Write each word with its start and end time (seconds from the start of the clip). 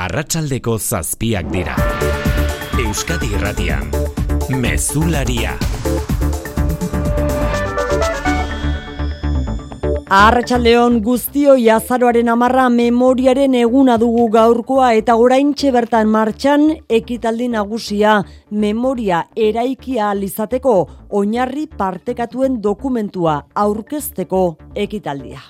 arratsaldeko 0.00 0.78
zazpiak 0.78 1.48
dira. 1.52 1.74
Euskadi 2.80 3.28
irratian, 3.36 3.90
mezularia. 4.62 5.52
Arratxaldeon 10.20 10.96
guztio 11.04 11.54
jazaroaren 11.60 12.32
amarra 12.32 12.64
memoriaren 12.76 13.54
eguna 13.60 13.98
dugu 14.00 14.24
gaurkoa 14.32 14.88
eta 15.02 15.18
oraintxe 15.20 15.70
bertan 15.76 16.08
martxan 16.16 16.66
ekitaldi 17.00 17.50
nagusia 17.52 18.16
memoria 18.50 19.22
eraikia 19.48 20.10
alizateko 20.16 20.76
oinarri 21.20 21.68
partekatuen 21.84 22.58
dokumentua 22.64 23.40
aurkezteko 23.66 24.44
ekitaldia. 24.88 25.44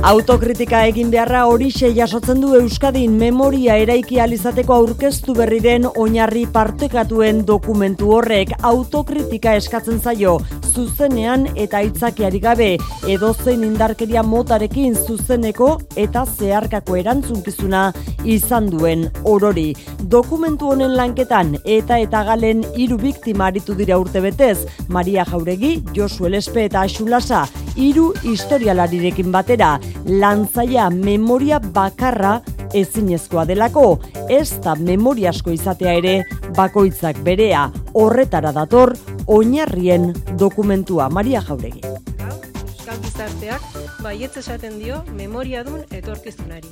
Autokritika 0.00 0.78
egin 0.88 1.10
beharra 1.12 1.42
horixe 1.44 1.90
jasotzen 1.92 2.38
du 2.40 2.54
Euskadin 2.56 3.18
memoria 3.20 3.74
eraiki 3.82 4.16
alizateko 4.24 4.72
aurkeztu 4.72 5.34
berri 5.36 5.58
den 5.60 5.84
oinarri 5.90 6.46
partekatuen 6.54 7.42
dokumentu 7.50 8.08
horrek 8.16 8.54
autokritika 8.70 9.52
eskatzen 9.60 10.00
zaio 10.00 10.38
zuzenean 10.70 11.46
eta 11.56 11.82
hitzakiari 11.84 12.40
gabe. 12.40 12.70
Edozein 13.12 13.64
indarkeria 13.66 14.22
motarekin 14.22 14.96
zuzeneko 14.96 15.70
eta 15.96 16.24
zeharkako 16.24 16.96
erantzunkizuna 17.02 17.84
izan 18.24 18.70
duen 18.72 19.08
orori. 19.24 19.74
Dokumentu 20.10 20.72
honen 20.72 20.96
lanketan 20.96 21.56
eta 21.64 21.98
eta 22.00 22.24
galen 22.30 22.64
hiru 22.74 22.98
biktima 23.00 23.50
aritu 23.50 23.76
dira 23.76 23.98
urte 24.00 24.22
betez, 24.24 24.66
Maria 24.88 25.26
Jauregi, 25.28 25.80
Josu 25.96 26.26
Elespe 26.30 26.64
eta 26.68 26.84
Axulasa, 26.86 27.44
hiru 27.76 28.10
historialarirekin 28.24 29.30
batera, 29.32 29.78
lantzaia 30.06 30.88
memoria 30.90 31.58
bakarra 31.60 32.40
ezinezkoa 32.74 33.44
delako, 33.46 33.98
ez 34.28 34.60
da 34.62 34.74
memoria 34.74 35.30
asko 35.30 35.50
izatea 35.54 35.94
ere 35.98 36.14
bakoitzak 36.56 37.18
berea 37.26 37.68
horretara 37.94 38.52
dator 38.52 38.94
oinarrien 39.26 40.12
dokumentua 40.38 41.08
Maria 41.08 41.42
Jauregi. 41.46 41.82
Euskal 41.84 43.00
gizarteak 43.04 43.62
baietz 44.02 44.36
esaten 44.40 44.78
dio 44.78 45.02
memoriadun 45.16 45.84
etorkizunari. 45.90 46.70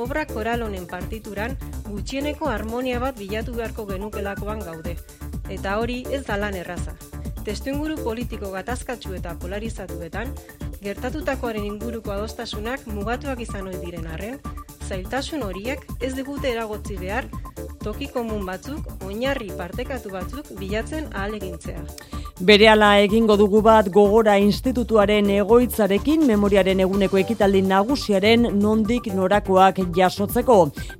Obra 0.00 0.24
koral 0.26 0.62
honen 0.62 0.86
partituran 0.88 1.56
gutxieneko 1.90 2.48
harmonia 2.48 3.00
bat 3.02 3.18
bilatu 3.18 3.52
beharko 3.56 3.84
genukelakoan 3.88 4.62
gaude. 4.64 4.96
Eta 5.50 5.76
hori 5.80 6.04
ez 6.12 6.22
da 6.24 6.38
lan 6.40 6.54
erraza. 6.54 6.94
Testuinguru 7.44 7.96
politiko 8.04 8.52
gatazkatsu 8.52 9.14
eta 9.16 9.34
polarizatuetan, 9.42 10.32
gertatutakoaren 10.80 11.64
inguruko 11.68 12.12
adostasunak 12.14 12.86
mugatuak 12.88 13.40
izan 13.44 13.68
ohi 13.68 13.80
diren 13.84 14.06
arren, 14.08 14.38
zailtasun 14.90 15.44
horiek 15.46 15.86
ez 16.02 16.14
digute 16.16 16.50
eragotzi 16.50 16.98
behar 16.98 17.28
toki 17.84 18.10
komun 18.12 18.42
batzuk, 18.46 18.88
oinarri 19.06 19.50
partekatu 19.56 20.10
batzuk 20.12 20.50
bilatzen 20.58 21.06
ahalegintzea. 21.14 21.84
Berehala 22.40 22.94
egingo 23.04 23.36
dugu 23.36 23.60
bat 23.60 23.90
gogora 23.92 24.38
institutuaren 24.40 25.28
egoitzarekin 25.34 26.22
memoriaren 26.28 26.80
eguneko 26.80 27.20
ekitaldi 27.20 27.60
nagusiaren 27.68 28.46
nondik 28.62 29.10
norakoak 29.12 29.82
jasotzeko. 29.96 30.56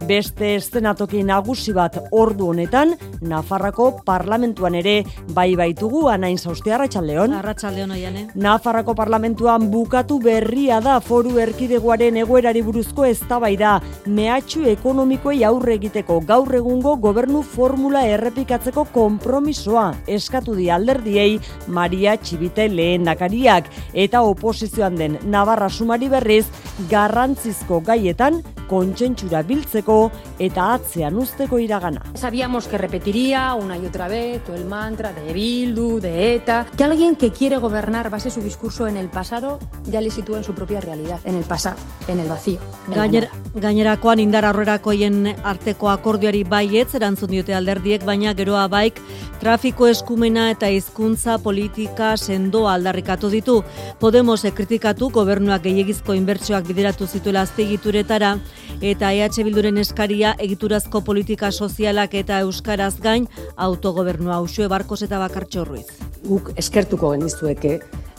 Beste 0.09 0.55
estenatoki 0.59 1.23
nagusi 1.25 1.73
bat 1.77 1.97
ordu 2.13 2.51
honetan, 2.53 2.93
Nafarrako 3.21 4.01
parlamentuan 4.05 4.75
ere 4.79 5.03
bai 5.37 5.55
baitugu 5.57 6.07
anain 6.09 6.39
zauzte 6.39 6.73
Arratxaldeon. 6.73 7.35
Arratxaldeon 7.37 7.91
oiane. 7.97 8.27
Nafarrako 8.35 8.95
parlamentuan 8.97 9.71
bukatu 9.73 10.19
berria 10.25 10.81
da 10.81 10.99
foru 11.01 11.37
erkideguaren 11.39 12.17
egoerari 12.21 12.63
buruzko 12.65 13.05
eztabaida 13.05 13.80
mehatxu 14.07 14.65
ekonomikoei 14.71 15.45
aurre 15.45 15.75
egiteko 15.79 16.21
gaur 16.27 16.55
egungo 16.55 16.97
gobernu 16.97 17.43
formula 17.43 18.05
errepikatzeko 18.07 18.87
konpromisoa 18.93 19.89
eskatu 20.07 20.55
di 20.59 20.71
alderdiei 20.71 21.41
Maria 21.67 22.17
Txibite 22.17 22.69
lehen 22.69 23.05
dakariak 23.09 23.71
eta 23.95 24.23
oposizioan 24.23 24.97
den 24.97 25.19
Navarra 25.31 25.69
Sumari 25.69 26.09
berriz 26.09 26.47
garrantzizko 26.91 27.81
gaietan 27.85 28.43
kontsentsura 28.71 29.43
biltzeko 29.43 29.97
eta 30.39 30.69
atzean 30.77 31.19
usteko 31.19 31.59
iragana. 31.59 32.05
Sabíamos 32.15 32.69
que 32.69 32.79
repetiría 32.79 33.55
una 33.55 33.77
y 33.77 33.87
otra 33.87 34.07
vez 34.09 34.45
todo 34.45 34.57
el 34.57 34.65
mantra 34.65 35.13
de 35.13 35.33
Bildu, 35.33 36.01
de 36.01 36.37
ETA, 36.37 36.67
que 36.77 36.85
alguien 36.85 37.17
que 37.17 37.33
quiere 37.33 37.57
gobernar 37.57 38.11
base 38.11 38.31
su 38.31 38.41
discurso 38.41 38.87
en 38.87 38.97
el 38.97 39.09
pasado 39.09 39.59
ya 39.85 40.01
le 40.01 40.11
sitúa 40.11 40.39
en 40.39 40.45
su 40.45 40.55
propia 40.55 40.81
realidad, 40.81 41.19
en 41.25 41.35
el 41.35 41.45
pasado, 41.45 41.77
en 42.07 42.21
el 42.21 42.29
vacío. 42.29 42.61
Gainer, 42.89 43.29
gainerakoan 43.71 44.19
indar 44.19 44.45
aurrerakoien 44.49 45.37
arteko 45.47 45.89
akordioari 45.93 46.43
baietz 46.43 46.89
erantzun 46.99 47.31
diote 47.31 47.55
alderdiek, 47.55 48.03
baina 48.07 48.33
geroa 48.35 48.67
baik 48.71 48.99
trafiko 49.41 49.87
eskumena 49.87 50.49
eta 50.51 50.69
hizkuntza 50.69 51.39
politika 51.41 52.11
sendoa 52.17 52.75
aldarrikatu 52.75 53.31
ditu. 53.31 53.61
Podemos 54.01 54.43
kritikatu 54.57 55.11
gobernuak 55.15 55.63
gehiagizko 55.69 56.17
inbertsioak 56.19 56.67
bideratu 56.67 57.07
zituela 57.07 57.47
azpegituretara 57.47 58.35
eta 58.81 59.13
EH 59.13 59.45
Bilduren 59.47 59.79
eskaria 59.79 60.35
egiturazko 60.39 61.05
politika 61.07 61.53
sozialak 61.53 62.15
eta 62.15 62.41
euskaraz 62.41 62.97
gain 63.01 63.29
autogobernua 63.57 64.41
usue 64.41 64.69
barkos 64.69 65.03
eta 65.07 65.23
bakartxo 65.23 65.65
ruiz. 65.65 65.87
Guk 66.27 66.53
eskertuko 66.57 67.15
genizueke 67.15 67.79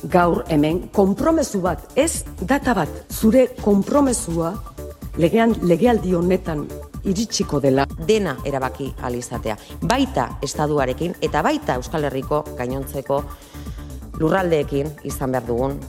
gaur 0.10 0.44
hemen 0.50 0.88
konpromesu 0.96 1.62
bat, 1.62 1.84
ez 1.96 2.24
data 2.42 2.74
bat, 2.74 2.90
zure 3.14 3.48
konpromesua 3.62 4.56
legean 5.18 5.56
legealdi 5.62 6.14
honetan 6.16 6.68
iritsiko 7.04 7.60
dela. 7.62 7.86
Dena 8.08 8.38
erabaki 8.46 8.94
alizatea. 9.02 9.58
Baita 9.88 10.38
estaduarekin 10.42 11.16
eta 11.22 11.42
baita 11.44 11.80
Euskal 11.82 12.08
Herriko 12.10 12.44
gainontzeko 12.58 13.24
lurraldeekin 14.20 14.92
izan 15.04 15.32
behar 15.32 15.48
dugun 15.48 15.80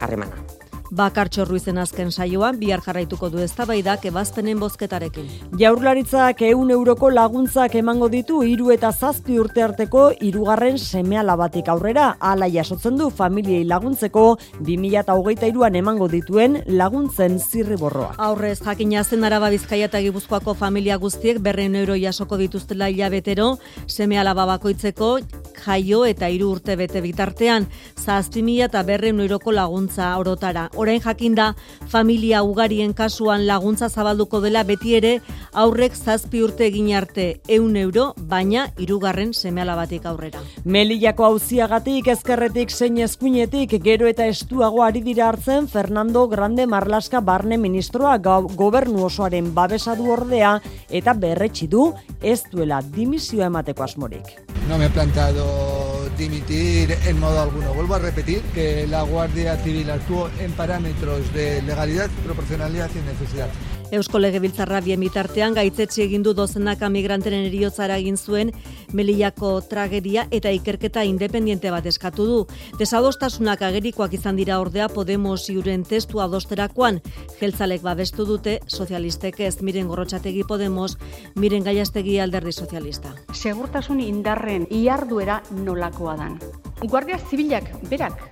harremana. 0.00 0.61
Bakartxo 0.92 1.46
Ruizen 1.48 1.78
azken 1.80 2.10
saioan 2.12 2.58
bihar 2.60 2.82
jarraituko 2.84 3.30
du 3.32 3.38
eztabaidak 3.40 4.02
ebazpenen 4.10 4.58
bozketarekin. 4.60 5.30
Jaurlaritzak 5.56 6.42
ehun 6.44 6.68
euroko 6.74 7.08
laguntzak 7.08 7.78
emango 7.80 8.10
ditu 8.12 8.42
hiru 8.44 8.68
eta 8.74 8.90
zazpi 8.92 9.38
urte 9.40 9.62
arteko 9.64 10.02
hirugarren 10.20 10.76
semeala 10.76 11.36
batik 11.40 11.70
aurrera 11.72 12.10
hala 12.20 12.48
jasotzen 12.52 12.98
du 13.00 13.08
familiei 13.08 13.64
laguntzeko 13.64 14.24
2023an 14.60 15.78
emango 15.80 16.10
dituen 16.12 16.58
laguntzen 16.66 17.38
zirriborroa. 17.40 18.12
Aurrez 18.18 18.58
jakina 18.60 19.04
zen 19.04 19.24
Araba 19.24 19.48
Bizkaia 19.48 19.88
eta 19.88 20.04
Gipuzkoako 20.04 20.52
familia 20.52 21.00
guztiek 21.00 21.40
200 21.40 21.80
euro 21.86 21.96
jasoko 21.96 22.36
dituztela 22.36 22.90
hilabetero 22.92 23.56
semeala 23.86 24.36
bakoitzeko 24.36 25.16
jaio 25.64 26.04
eta 26.04 26.28
hiru 26.28 26.50
urte 26.58 26.76
bete 26.76 27.00
bitartean 27.00 27.66
7000 27.96 28.68
eta 28.68 28.84
200 28.84 29.24
euroko 29.24 29.56
laguntza 29.56 30.12
orotara 30.18 30.68
orain 30.82 31.00
jakinda 31.00 31.52
familia 31.88 32.42
ugarien 32.42 32.92
kasuan 32.92 33.46
laguntza 33.46 33.88
zabalduko 33.88 34.40
dela 34.42 34.64
beti 34.68 34.96
ere 34.98 35.12
aurrek 35.52 35.96
zazpi 35.96 36.42
urte 36.42 36.66
egin 36.66 36.90
arte 36.96 37.26
eun 37.48 37.76
euro, 37.76 38.12
baina 38.16 38.66
irugarren 38.78 39.32
semeala 39.34 39.76
batik 39.78 40.06
aurrera. 40.06 40.40
Melillako 40.64 41.26
hauziagatik, 41.28 42.08
ezkerretik, 42.14 42.70
zein 42.70 42.98
eskuinetik, 43.04 43.76
gero 43.84 44.08
eta 44.10 44.26
estuago 44.26 44.82
ari 44.84 45.02
dira 45.04 45.28
hartzen 45.28 45.68
Fernando 45.68 46.26
Grande 46.28 46.66
Marlaska 46.66 47.20
barne 47.20 47.58
ministroa 47.58 48.18
gobernu 48.18 49.06
osoaren 49.06 49.52
babesadu 49.54 50.10
ordea 50.16 50.58
eta 50.90 51.14
berretsi 51.14 51.68
du 51.68 51.92
ez 52.20 52.42
duela 52.50 52.82
dimisioa 52.82 53.50
emateko 53.52 53.84
asmorik. 53.88 54.36
No 54.68 54.78
me 54.78 54.86
he 54.86 54.90
plantado 54.90 55.81
dimitir 56.16 56.96
en 57.06 57.20
modo 57.20 57.40
alguno. 57.40 57.72
Vuelvo 57.74 57.94
a 57.94 57.98
repetir 57.98 58.42
que 58.54 58.86
la 58.86 59.02
Guardia 59.02 59.56
Civil 59.56 59.90
actuó 59.90 60.30
en 60.38 60.52
parámetros 60.52 61.32
de 61.32 61.62
legalidad, 61.62 62.10
proporcionalidad 62.24 62.90
y 62.94 62.98
necesidad. 62.98 63.48
Eusko 63.92 64.18
Legebiltzarra 64.18 64.78
bien 64.80 65.02
bitartean 65.04 65.52
gaitzetsi 65.52 66.00
egin 66.06 66.22
du 66.24 66.32
dozenaka 66.32 66.88
migranteren 66.88 67.42
eriotzara 67.44 67.98
egin 68.00 68.16
zuen 68.16 68.48
Melillako 68.96 69.50
tragedia 69.68 70.24
eta 70.32 70.48
ikerketa 70.56 71.02
independiente 71.04 71.70
bat 71.70 71.84
eskatu 71.90 72.24
du. 72.24 72.38
Desadostasunak 72.80 73.60
agerikoak 73.68 74.14
izan 74.16 74.38
dira 74.40 74.60
ordea 74.64 74.88
Podemos 74.88 75.44
iuren 75.52 75.84
testu 75.84 76.22
adosterakoan 76.24 77.02
jeltzalek 77.40 77.84
babestu 77.84 78.24
dute 78.24 78.58
sozialistek 78.66 79.40
ez 79.40 79.60
miren 79.60 79.92
gorrotxategi 79.92 80.46
Podemos, 80.48 80.96
miren 81.36 81.68
gaiastegi 81.68 82.16
alderdi 82.18 82.52
sozialista. 82.52 83.12
Segurtasun 83.34 84.00
indarren 84.00 84.64
iarduera 84.70 85.42
nolakoa 85.52 86.16
dan. 86.16 86.40
Guardia 86.80 87.20
Zibilak 87.28 87.68
berak 87.92 88.24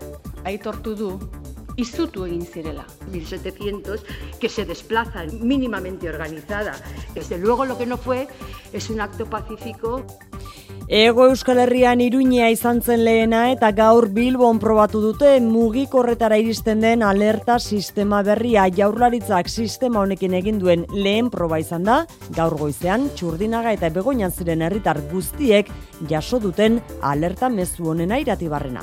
aitortu 0.49 0.97
du 0.97 1.13
izutu 1.81 2.27
egin 2.27 2.47
zirela. 2.47 2.87
1.700 3.11 4.01
que 4.39 4.49
se 4.49 4.65
desplazan 4.65 5.47
mínimamente 5.47 6.09
organizada. 6.09 6.77
Desde 7.15 7.39
luego 7.39 7.65
lo 7.65 7.79
que 7.79 7.87
no 7.87 7.97
fue 7.97 8.29
es 8.73 8.91
un 8.91 9.01
acto 9.01 9.27
pacífico. 9.27 10.05
Ego 10.93 11.27
Euskal 11.29 11.61
Herrian 11.63 12.01
iruñea 12.03 12.49
izan 12.51 12.81
zen 12.83 13.05
lehena 13.07 13.45
eta 13.53 13.69
gaur 13.71 14.09
Bilbon 14.11 14.59
probatu 14.59 14.99
dute 15.05 15.37
mugikorretara 15.45 16.39
iristen 16.43 16.83
den 16.83 17.05
alerta 17.07 17.61
sistema 17.61 18.25
berria 18.27 18.65
jaurlaritzak 18.75 19.49
sistema 19.49 20.01
honekin 20.01 20.35
egin 20.35 20.59
duen 20.59 20.83
lehen 20.91 21.31
proba 21.31 21.61
izan 21.63 21.87
da, 21.87 22.01
gaur 22.35 22.59
goizean 22.59 23.07
txurdinaga 23.15 23.77
eta 23.79 23.93
begoinan 23.95 24.35
ziren 24.35 24.67
herritar 24.67 24.99
guztiek 25.13 25.71
jaso 26.11 26.43
duten 26.43 26.83
alerta 27.03 27.49
mezu 27.49 27.93
honen 27.95 28.11
airatibarrena. 28.11 28.83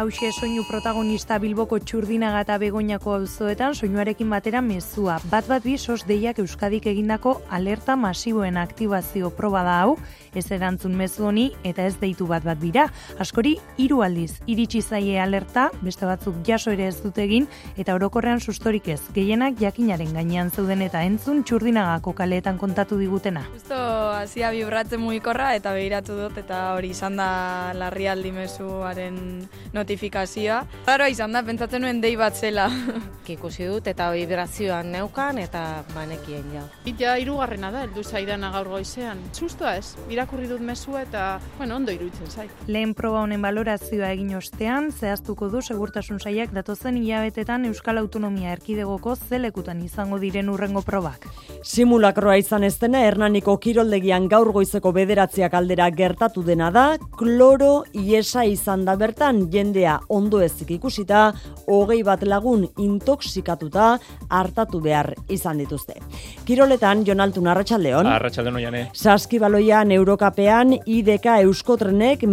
Hause 0.00 0.30
soinu 0.32 0.62
protagonista 0.64 1.36
Bilboko 1.42 1.76
txurdinaga 1.84 2.38
eta 2.46 2.54
begoinako 2.62 3.18
auzoetan 3.18 3.74
soinuarekin 3.76 4.30
batera 4.32 4.62
mezua. 4.64 5.18
Bat 5.28 5.48
bat 5.50 5.64
bi 5.66 5.74
sos 5.76 6.06
deiak 6.08 6.38
Euskadik 6.40 6.86
egindako 6.88 7.34
alerta 7.52 7.98
masiboen 8.00 8.56
aktibazio 8.56 9.28
proba 9.36 9.60
da 9.66 9.74
hau, 9.82 9.98
ez 10.32 10.46
erantzun 10.56 10.94
mezu 10.96 11.26
honi 11.28 11.50
eta 11.68 11.84
ez 11.84 11.98
deitu 12.00 12.24
bat 12.30 12.46
bat 12.46 12.56
bira. 12.56 12.86
Askori 13.20 13.58
hiru 13.76 14.00
aldiz 14.06 14.38
iritsi 14.46 14.80
zaie 14.80 15.18
alerta, 15.20 15.66
beste 15.82 16.08
batzuk 16.08 16.40
jaso 16.46 16.72
ere 16.72 16.88
ez 16.88 16.96
dute 17.02 17.26
egin 17.26 17.48
eta 17.76 17.94
orokorrean 17.98 18.40
sustorik 18.40 18.88
ez. 18.88 19.02
Gehienak 19.12 19.60
jakinaren 19.60 20.16
gainean 20.16 20.48
zeuden 20.50 20.80
eta 20.86 21.04
entzun 21.04 21.44
txurdinagako 21.44 22.14
kaleetan 22.16 22.56
kontatu 22.56 22.96
digutena. 22.96 23.44
Justo 23.52 23.76
hasia 24.14 24.48
vibratzen 24.56 25.04
mugikorra 25.04 25.52
eta 25.58 25.76
behiratu 25.76 26.16
dut 26.22 26.40
eta 26.40 26.70
hori 26.78 26.94
izan 26.96 27.20
da 27.20 27.30
larrialdi 27.76 28.32
mezuaren 28.32 29.20
not 29.74 29.89
notifikazioa. 29.90 30.64
Claro, 30.84 31.06
izan 31.10 31.32
da, 31.34 31.42
pentsatzen 31.42 31.82
nuen 31.82 32.00
dei 32.00 32.14
bat 32.16 32.36
zela. 32.36 32.68
Ikusi 33.30 33.68
dut 33.68 33.86
eta 33.86 34.08
vibrazioan 34.10 34.88
neukan 34.90 35.38
eta 35.38 35.84
banekien 35.94 36.46
ja. 36.50 36.64
Itea 36.90 37.12
irugarrena 37.22 37.68
da, 37.70 37.84
eldu 37.86 38.02
zaidana 38.02 38.48
gaur 38.50 38.66
goizean. 38.72 39.20
Sustoa 39.30 39.76
ez, 39.78 39.94
irakurri 40.10 40.48
dut 40.50 40.58
mesua 40.66 41.04
eta, 41.04 41.38
bueno, 41.58 41.76
ondo 41.78 41.94
iruditzen 41.94 42.26
zait. 42.26 42.64
Lehen 42.66 42.90
proba 42.98 43.20
honen 43.22 43.42
valorazioa 43.42 44.10
egin 44.16 44.34
ostean, 44.34 44.90
zehaztuko 44.90 45.46
du 45.52 45.62
segurtasun 45.62 46.18
saiak 46.18 46.50
datozen 46.56 46.98
hilabetetan 46.98 47.68
Euskal 47.70 48.02
Autonomia 48.02 48.50
Erkidegoko 48.56 49.14
zelekutan 49.14 49.84
izango 49.86 50.18
diren 50.18 50.50
urrengo 50.50 50.82
probak. 50.82 51.28
Simulakroa 51.62 52.34
izan 52.42 52.66
ez 52.66 52.74
dena, 52.82 53.04
Hernaniko 53.06 53.54
kiroldegian 53.62 54.26
gaur 54.26 54.50
goizeko 54.50 54.90
bederatziak 54.96 55.54
aldera 55.54 55.86
gertatu 55.94 56.42
dena 56.42 56.72
da, 56.74 56.88
kloro 57.14 57.84
iesa 57.94 58.42
izan 58.42 58.82
da 58.88 58.98
bertan, 58.98 59.44
jende 59.54 59.79
jendea 59.80 60.00
ondo 60.08 60.40
ezik 60.40 60.70
ikusita, 60.76 61.32
hogei 61.66 62.02
bat 62.04 62.22
lagun 62.22 62.66
intoxikatuta 62.78 63.98
hartatu 64.28 64.80
behar 64.80 65.14
izan 65.28 65.58
dituzte. 65.58 65.94
Kiroletan, 66.44 67.04
Jonaltun 67.06 67.46
Arratxaldeon. 67.48 68.06
Arratxaldeon 68.06 68.56
oiane. 68.56 68.82
Saskibaloian 68.94 69.92
Eurokapean 69.92 70.74
IDK 70.84 71.26
Euskotrenek 71.44 72.24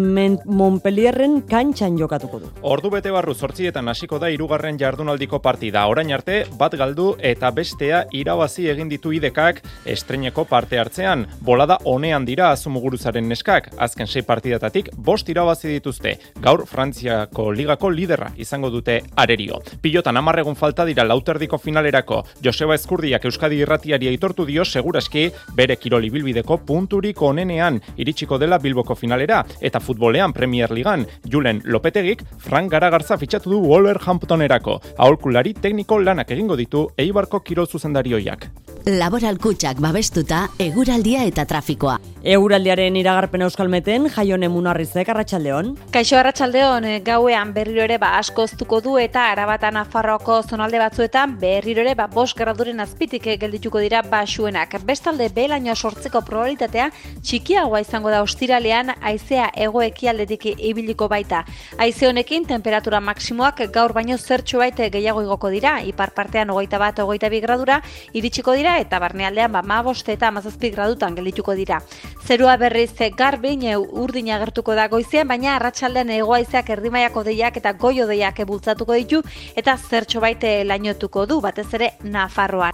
Montpellierren 0.46 1.42
kantxan 1.48 1.98
jokatuko 1.98 2.40
du. 2.40 2.52
Ordu 2.62 2.90
bete 2.90 3.12
barru 3.12 3.34
sortzietan 3.34 3.88
hasiko 3.88 4.20
da 4.20 4.30
irugarren 4.30 4.78
jardunaldiko 4.80 5.40
partida. 5.40 5.86
Orain 5.88 6.12
arte, 6.14 6.46
bat 6.58 6.76
galdu 6.76 7.16
eta 7.20 7.52
bestea 7.52 8.06
irabazi 8.12 8.68
egin 8.70 8.90
ditu 8.90 9.14
IDKak 9.14 9.62
estreneko 9.86 10.46
parte 10.46 10.80
hartzean. 10.80 11.28
Bolada 11.42 11.78
honean 11.86 12.26
dira 12.26 12.52
azumuguruzaren 12.52 13.28
neskak. 13.28 13.72
Azken 13.78 14.08
sei 14.08 14.24
partidatatik, 14.24 14.92
bost 14.98 15.30
irabazi 15.30 15.78
dituzte. 15.78 16.18
Gaur, 16.42 16.66
Frantzia 16.68 17.27
ligako 17.56 17.90
liderra 17.90 18.32
izango 18.38 18.70
dute 18.70 19.02
arerio. 19.16 19.62
Pilotan 19.82 20.18
amarregun 20.18 20.56
falta 20.56 20.86
dira 20.86 21.04
lauterdiko 21.04 21.58
finalerako. 21.58 22.24
Joseba 22.44 22.76
Eskurdiak 22.76 23.26
Euskadi 23.26 23.62
irratiari 23.62 24.08
aitortu 24.08 24.46
dio 24.46 24.66
seguraski 24.66 25.30
bere 25.56 25.76
kiroli 25.76 26.10
bilbideko 26.10 26.58
punturiko 26.66 27.28
onenean 27.28 27.82
iritsiko 27.98 28.38
dela 28.38 28.60
Bilboko 28.60 28.96
finalera 28.96 29.44
eta 29.62 29.80
futbolean 29.80 30.34
Premier 30.34 30.72
Ligan 30.72 31.06
Julen 31.26 31.62
Lopetegik 31.66 32.24
Frank 32.38 32.72
Garagarza 32.72 33.18
fitxatu 33.18 33.50
du 33.50 33.62
Wolverhamptonerako. 33.68 34.80
Aholkulari 34.98 35.54
tekniko 35.54 36.00
lanak 36.00 36.32
egingo 36.32 36.56
ditu 36.56 36.88
Eibarko 36.98 37.42
kirol 37.44 37.68
zuzendarioiak. 37.68 38.50
Laboral 38.88 39.36
kutsak 39.36 39.82
babestuta 39.84 40.46
eguraldia 40.64 41.26
eta 41.28 41.44
trafikoa. 41.44 41.98
Eguraldiaren 42.28 42.96
iragarpen 42.96 43.44
euskalmeten, 43.44 44.08
jaione 44.12 44.48
munarrizek, 44.52 45.10
arratsaldeon. 45.12 45.74
Kaixo 45.92 46.16
arratsaldeon 46.20 46.88
gauean 47.18 47.52
berriro 47.54 47.82
ere 47.82 47.98
ba 47.98 48.12
askoztuko 48.20 48.78
du 48.86 48.92
eta 49.02 49.24
arabatan 49.32 49.78
afarroako 49.80 50.36
zonalde 50.52 50.78
batzuetan 50.78 51.32
berriro 51.42 51.82
ere 51.82 51.96
ba 51.98 52.06
bos 52.06 52.36
graduren 52.38 52.80
azpitik 52.80 53.24
geldituko 53.42 53.80
dira 53.82 54.04
basuenak. 54.06 54.76
Bestalde 54.86 55.30
belaino 55.34 55.74
sortzeko 55.74 56.22
probabilitatea 56.28 56.92
txikiagoa 57.26 57.82
izango 57.82 58.12
da 58.14 58.20
ostiralean 58.22 58.92
haizea 59.02 59.48
ego 59.56 59.82
ekialdetik 59.82 60.46
ibiliko 60.52 61.08
baita. 61.10 61.40
Haize 61.80 62.06
honekin 62.08 62.46
temperatura 62.46 63.00
maksimoak 63.02 63.64
gaur 63.74 63.96
baino 63.98 64.18
zertxo 64.18 64.62
baite 64.62 64.92
gehiago 64.94 65.26
igoko 65.26 65.50
dira, 65.50 65.80
ipar 65.82 66.14
partean 66.14 66.54
hogeita 66.54 66.78
bat, 66.78 67.02
hogeita 67.02 67.34
bi 67.34 67.42
gradura, 67.42 67.80
iritsiko 68.14 68.54
dira 68.54 68.78
eta 68.84 69.02
barnealdean 69.02 69.58
ba 69.58 69.64
maboste 69.64 70.14
eta 70.14 70.30
mazazpik 70.38 70.76
gradutan 70.76 71.18
gelituko 71.18 71.58
dira. 71.58 71.82
Zerua 72.28 72.58
berriz 72.62 72.94
garbin 73.18 73.66
urdina 73.74 74.36
agertuko 74.36 74.76
da 74.76 74.88
goizean, 74.88 75.28
baina 75.28 75.56
arratsaldean 75.56 76.14
egoaizeak 76.20 76.70
erdimaiako 77.08 77.24
deiak 77.24 77.58
eta 77.58 77.74
goio 77.74 78.08
deiak 78.08 78.40
bultzatuko 78.46 78.94
ditu 78.94 79.22
eta 79.56 79.78
zertxo 79.78 80.20
baite 80.20 80.64
lainotuko 80.66 81.26
du, 81.26 81.42
batez 81.42 81.74
ere 81.74 81.92
Nafarroan. 82.04 82.74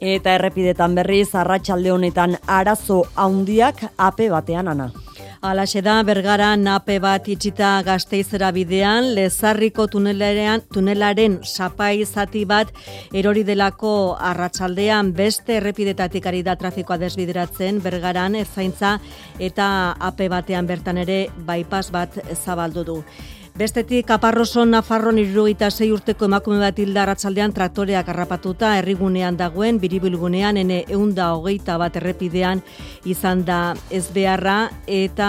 Eta 0.00 0.34
errepidetan 0.36 0.94
berriz 0.94 1.34
arratsalde 1.34 1.90
honetan 1.90 2.36
arazo 2.46 3.04
handiak 3.16 3.92
ape 3.96 4.28
batean 4.30 4.68
ana. 4.68 4.90
Alaxe 5.42 5.80
da, 5.82 6.02
bergara 6.02 6.56
nape 6.56 6.98
bat 6.98 7.28
itxita 7.28 7.82
gazteizera 7.84 8.50
bidean, 8.52 9.12
lezarriko 9.14 9.86
tunelaren, 9.86 10.62
tunelaren 10.72 11.38
sapai 11.44 12.04
zati 12.04 12.44
bat 12.44 12.72
erori 13.12 13.44
delako 13.44 14.16
arratsaldean 14.18 15.12
beste 15.12 15.58
errepidetatik 15.60 16.26
ari 16.26 16.42
da 16.42 16.56
trafikoa 16.56 16.98
desbideratzen, 16.98 17.80
bergaran 17.84 18.34
ezaintza 18.34 18.98
eta 19.38 19.68
ape 20.00 20.28
batean 20.28 20.66
bertan 20.66 20.98
ere 21.04 21.26
bypass 21.46 21.92
bat 21.92 22.18
zabaldu 22.34 22.84
du. 22.84 23.00
Bestetik, 23.56 24.04
Kaparroso 24.04 24.66
Nafarron 24.68 25.16
irrogeita 25.16 25.70
zei 25.70 25.86
urteko 25.88 26.26
emakume 26.28 26.58
bat 26.60 26.76
hilda 26.76 27.06
ratzaldean 27.08 27.54
traktoreak 27.56 28.10
harrapatuta 28.12 28.74
errigunean 28.76 29.38
dagoen, 29.40 29.78
biribilgunean, 29.80 30.58
ene 30.60 30.82
eunda 30.92 31.30
hogeita 31.32 31.78
bat 31.80 31.96
errepidean 31.96 32.60
izan 33.08 33.46
da 33.48 33.60
ez 33.88 34.10
beharra, 34.12 34.56
eta 34.84 35.28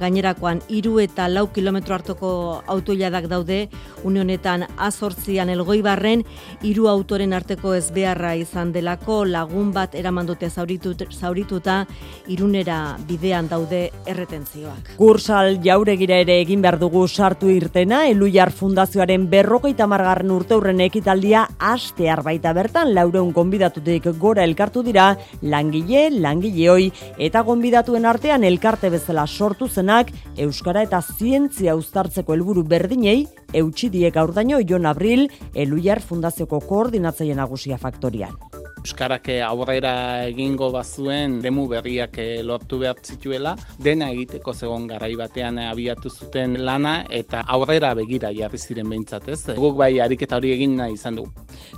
gainerakoan 0.00 0.64
iru 0.74 0.96
eta 0.98 1.28
lau 1.30 1.44
kilometro 1.54 1.94
hartoko 1.94 2.32
autoiladak 2.66 3.28
daude, 3.30 3.60
unionetan 4.02 4.66
azortzian 4.74 5.54
elgoi 5.54 5.78
barren, 5.86 6.26
iru 6.66 6.88
autoren 6.90 7.32
arteko 7.32 7.76
ez 7.78 7.92
beharra 7.94 8.34
izan 8.34 8.74
delako 8.74 9.20
lagun 9.22 9.70
bat 9.70 9.94
eramandute 9.94 10.50
zauritut, 10.50 11.06
zaurituta 11.14 11.84
irunera 12.26 12.96
bidean 13.06 13.46
daude 13.46 13.92
erretentzioak. 14.02 14.96
Kursal 14.98 15.62
jauregira 15.62 16.18
ere 16.26 16.40
egin 16.42 16.66
behar 16.66 16.82
dugu 16.82 17.06
sartu 17.06 17.54
ir 17.54 17.67
irtena, 17.68 18.06
Eluiar 18.08 18.50
Fundazioaren 18.50 19.26
berrogeita 19.28 19.86
margarren 19.90 20.30
urte 20.32 20.56
hurren 20.56 20.80
ekitaldia 20.80 21.44
astear 21.60 22.22
baita 22.24 22.54
bertan, 22.56 22.94
laureun 22.96 23.34
gonbidatutik 23.36 24.08
gora 24.18 24.46
elkartu 24.48 24.82
dira, 24.86 25.10
langile, 25.42 26.08
langileoi, 26.10 26.88
eta 27.18 27.44
gonbidatuen 27.44 28.08
artean 28.08 28.44
elkarte 28.48 28.88
bezala 28.94 29.26
sortu 29.26 29.68
zenak, 29.68 30.12
Euskara 30.38 30.86
eta 30.86 31.02
Zientzia 31.02 31.76
uztartzeko 31.76 32.32
helburu 32.32 32.64
berdinei, 32.64 33.26
eutxidiek 33.52 34.16
aurdaino 34.16 34.62
Jon 34.64 34.88
Abril, 34.88 35.28
Eluiar 35.54 36.00
Fundazioko 36.00 36.62
koordinatzaile 36.64 37.36
nagusia 37.36 37.76
faktorian. 37.76 38.47
Euskarak 38.88 39.26
aurrera 39.44 40.24
egingo 40.24 40.70
bazuen 40.72 41.34
demu 41.44 41.66
berriak 41.68 42.14
eh, 42.22 42.40
lortu 42.42 42.78
behar 42.80 42.96
zituela, 43.04 43.52
dena 43.76 44.08
egiteko 44.14 44.54
zegoen 44.54 44.86
garai 44.88 45.10
batean 45.18 45.58
abiatu 45.60 46.08
zuten 46.08 46.56
lana 46.64 47.02
eta 47.12 47.42
aurrera 47.52 47.90
begira 47.98 48.30
jarri 48.32 48.56
ziren 48.56 48.88
behintzat 48.88 49.28
ez. 49.28 49.42
Guk 49.58 49.76
bai 49.76 49.90
ariketa 50.00 50.38
hori 50.40 50.54
egin 50.54 50.78
nahi 50.80 50.96
izan 50.96 51.20
du. 51.20 51.26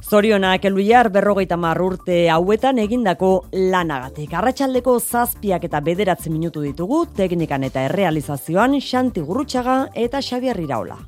Zorionak 0.07 0.69
eluiar 0.71 1.11
berrogeita 1.11 1.59
marrurte 1.59 2.21
hauetan 2.31 2.79
egindako 2.79 3.33
lanagatik. 3.59 4.31
Arratxaldeko 4.31 5.00
zazpiak 5.00 5.67
eta 5.67 5.83
bederatzen 5.83 6.33
minutu 6.33 6.62
ditugu, 6.62 7.02
teknikan 7.17 7.67
eta 7.67 7.88
errealizazioan 7.90 8.79
Xanti 8.79 9.26
Gurrutxaga 9.26 9.81
eta 9.99 10.23
Xabier 10.23 10.62
Iraola. 10.62 11.02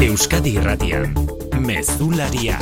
Euskadi 0.00 0.56
Irratian, 0.56 1.12
Mezularia. 1.60 2.56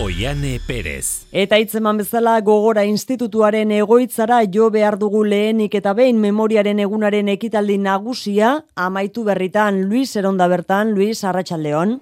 Oiane 0.00 0.54
Perez. 0.64 1.26
Eta 1.28 1.58
hitzeman 1.60 1.98
bezala 2.00 2.38
gogora 2.40 2.86
institutuaren 2.88 3.74
egoitzara 3.76 4.38
jo 4.54 4.70
behar 4.72 4.96
dugu 5.02 5.26
lehenik 5.28 5.76
eta 5.76 5.92
behin 5.98 6.16
memoriaren 6.22 6.80
egunaren 6.80 7.28
ekitaldi 7.28 7.76
nagusia 7.76 8.54
amaitu 8.88 9.26
berritan 9.28 9.82
Luis 9.90 10.16
Eronda 10.16 10.48
bertan, 10.48 10.94
Luis 10.96 11.20
Arratxaldeon. 11.20 11.98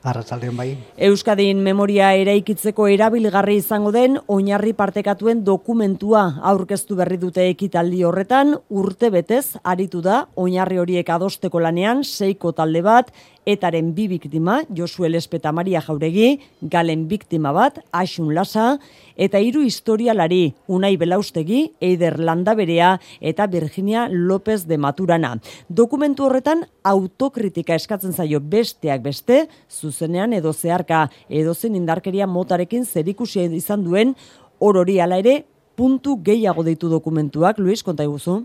Arratsaldeon 0.00 0.56
bai. 0.56 0.68
Euskadin 1.10 1.58
memoria 1.60 2.14
eraikitzeko 2.16 2.86
erabilgarri 2.88 3.58
izango 3.60 3.90
den 3.92 4.16
oinarri 4.32 4.72
partekatuen 4.78 5.42
dokumentua 5.44 6.22
aurkeztu 6.52 6.96
berri 6.96 7.18
dute 7.20 7.44
ekitaldi 7.50 8.00
horretan 8.08 8.54
urte 8.70 9.10
betez 9.12 9.58
aritu 9.62 10.00
da 10.00 10.22
oinarri 10.40 10.80
horiek 10.80 11.12
adosteko 11.16 11.60
lanean 11.60 12.04
seiko 12.04 12.54
talde 12.56 12.80
bat 12.86 13.12
etaren 13.52 13.92
bi 13.94 14.06
biktima 14.08 14.60
Josu 14.76 15.04
Elespeta 15.04 15.52
Maria 15.52 15.80
Jauregi, 15.84 16.40
galen 16.62 17.06
biktima 17.08 17.52
bat 17.52 17.80
Asun 17.92 18.34
Lasa 18.34 18.78
eta 19.16 19.40
hiru 19.42 19.62
historialari 19.66 20.54
Unai 20.68 20.96
Belaustegi, 20.96 21.72
Eider 21.80 22.18
Landaberea 22.18 22.94
eta 23.20 23.46
Virginia 23.46 24.08
López 24.10 24.66
de 24.66 24.78
Maturana. 24.78 25.34
Dokumentu 25.68 26.26
horretan 26.26 26.64
autokritika 26.84 27.74
eskatzen 27.74 28.12
zaio 28.12 28.40
besteak 28.40 29.02
beste, 29.02 29.46
zuzenean 29.70 30.32
edo 30.32 30.52
zeharka 30.52 31.08
edo 31.28 31.54
zen 31.54 31.76
indarkeria 31.76 32.26
motarekin 32.26 32.86
zerikusia 32.86 33.44
izan 33.50 33.84
duen 33.84 34.14
orori 34.58 35.00
ala 35.00 35.18
ere 35.18 35.44
puntu 35.76 36.18
gehiago 36.22 36.62
deitu 36.62 36.90
dokumentuak, 36.92 37.58
Luis, 37.58 37.82
konta 37.82 38.04
iguzu? 38.04 38.42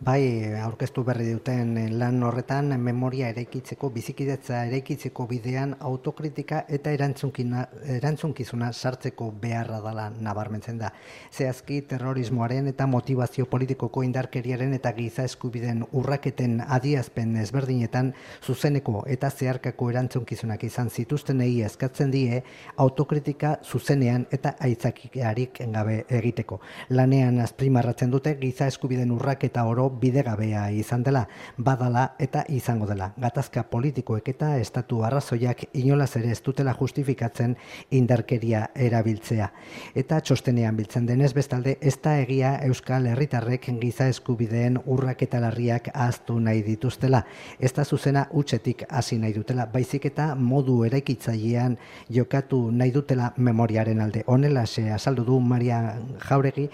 Bai, 0.00 0.52
aurkeztu 0.58 1.04
berri 1.06 1.30
duten 1.30 1.76
lan 1.96 2.22
horretan 2.26 2.74
memoria 2.82 3.28
eraikitzeko, 3.30 3.88
bizikidetza 3.94 4.64
eraikitzeko 4.66 5.24
bidean 5.30 5.76
autokritika 5.80 6.64
eta 6.68 6.90
erantzunkizuna 6.90 8.72
sartzeko 8.72 9.30
beharra 9.40 9.78
dela 9.80 10.08
nabarmentzen 10.10 10.80
da. 10.82 10.90
Zehazki 11.32 11.80
terrorismoaren 11.88 12.66
eta 12.72 12.86
motivazio 12.90 13.46
politikoko 13.46 14.02
indarkeriaren 14.02 14.74
eta 14.74 14.92
giza 14.98 15.24
eskubideen 15.30 15.86
urraketen 15.92 16.60
adiazpen 16.66 17.36
ezberdinetan 17.44 18.12
zuzeneko 18.42 19.04
eta 19.06 19.30
zeharkako 19.30 19.90
erantzunkizunak 19.94 20.64
izan 20.68 20.90
zituztenei 20.90 21.62
eskatzen 21.70 22.10
die 22.10 22.42
autokritika 22.76 23.58
zuzenean 23.62 24.26
eta 24.32 24.56
aitzakiarik 24.58 25.62
gabe 25.72 26.04
egiteko. 26.10 26.60
Lanean 26.90 27.40
azprimarratzen 27.46 28.10
dute 28.10 28.36
giza 28.42 28.66
eskubideen 28.66 29.14
urraketa 29.14 29.64
oro 29.64 29.83
bidegabea 29.90 30.70
izan 30.72 31.02
dela, 31.02 31.26
badala 31.56 32.14
eta 32.18 32.44
izango 32.48 32.86
dela. 32.86 33.12
Gatazka 33.20 33.64
politikoek 33.70 34.28
eta 34.34 34.56
estatu 34.58 35.02
arrazoiak 35.04 35.66
inolaz 35.72 36.16
ere 36.16 36.30
ez 36.30 36.40
dutela 36.42 36.74
justifikatzen 36.74 37.56
indarkeria 37.90 38.68
erabiltzea. 38.74 39.50
Eta 39.94 40.20
txostenean 40.20 40.76
biltzen 40.76 41.06
denez 41.06 41.32
bestalde, 41.34 41.76
ez 41.80 41.96
da 42.02 42.16
egia 42.20 42.54
Euskal 42.68 43.06
Herritarrek 43.06 43.68
giza 43.80 44.08
eskubideen 44.08 44.78
urrak 44.86 45.22
eta 45.26 45.40
larriak 45.40 45.90
ahaztu 45.94 46.38
nahi 46.40 46.62
dituztela. 46.62 47.24
Ez 47.58 47.72
da 47.72 47.84
zuzena 47.84 48.26
utxetik 48.32 48.84
hasi 48.88 49.18
nahi 49.18 49.32
dutela, 49.32 49.66
baizik 49.66 50.06
eta 50.06 50.34
modu 50.34 50.82
eraikitzailean 50.84 51.76
jokatu 52.10 52.70
nahi 52.72 52.92
dutela 52.94 53.32
memoriaren 53.36 54.00
alde. 54.00 54.24
Honela 54.26 54.66
se 54.66 54.90
azaldu 54.90 55.24
du 55.24 55.40
Maria 55.40 55.96
Jauregi, 56.28 56.68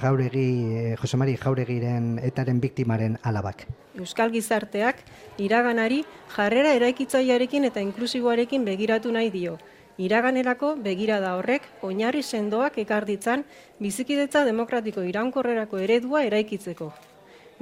Jauregi, 0.00 0.46
eh, 0.76 0.96
Jose 1.00 1.16
Mari 1.16 1.36
Jauregiren 1.36 2.15
etaren 2.22 2.60
biktimaren 2.60 3.18
alabak. 3.22 3.66
Euskal 3.96 4.30
gizarteak 4.34 5.02
iraganari 5.38 6.02
jarrera 6.36 6.74
eraikitzailearekin 6.78 7.64
eta 7.70 7.80
inklusiboarekin 7.80 8.64
begiratu 8.64 9.12
nahi 9.12 9.30
dio. 9.30 9.56
Iraganerako 9.98 10.74
begirada 10.84 11.34
horrek 11.38 11.68
oinarri 11.82 12.22
sendoak 12.22 12.78
ekar 12.78 13.06
ditzan 13.08 13.44
bizikidetza 13.80 14.44
demokratiko 14.44 15.02
iraunkorrerako 15.02 15.80
eredua 15.88 16.24
eraikitzeko. 16.28 16.92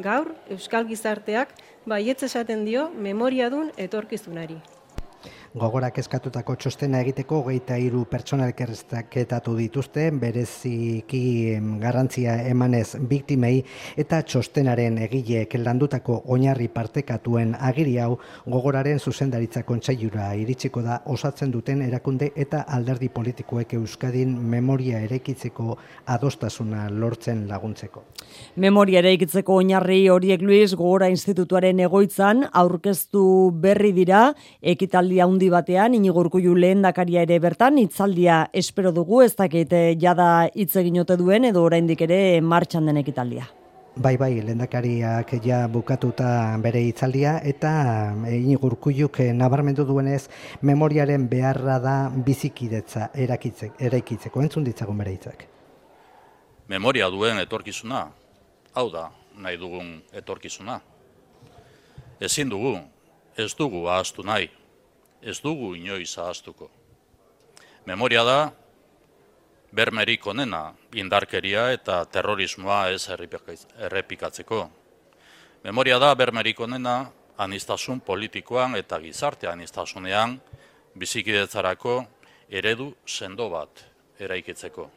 Gaur 0.03 0.35
Euskal 0.51 0.89
gizarteak 0.91 1.55
baietz 1.87 2.23
esaten 2.27 2.65
dio 2.67 2.89
memoriadun 2.91 3.71
etorkizunari 3.79 4.59
gogorak 5.55 6.01
eskatutako 6.03 6.57
txostena 6.59 6.99
egiteko 7.05 7.37
geita 7.47 7.77
hiru 7.79 8.01
pertsona 8.11 8.49
elkerreztaketatu 8.51 9.53
dituzte, 9.55 10.09
bereziki 10.19 11.21
garrantzia 11.79 12.41
emanez 12.51 12.97
biktimei 12.99 13.61
eta 14.03 14.19
txostenaren 14.27 14.99
egileek 15.05 15.55
landutako 15.63 16.17
oinarri 16.35 16.67
partekatuen 16.75 17.53
agiri 17.69 17.95
hau 18.03 18.17
gogoraren 18.51 18.99
zuzendaritza 18.99 19.63
kontseiura 19.69 20.33
iritsiko 20.35 20.83
da 20.83 20.97
osatzen 21.15 21.55
duten 21.55 21.87
erakunde 21.87 22.33
eta 22.35 22.65
alderdi 22.79 23.13
politikoek 23.15 23.77
Euskadin 23.79 24.35
memoria 24.57 25.05
erekitzeko 25.07 25.79
adostasuna 26.17 26.89
lortzen 26.91 27.47
laguntzeko. 27.47 28.03
Memoria 28.59 29.05
eraikitzeko 29.05 29.61
oinarri 29.63 30.09
horiek 30.11 30.43
Luis 30.43 30.75
Gogora 30.75 31.07
Institutuaren 31.15 31.79
egoitzan 31.87 32.43
aurkeztu 32.51 33.25
berri 33.63 33.95
dira 33.95 34.27
ekitaldi 34.75 35.23
handi 35.23 35.44
handi 35.45 35.51
batean, 35.51 35.95
inigo 35.95 36.21
urkullu 36.21 36.55
lehen 36.57 36.83
dakaria 36.83 37.23
ere 37.23 37.39
bertan, 37.39 37.77
itzaldia 37.79 38.49
espero 38.53 38.93
dugu, 38.93 39.23
ez 39.23 39.35
dakit 39.37 39.73
eh, 39.73 39.97
jada 40.01 40.49
hitz 40.55 40.77
eginote 40.77 41.17
duen, 41.17 41.45
edo 41.45 41.63
oraindik 41.63 42.01
ere 42.01 42.41
martxan 42.41 42.87
den 42.87 42.97
ekitaldia. 42.97 43.47
Bai, 43.97 44.17
bai, 44.17 44.41
lendakariak 44.43 45.35
ja 45.45 45.69
bukatuta 45.69 46.57
bere 46.63 46.81
itzaldia 46.81 47.41
eta 47.45 48.15
eh, 48.27 48.39
inigo 48.39 48.67
urkulluk 48.69 49.21
eh, 49.21 49.33
nabarmendu 49.35 49.85
duenez 49.85 50.29
memoriaren 50.63 51.29
beharra 51.29 51.79
da 51.79 52.11
bizikidetza 52.11 53.11
eraikitzeko. 53.15 54.41
Entzun 54.41 54.65
ditzagun 54.65 54.99
bere 54.99 55.13
hitzak. 55.13 55.47
Memoria 56.69 57.11
duen 57.11 57.39
etorkizuna, 57.39 58.09
hau 58.73 58.89
da, 58.91 59.11
nahi 59.37 59.61
dugun 59.61 60.01
etorkizuna. 60.13 60.81
Ezin 62.21 62.49
dugu, 62.49 62.79
ez 63.37 63.53
dugu 63.59 63.85
ahaztu 63.91 64.25
nahi, 64.25 64.49
ez 65.25 65.41
dugu 65.41 65.75
inoiz 65.75 66.19
ahaztuko. 66.19 66.69
Memoria 67.87 68.25
da, 68.25 68.39
bermerik 69.73 70.27
onena 70.27 70.75
indarkeria 70.95 71.71
eta 71.75 72.05
terrorismoa 72.05 72.89
ez 72.95 73.09
errepikatzeko. 73.09 74.65
Memoria 75.65 75.99
da, 75.99 76.15
bermerik 76.15 76.61
onena 76.61 76.99
anistasun 77.37 78.01
politikoan 78.01 78.77
eta 78.77 79.01
gizarte 79.03 79.49
anistasunean 79.51 80.37
bizikidetzarako 80.95 82.03
eredu 82.49 82.93
sendo 83.07 83.49
bat 83.51 83.83
eraikitzeko 84.21 84.91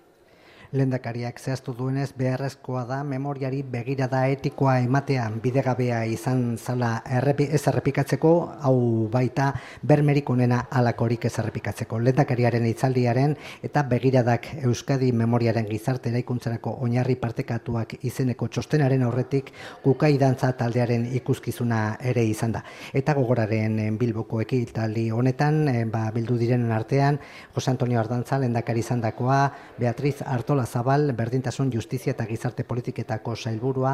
lendakariak 0.74 1.40
zehaztu 1.40 1.74
duenez 1.74 2.12
beharrezkoa 2.18 2.84
da 2.90 3.04
memoriari 3.04 3.62
begirada 3.64 4.26
etikoa 4.28 4.80
ematean 4.84 5.40
bidegabea 5.44 6.04
izan 6.12 6.58
zala 6.58 7.02
errepi, 7.20 7.48
ez 7.52 7.62
errepikatzeko, 7.68 8.32
hau 8.68 9.08
baita 9.12 9.54
bermerik 9.82 10.30
onena 10.30 10.66
alakorik 10.72 11.26
ez 11.30 11.34
errepikatzeko. 11.40 12.00
Lendakariaren 12.04 12.66
itzaldiaren 12.68 13.36
eta 13.64 13.84
begiradak 13.88 14.50
Euskadi 14.68 15.12
memoriaren 15.12 15.68
gizarte 15.70 16.12
eraikuntzarako 16.12 16.78
oinarri 16.84 17.16
partekatuak 17.22 17.98
izeneko 18.10 18.48
txostenaren 18.48 19.04
aurretik 19.08 19.54
kukai 19.84 20.18
dantza 20.18 20.52
taldearen 20.58 21.08
ikuskizuna 21.22 21.98
ere 22.02 22.26
izan 22.28 22.58
da. 22.58 22.64
Eta 22.94 23.16
gogoraren 23.18 23.98
bilboko 23.98 24.42
ekitaldi 24.44 25.10
honetan, 25.12 25.68
eh, 25.68 25.86
ba, 25.86 26.10
bildu 26.12 26.38
direnen 26.38 26.72
artean, 26.72 27.20
Jose 27.56 27.72
Antonio 27.72 28.00
Ardantza 28.00 28.40
lendakari 28.40 28.84
izan 28.84 29.02
dakoa, 29.02 29.52
Beatriz 29.78 30.22
Artola 30.26 30.57
Artola 30.58 30.66
Zabal, 30.66 31.12
berdintasun 31.14 31.70
justizia 31.70 32.16
eta 32.16 32.26
gizarte 32.26 32.64
politiketako 32.66 33.36
sailburua, 33.36 33.92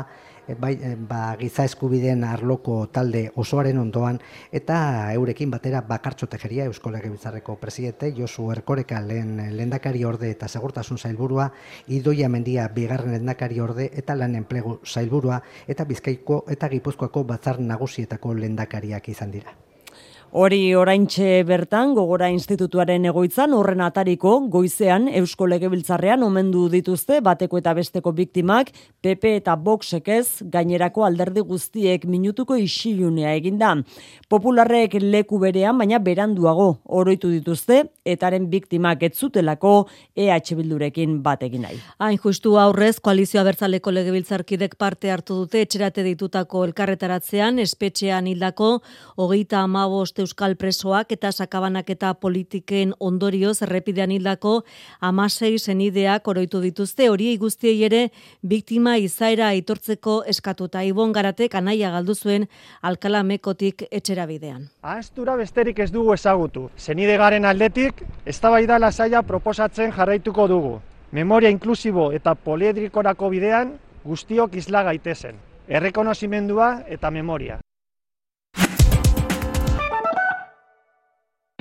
e, 0.47 0.55
bai, 0.55 0.77
e, 0.79 0.93
ba, 0.95 1.35
giza 1.35 1.65
eskubideen 1.67 2.23
arloko 2.23 2.77
talde 2.87 3.25
osoaren 3.35 3.81
ondoan, 3.81 4.21
eta 4.51 4.77
eurekin 5.11 5.51
batera 5.51 5.81
bakartxo 5.89 6.29
tejeria 6.31 6.69
Eusko 6.71 6.93
Legebiltzarreko 6.93 7.57
presidente, 7.59 8.13
Josu 8.15 8.49
Erkoreka 8.55 9.01
lehen 9.01 9.35
lendakari 9.57 10.05
orde 10.05 10.31
eta 10.31 10.47
segurtasun 10.47 10.97
sailburua, 10.97 11.49
Idoia 11.87 12.29
Mendia 12.29 12.69
bigarren 12.69 13.17
lendakari 13.17 13.59
orde 13.59 13.89
eta 13.91 14.15
lan 14.15 14.39
enplegu 14.39 14.79
sailburua, 14.85 15.41
eta 15.67 15.83
bizkaiko 15.83 16.45
eta 16.47 16.71
gipuzkoako 16.71 17.27
batzar 17.35 17.59
nagusietako 17.59 18.39
lendakariak 18.39 19.09
izan 19.09 19.35
dira. 19.35 19.51
Hori 20.33 20.71
oraintxe 20.73 21.43
bertan 21.45 21.91
gogora 21.93 22.25
institutuaren 22.33 23.03
egoitzan 23.05 23.51
horren 23.53 23.83
atariko 23.85 24.31
goizean 24.49 25.03
Eusko 25.19 25.45
Legebiltzarrean 25.45 26.23
omendu 26.25 26.63
dituzte 26.73 27.19
bateko 27.21 27.59
eta 27.59 27.75
besteko 27.77 28.09
biktimak 28.17 28.71
PP 29.05 29.35
eta 29.43 29.53
Voxek 29.53 30.09
ez 30.09 30.41
gainerako 30.55 31.05
alderdi 31.05 31.43
guztiek 31.45 32.07
minutuko 32.09 32.57
isilunea 32.57 33.35
eginda. 33.37 33.75
Popularrek 34.25 34.95
leku 35.03 35.37
berean 35.37 35.77
baina 35.77 35.99
beranduago 36.01 36.79
oroitu 37.01 37.29
dituzte 37.29 37.83
etaren 38.03 38.49
biktimak 38.49 39.05
ez 39.05 39.13
zutelako 39.13 39.75
EH 40.17 40.55
Bildurekin 40.57 41.21
bat 41.21 41.45
egin 41.45 41.67
nahi. 41.67 41.77
Hain 42.01 42.17
justu 42.17 42.55
aurrez 42.57 42.95
koalizioa 43.05 43.45
bertzaleko 43.51 43.93
legebiltzarkidek 43.99 44.79
parte 44.81 45.13
hartu 45.13 45.43
dute 45.43 45.61
etxerate 45.61 46.01
ditutako 46.09 46.65
elkarretaratzean 46.71 47.61
espetxean 47.67 48.33
hildako 48.33 48.73
hogeita 49.21 49.61
amaboste 49.61 50.22
euskal 50.23 50.55
presoak 50.55 51.11
eta 51.15 51.31
sakabanak 51.31 51.89
eta 51.93 52.13
politiken 52.13 52.93
ondorioz 52.99 53.61
errepidean 53.65 54.11
hildako 54.15 54.53
amasei 54.99 55.57
zenideak 55.59 56.27
oroitu 56.27 56.61
dituzte 56.63 57.09
hori 57.09 57.35
guztiei 57.37 57.83
ere 57.87 58.01
biktima 58.41 58.95
izaera 58.97 59.51
aitortzeko 59.53 60.23
eskatuta 60.33 60.83
ibon 60.87 61.13
garatek 61.13 61.55
anaia 61.59 61.91
galdu 61.91 62.15
zuen 62.15 62.47
alkalamekotik 62.81 63.85
etxera 63.91 64.25
bidean. 64.25 64.69
Ahaztura 64.81 65.35
besterik 65.39 65.79
ez 65.79 65.91
dugu 65.91 66.13
ezagutu. 66.13 66.69
Zenide 66.77 67.17
garen 67.17 67.45
aldetik, 67.45 68.03
eztabaida 68.25 68.79
lasaia 68.79 69.23
proposatzen 69.23 69.91
jarraituko 69.91 70.47
dugu. 70.47 70.75
Memoria 71.11 71.49
inklusibo 71.53 72.11
eta 72.11 72.35
poliedrikorako 72.35 73.29
bidean 73.29 73.75
guztiok 74.05 74.55
isla 74.55 74.83
gaitezen. 74.89 75.37
Errekonozimendua 75.67 76.71
eta 76.97 77.11
memoria. 77.11 77.62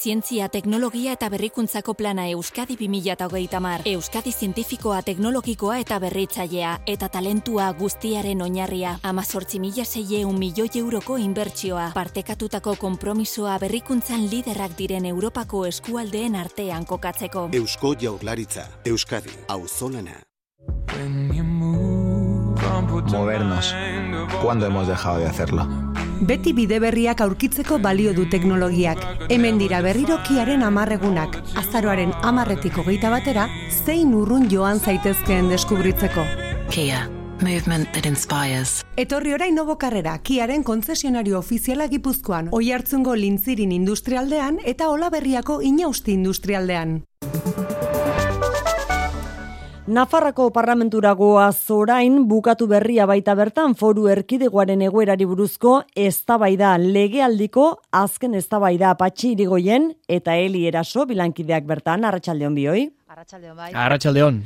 Zientzia, 0.00 0.48
teknologia 0.48 1.12
eta 1.12 1.28
berrikuntzako 1.28 1.92
plana 1.92 2.24
Euskadi 2.32 2.72
2008 2.80 3.58
mar. 3.60 3.82
Euskadi 3.84 4.32
zientifikoa, 4.32 5.02
teknologikoa 5.04 5.76
eta 5.82 5.98
berritzailea, 6.00 6.70
eta 6.88 7.10
talentua 7.12 7.66
guztiaren 7.76 8.40
oinarria. 8.40 8.94
Amazortzi 9.02 9.60
mila 9.60 9.84
zeieun 9.84 10.38
milioi 10.38 10.70
euroko 10.80 11.18
inbertsioa. 11.20 11.90
Partekatutako 11.92 12.76
kompromisoa 12.80 13.58
berrikuntzan 13.60 14.24
liderrak 14.30 14.78
diren 14.78 15.04
Europako 15.04 15.66
eskualdeen 15.66 16.34
artean 16.34 16.86
kokatzeko. 16.86 17.50
Eusko 17.52 17.92
jaurlaritza, 18.00 18.64
Euskadi, 18.86 19.36
auzolana. 19.48 20.22
Movernos. 23.12 23.74
¿Cuándo 24.42 24.66
hemos 24.66 24.88
dejado 24.88 25.18
de 25.18 25.26
hacerlo? 25.26 25.89
Beti 26.20 26.52
bide 26.52 26.76
berriak 26.84 27.22
aurkitzeko 27.24 27.78
balio 27.80 28.12
du 28.12 28.26
teknologiak. 28.28 29.00
Hemen 29.32 29.56
dira 29.58 29.80
berrirokiaren 29.80 30.62
amarregunak. 30.66 31.38
Azaroaren 31.56 32.12
amarretik 32.28 32.76
hogeita 32.76 33.08
batera, 33.08 33.46
zein 33.70 34.12
urrun 34.14 34.44
joan 34.52 34.80
zaitezkeen 34.84 35.48
deskubritzeko. 35.48 36.26
Kia, 36.70 37.06
movement 37.40 37.88
that 37.94 38.04
inspires. 38.04 38.82
Etorri 39.00 39.32
orain 39.32 39.56
nobo 39.56 39.78
karrera, 39.78 40.18
Kiaren 40.18 40.62
konzesionario 40.62 41.38
ofiziala 41.38 41.88
gipuzkoan, 41.88 42.52
oi 42.52 42.70
hartzungo 42.70 43.16
lintzirin 43.16 43.72
industrialdean 43.72 44.60
eta 44.64 44.92
hola 44.92 45.08
berriako 45.08 45.62
inausti 45.64 46.12
industrialdean. 46.20 47.00
Nafarrako 49.90 50.52
parlamenturagoa 50.54 51.48
zorain 51.50 52.20
bukatu 52.30 52.68
berria 52.70 53.08
baita 53.10 53.34
bertan 53.34 53.72
foru 53.74 54.04
erkidegoaren 54.12 54.84
egoerari 54.86 55.26
buruzko 55.26 55.72
eztabaida 55.98 56.76
legealdiko 56.78 57.64
azken 58.02 58.36
eztabaida 58.38 58.92
patxi 59.00 59.32
irigoien 59.32 59.88
eta 60.06 60.36
heli 60.38 60.62
eraso 60.70 61.08
bilankideak 61.10 61.66
bertan 61.66 62.06
arratsaldeon 62.06 62.54
bioi. 62.54 62.84
Arratxaldeon 63.10 63.56
bai. 63.58 63.72
Arratxaldeon. 63.74 64.36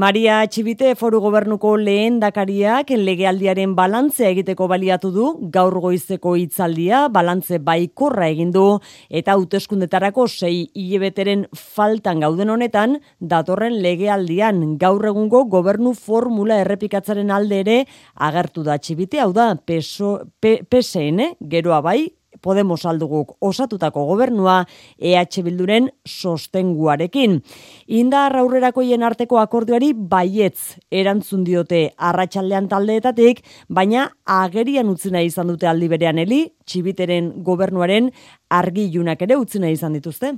Maria 0.00 0.38
Txibite 0.48 0.94
foru 0.96 1.18
gobernuko 1.20 1.74
lehen 1.76 2.16
dakariak 2.22 2.94
legealdiaren 2.96 3.74
balantzea 3.76 4.30
egiteko 4.32 4.64
baliatu 4.72 5.10
du, 5.12 5.26
gaur 5.52 5.76
goizeko 5.84 6.32
hitzaldia 6.40 7.02
balantze 7.12 7.58
baikorra 7.60 8.30
egin 8.32 8.54
du, 8.54 8.64
eta 9.10 9.36
hauteskundetarako 9.36 10.24
sei 10.30 10.70
hilebeteren 10.72 11.44
faltan 11.52 12.24
gauden 12.24 12.54
honetan, 12.56 12.96
datorren 13.20 13.76
legealdian 13.84 14.78
gaur 14.80 15.04
egungo 15.12 15.44
gobernu 15.52 15.92
formula 15.92 16.62
errepikatzaren 16.64 17.28
alde 17.28 17.60
ere 17.60 17.78
agertu 18.16 18.64
da 18.64 18.80
Txibite, 18.80 19.20
hau 19.20 19.34
da 19.36 19.52
PSN, 19.68 21.34
geroa 21.44 21.84
bai, 21.84 21.98
Podemos 22.44 22.82
alduguk 22.84 23.38
osatutako 23.40 24.04
gobernua 24.10 24.58
EH 24.98 25.40
Bilduren 25.46 25.88
sostenguarekin. 26.04 27.38
Indar 27.88 28.36
aurrerakoien 28.36 29.02
arteko 29.02 29.40
akordioari 29.40 29.94
baietz 29.96 30.76
erantzun 30.92 31.46
diote 31.48 31.86
arratsaldean 31.96 32.68
taldeetatik, 32.68 33.40
baina 33.68 34.10
agerian 34.28 34.92
utzina 34.92 35.24
izan 35.24 35.48
dute 35.54 35.70
aldi 35.70 35.88
berean 35.88 36.20
heli, 36.20 36.44
txibiteren 36.68 37.32
gobernuaren 37.46 38.12
argilunak 38.52 39.24
ere 39.24 39.40
utzina 39.40 39.72
izan 39.72 39.96
dituzte. 39.96 40.36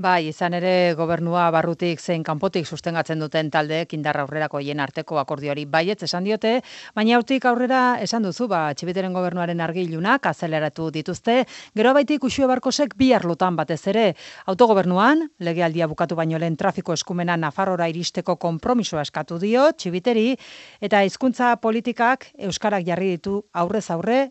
Bai, 0.00 0.28
izan 0.30 0.54
ere 0.56 0.94
gobernua 0.96 1.50
barrutik 1.52 2.00
zein 2.00 2.22
kanpotik 2.24 2.64
sustengatzen 2.66 3.20
duten 3.20 3.50
taldeek 3.52 3.92
indar 3.92 4.16
aurrerako 4.22 4.58
hien 4.64 4.80
arteko 4.80 5.18
akordioari 5.20 5.66
baietz 5.68 6.02
esan 6.08 6.24
diote, 6.24 6.62
baina 6.96 7.18
hortik 7.18 7.44
aurrera 7.44 7.98
esan 8.00 8.24
duzu, 8.24 8.48
ba, 8.48 8.72
txibiteren 8.72 9.12
gobernuaren 9.12 9.60
argilunak 9.60 10.26
azeleratu 10.32 10.88
dituzte, 10.90 11.44
gero 11.76 11.92
baitik 11.92 12.24
usio 12.24 12.48
barkosek 12.48 12.96
bi 12.96 13.12
arlotan 13.12 13.54
batez 13.54 13.82
ere, 13.92 14.08
autogobernuan, 14.46 15.28
legealdia 15.38 15.86
bukatu 15.86 16.16
baino 16.16 16.40
lehen 16.40 16.56
trafiko 16.56 16.96
eskumena 16.96 17.36
Nafarrora 17.36 17.86
iristeko 17.92 18.36
konpromisoa 18.36 19.04
eskatu 19.04 19.38
dio, 19.38 19.70
txibiteri, 19.76 20.38
eta 20.80 21.04
hizkuntza 21.04 21.58
politikak 21.60 22.30
Euskarak 22.38 22.88
jarri 22.88 23.18
ditu 23.18 23.42
aurrez 23.52 23.90
aurre, 23.90 24.30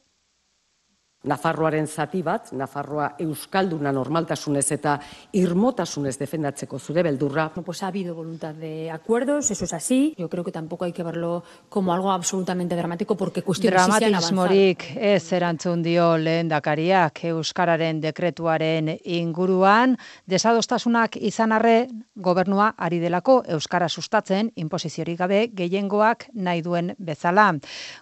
Nafarroaren 1.22 1.86
zati 1.86 2.24
bat, 2.26 2.48
Nafarroa 2.58 3.12
euskalduna 3.22 3.92
normaltasunez 3.94 4.66
eta 4.74 4.96
irmotasunez 5.38 6.16
defendatzeko 6.18 6.80
zure 6.80 7.04
beldurra. 7.06 7.52
No, 7.56 7.62
pues 7.62 7.84
ha 7.84 7.88
habido 7.88 8.16
voluntad 8.16 8.56
de 8.56 8.90
acuerdos, 8.90 9.52
eso 9.52 9.66
es 9.66 9.74
así. 9.74 10.16
Yo 10.18 10.30
creo 10.30 10.44
que 10.44 10.52
tampoco 10.52 10.86
hay 10.86 10.94
que 10.94 11.04
verlo 11.04 11.44
como 11.70 11.94
algo 11.94 12.12
absolutamente 12.12 12.76
dramático 12.76 13.16
porque 13.16 13.44
cuestiones 13.44 13.84
sí 13.84 13.92
se 14.00 14.06
han 14.06 14.16
avanzado. 14.16 14.48
Dramatismorik 14.48 14.98
ez 14.98 15.32
erantzun 15.32 15.84
dio 15.84 16.18
lehen 16.18 16.50
dakariak 16.50 17.24
Euskararen 17.26 18.02
dekretuaren 18.02 18.90
inguruan. 19.04 19.98
Desadostasunak 20.26 21.18
izan 21.18 21.52
arre 21.52 21.88
gobernua 22.16 22.74
ari 22.78 22.98
delako 22.98 23.44
Euskara 23.46 23.90
sustatzen 23.90 24.52
imposiziorik 24.56 25.20
gabe 25.20 25.44
gehiengoak 25.54 26.32
nahi 26.34 26.66
duen 26.66 26.96
bezala. 26.98 27.52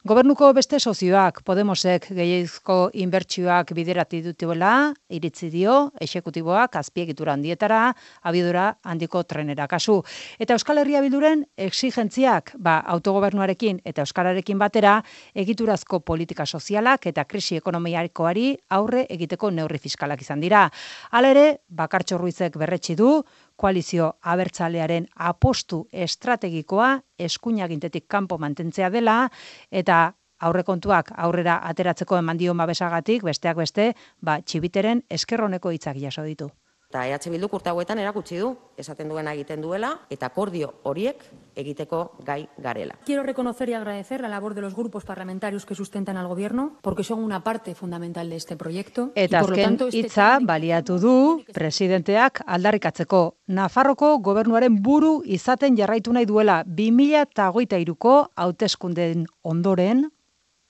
Gobernuko 0.08 0.53
beste 0.53 0.79
sozioak 0.79 1.43
Podemosek 1.43 2.08
gehiezko 2.15 2.79
inbertsioak 3.10 3.74
biderati 3.74 4.22
dutela, 4.24 4.93
iritzi 5.10 5.50
dio, 5.50 5.89
exekutiboak 6.02 6.78
azpiegitura 6.80 7.34
handietara, 7.34 7.89
abidura 8.30 8.69
handiko 8.86 9.24
trenera 9.26 9.67
kasu. 9.67 10.00
Eta 10.39 10.56
Euskal 10.58 10.84
Herria 10.84 11.02
Bilduren 11.02 11.43
exigentziak, 11.58 12.54
ba, 12.62 12.78
autogobernuarekin 12.93 13.82
eta 13.89 14.06
Euskararekin 14.06 14.62
batera, 14.62 15.00
egiturazko 15.34 16.02
politika 16.06 16.45
sozialak 16.45 17.10
eta 17.10 17.26
krisi 17.26 17.58
ekonomiarikoari 17.60 18.54
aurre 18.78 19.06
egiteko 19.10 19.52
neurri 19.52 19.82
fiskalak 19.82 20.22
izan 20.22 20.45
dira. 20.45 20.67
Hala 21.12 21.34
ere, 21.34 21.45
bakartxo 21.69 22.19
ruizek 22.22 22.58
berretsi 22.62 22.95
du, 23.00 23.19
koalizio 23.60 24.13
abertzalearen 24.22 25.10
apostu 25.30 25.84
estrategikoa 25.91 26.93
eskuinagintetik 27.19 28.08
kanpo 28.08 28.38
mantentzea 28.39 28.89
dela 28.93 29.26
eta 29.69 30.00
aurrekontuak 30.39 31.13
aurrera 31.28 31.60
ateratzeko 31.73 32.17
eman 32.17 32.38
dio 32.38 32.56
babesagatik, 32.56 33.23
besteak 33.23 33.58
beste, 33.58 33.93
ba, 34.21 34.39
txibiteren 34.41 35.04
eskerroneko 35.10 35.71
hitzak 35.75 36.02
jaso 36.02 36.23
ditu. 36.23 36.49
Eta 36.89 37.04
EH 37.06 37.30
Bilduk 37.30 37.54
urte 37.54 37.69
hauetan 37.69 37.99
erakutsi 38.02 38.39
du, 38.41 38.47
esaten 38.82 39.12
duena 39.13 39.36
egiten 39.36 39.62
duela, 39.62 39.91
eta 40.10 40.25
akordio 40.32 40.71
horiek 40.89 41.21
egiteko 41.54 41.99
gai 42.25 42.47
garela. 42.58 42.95
Quiero 43.06 43.21
reconocer 43.21 43.69
y 43.69 43.75
agradecer 43.75 44.21
la 44.21 44.28
labor 44.28 44.56
de 44.56 44.62
los 44.62 44.73
grupos 44.73 45.06
parlamentarios 45.06 45.67
que 45.67 45.75
sustentan 45.75 46.17
al 46.17 46.28
gobierno, 46.28 46.80
porque 46.82 47.04
son 47.04 47.19
una 47.19 47.43
parte 47.43 47.75
fundamental 47.75 48.32
de 48.32 48.38
este 48.38 48.58
proyecto. 48.58 49.12
Eta 49.13 49.41
azken 49.41 49.78
hitza 49.91 50.39
baliatu 50.41 50.97
du 50.97 51.43
presidenteak 51.54 52.41
aldarrikatzeko 52.47 53.36
Nafarroko 53.45 54.17
gobernuaren 54.17 54.82
buru 54.82 55.21
izaten 55.25 55.78
jarraitu 55.78 56.12
nahi 56.12 56.25
duela 56.25 56.63
2023ko 56.65 58.32
hauteskundeen 58.36 59.28
ondoren 59.43 60.08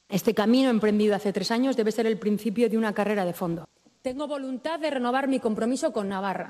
Este 0.09 0.33
camino 0.33 0.71
emprendido 0.71 1.15
hace 1.15 1.31
tres 1.31 1.51
años 1.51 1.77
debe 1.77 1.91
ser 1.91 2.07
el 2.07 2.17
principio 2.17 2.67
de 2.67 2.79
una 2.79 2.93
carrera 2.93 3.25
de 3.25 3.33
fondo. 3.33 3.69
Tengo 4.01 4.27
voluntad 4.27 4.79
de 4.79 4.89
renovar 4.89 5.27
mi 5.27 5.39
compromiso 5.39 5.93
con 5.93 6.09
Navarra. 6.09 6.49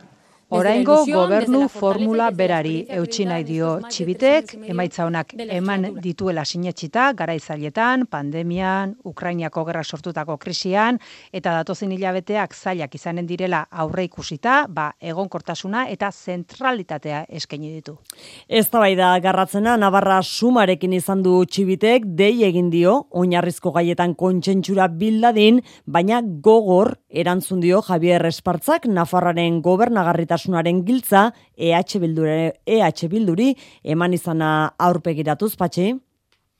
Oraingo 0.49 1.05
gobernu 1.05 1.67
formula 1.69 2.31
berari 2.33 2.79
eutsi 2.97 3.25
nahi 3.29 3.43
dio 3.45 3.75
txibitek, 3.85 4.55
emaitza 4.73 5.03
honak 5.05 5.35
eman 5.37 5.83
dituela 6.01 6.41
sinetxita, 6.41 7.11
garaitzailetan, 7.13 8.07
pandemian, 8.09 8.95
Ukrainiako 9.05 9.61
gerra 9.67 9.83
sortutako 9.83 10.39
krisian, 10.41 10.97
eta 11.31 11.53
datozen 11.59 11.93
hilabeteak 11.93 12.55
zailak 12.57 12.97
izanen 12.97 13.27
direla 13.29 13.59
aurre 13.69 14.07
ikusita, 14.07 14.63
ba, 14.67 14.87
egonkortasuna 14.99 15.83
eta 15.93 16.09
zentralitatea 16.09 17.27
eskaini 17.29 17.69
ditu. 17.75 17.99
Ez 18.47 18.65
da 18.71 19.19
garratzena, 19.21 19.77
Navarra 19.77 20.23
sumarekin 20.23 20.93
izan 20.93 21.21
du 21.21 21.45
txibitek, 21.45 22.09
dei 22.17 22.43
egin 22.43 22.71
dio, 22.71 23.05
oinarrizko 23.11 23.69
gaietan 23.71 24.15
kontsentsura 24.15 24.87
bildadin, 24.87 25.61
baina 25.85 26.23
gogor 26.23 26.95
erantzun 27.09 27.59
dio 27.59 27.83
Javier 27.83 28.25
Espartzak, 28.25 28.87
Nafarraren 28.87 29.61
gobernagarrita 29.61 30.38
batasunaren 30.39 30.85
giltza 30.85 31.33
EH 31.57 31.99
Bilduri, 31.99 32.51
EH 32.65 33.07
Bilduri 33.09 33.55
eman 33.83 34.13
izana 34.13 34.73
aurpegiratuz 34.77 35.55
patxi. 35.57 35.95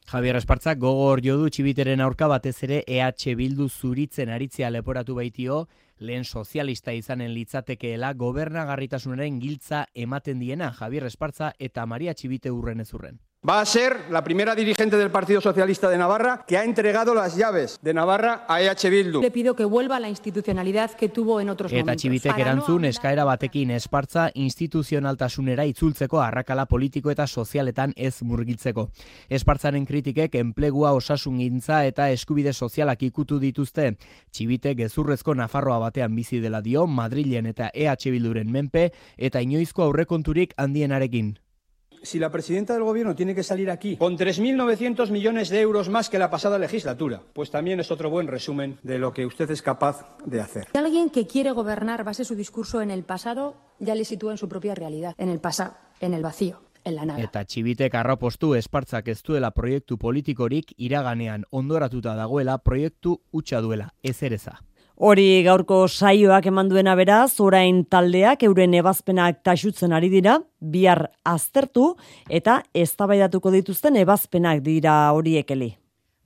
Javier 0.09 0.35
Espartzak 0.35 0.79
gogor 0.79 1.21
jodu 1.21 1.49
txibiteren 1.49 2.01
aurka 2.01 2.27
batez 2.27 2.63
ere 2.63 2.83
EH 2.87 3.35
Bildu 3.37 3.69
zuritzen 3.69 4.29
aritzea 4.29 4.69
leporatu 4.69 5.15
baitio, 5.15 5.67
lehen 5.99 6.25
sozialista 6.25 6.91
izanen 6.91 7.31
litzatekeela 7.33 8.13
gobernagarritasunaren 8.13 9.39
giltza 9.39 9.85
ematen 9.93 10.39
diena 10.39 10.73
Javier 10.73 11.05
Espartza 11.05 11.53
eta 11.59 11.85
Maria 11.85 12.13
Txibite 12.13 12.51
urren 12.51 12.79
ezurren. 12.79 13.19
Va 13.47 13.61
a 13.61 13.65
ser 13.65 14.11
la 14.11 14.21
primera 14.21 14.53
dirigente 14.53 14.97
del 14.97 15.11
Partido 15.11 15.39
Socialista 15.39 15.89
de 15.89 15.97
Navarra 15.97 16.43
que 16.45 16.57
ha 16.57 16.65
entregado 16.65 17.15
las 17.15 17.37
llaves 17.37 17.79
de 17.81 17.93
Navarra 17.93 18.43
a 18.49 18.61
EH 18.61 18.89
Bildu. 18.89 19.21
Le 19.21 19.31
pido 19.31 19.55
que 19.55 19.63
vuelva 19.63 19.95
a 19.95 19.99
la 20.01 20.09
institucionalidad 20.09 20.91
que 20.91 21.07
tuvo 21.07 21.39
en 21.39 21.47
otros 21.47 21.71
Eta 21.71 21.79
momentos. 21.79 21.93
Eta 21.93 22.01
txibitek 22.01 22.37
erantzun 22.37 22.83
eskaera 22.83 23.23
batekin 23.23 23.71
espartza 23.71 24.27
instituzionaltasunera 24.33 25.63
itzultzeko 25.71 26.19
arrakala 26.19 26.65
politiko 26.65 27.15
eta 27.15 27.27
sozialetan 27.27 27.93
ez 27.95 28.21
murgiltzeko. 28.21 28.89
Espartzaren 29.29 29.85
kritikek 29.87 30.35
enplegua 30.35 30.91
osasun 30.91 31.39
gintza 31.39 31.85
eta 31.87 32.11
eskubide 32.11 32.51
sozialak 32.51 33.07
ikutu 33.07 33.39
dituzte. 33.39 33.93
Txibitek 34.35 34.83
gezurrezko 34.83 35.33
Nafarroa 35.33 35.79
batean 35.87 36.13
bizi 36.13 36.43
dela 36.43 36.59
dio 36.59 36.87
Madrilen 36.87 37.45
eta 37.45 37.71
EH 37.73 38.11
Bilduren 38.11 38.51
menpe 38.51 38.89
eta 39.15 39.39
inoizko 39.39 39.87
aurrekonturik 39.87 40.57
handienarekin 40.57 41.37
si 42.03 42.19
la 42.19 42.31
presidenta 42.31 42.73
del 42.73 42.83
gobierno 42.83 43.15
tiene 43.15 43.35
que 43.35 43.43
salir 43.43 43.69
aquí 43.69 43.97
con 43.97 44.17
3.900 44.17 45.09
millones 45.11 45.49
de 45.49 45.61
euros 45.61 45.89
más 45.89 46.09
que 46.09 46.19
la 46.19 46.29
pasada 46.29 46.57
legislatura, 46.57 47.21
pues 47.33 47.51
también 47.51 47.79
es 47.79 47.91
otro 47.91 48.09
buen 48.09 48.27
resumen 48.27 48.77
de 48.83 48.99
lo 48.99 49.13
que 49.13 49.25
usted 49.25 49.49
es 49.51 49.61
capaz 49.61 50.05
de 50.25 50.41
hacer. 50.41 50.67
Si 50.71 50.77
alguien 50.77 51.09
que 51.09 51.27
quiere 51.27 51.51
gobernar 51.51 52.03
base 52.03 52.25
su 52.25 52.35
discurso 52.35 52.81
en 52.81 52.91
el 52.91 53.03
pasado, 53.03 53.55
ya 53.79 53.95
le 53.95 54.05
sitúa 54.05 54.31
en 54.31 54.37
su 54.37 54.49
propia 54.49 54.75
realidad, 54.75 55.15
en 55.17 55.29
el 55.29 55.39
pasado, 55.39 55.75
en 55.99 56.13
el 56.13 56.23
vacío. 56.23 56.61
En 56.85 56.95
la 56.95 57.03
nada. 57.03 57.19
Eta 57.19 57.41
txibitek 57.43 57.97
arrapostu 57.99 58.53
espartzak 58.55 59.09
ez 59.11 59.17
duela 59.27 59.49
proiektu 59.51 59.97
politikorik 59.99 60.71
iraganean 60.77 61.43
ondoratuta 61.51 62.13
dagoela 62.15 62.55
proiektu 62.63 63.17
utxa 63.35 63.59
duela, 63.59 63.89
ez 64.01 64.15
ereza. 64.23 64.61
Hori 64.99 65.45
gaurko 65.45 65.85
saioak 65.87 66.49
eman 66.49 66.67
duena 66.67 66.91
beraz, 66.99 67.39
orain 67.39 67.85
taldeak 67.87 68.41
euren 68.43 68.73
ebazpenak 68.75 69.37
taxutzen 69.47 69.93
ari 69.95 70.09
dira, 70.11 70.33
bihar 70.59 71.05
aztertu 71.23 71.93
eta 72.27 72.57
eztabaidatuko 72.75 73.53
dituzten 73.53 73.95
ebazpenak 74.01 74.59
dira 74.65 74.97
horiekeli. 75.15 75.69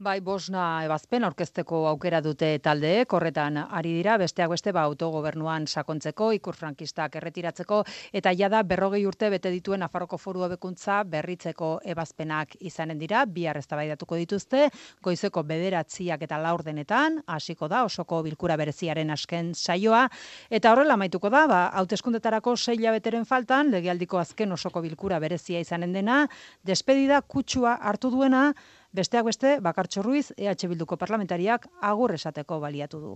Bai, 0.03 0.17
bosna 0.19 0.83
ebazpen 0.83 1.23
aurkezteko 1.23 1.77
aukera 1.87 2.19
dute 2.23 2.47
taldeek, 2.65 3.13
horretan 3.15 3.55
ari 3.61 3.93
dira, 3.95 4.17
besteak 4.19 4.49
beste 4.51 4.73
ba 4.75 4.81
autogobernuan 4.89 5.63
sakontzeko, 5.63 6.27
ikur 6.35 6.57
frankistak 6.59 7.15
erretiratzeko, 7.21 7.77
eta 8.19 8.33
jada 8.35 8.59
berrogei 8.67 9.05
urte 9.07 9.29
bete 9.31 9.53
dituen 9.53 9.85
Afarroko 9.87 10.19
foru 10.19 10.43
abekuntza 10.43 10.97
berritzeko 11.13 11.69
ebazpenak 11.95 12.57
izanen 12.59 12.99
dira, 12.99 13.23
bihar 13.37 13.61
eztabaidatuko 13.61 14.19
dituzte, 14.19 14.65
goizeko 15.07 15.45
bederatziak 15.53 16.27
eta 16.27 16.41
laurdenetan, 16.49 17.21
hasiko 17.37 17.71
da, 17.71 17.85
osoko 17.87 18.19
bilkura 18.27 18.59
bereziaren 18.59 19.15
asken 19.15 19.55
saioa, 19.55 20.03
eta 20.51 20.75
horrela 20.75 20.99
maituko 20.99 21.31
da, 21.31 21.47
ba, 21.47 21.63
hauteskundetarako 21.79 22.57
sei 22.57 22.75
beteren 22.83 23.23
faltan, 23.23 23.71
legialdiko 23.71 24.19
azken 24.19 24.51
osoko 24.51 24.83
bilkura 24.83 25.23
berezia 25.23 25.63
izanen 25.63 25.95
dena, 25.95 26.25
despedida 26.67 27.21
kutsua 27.21 27.77
hartu 27.79 28.11
duena, 28.11 28.49
Besteak 28.93 29.25
beste, 29.25 29.59
Bakartxo 29.59 30.03
Ruiz, 30.05 30.27
EH 30.37 30.67
Bilduko 30.69 30.97
parlamentariak 31.01 31.65
agur 31.81 32.13
esateko 32.13 32.59
baliatu 32.61 32.99
du. 33.01 33.13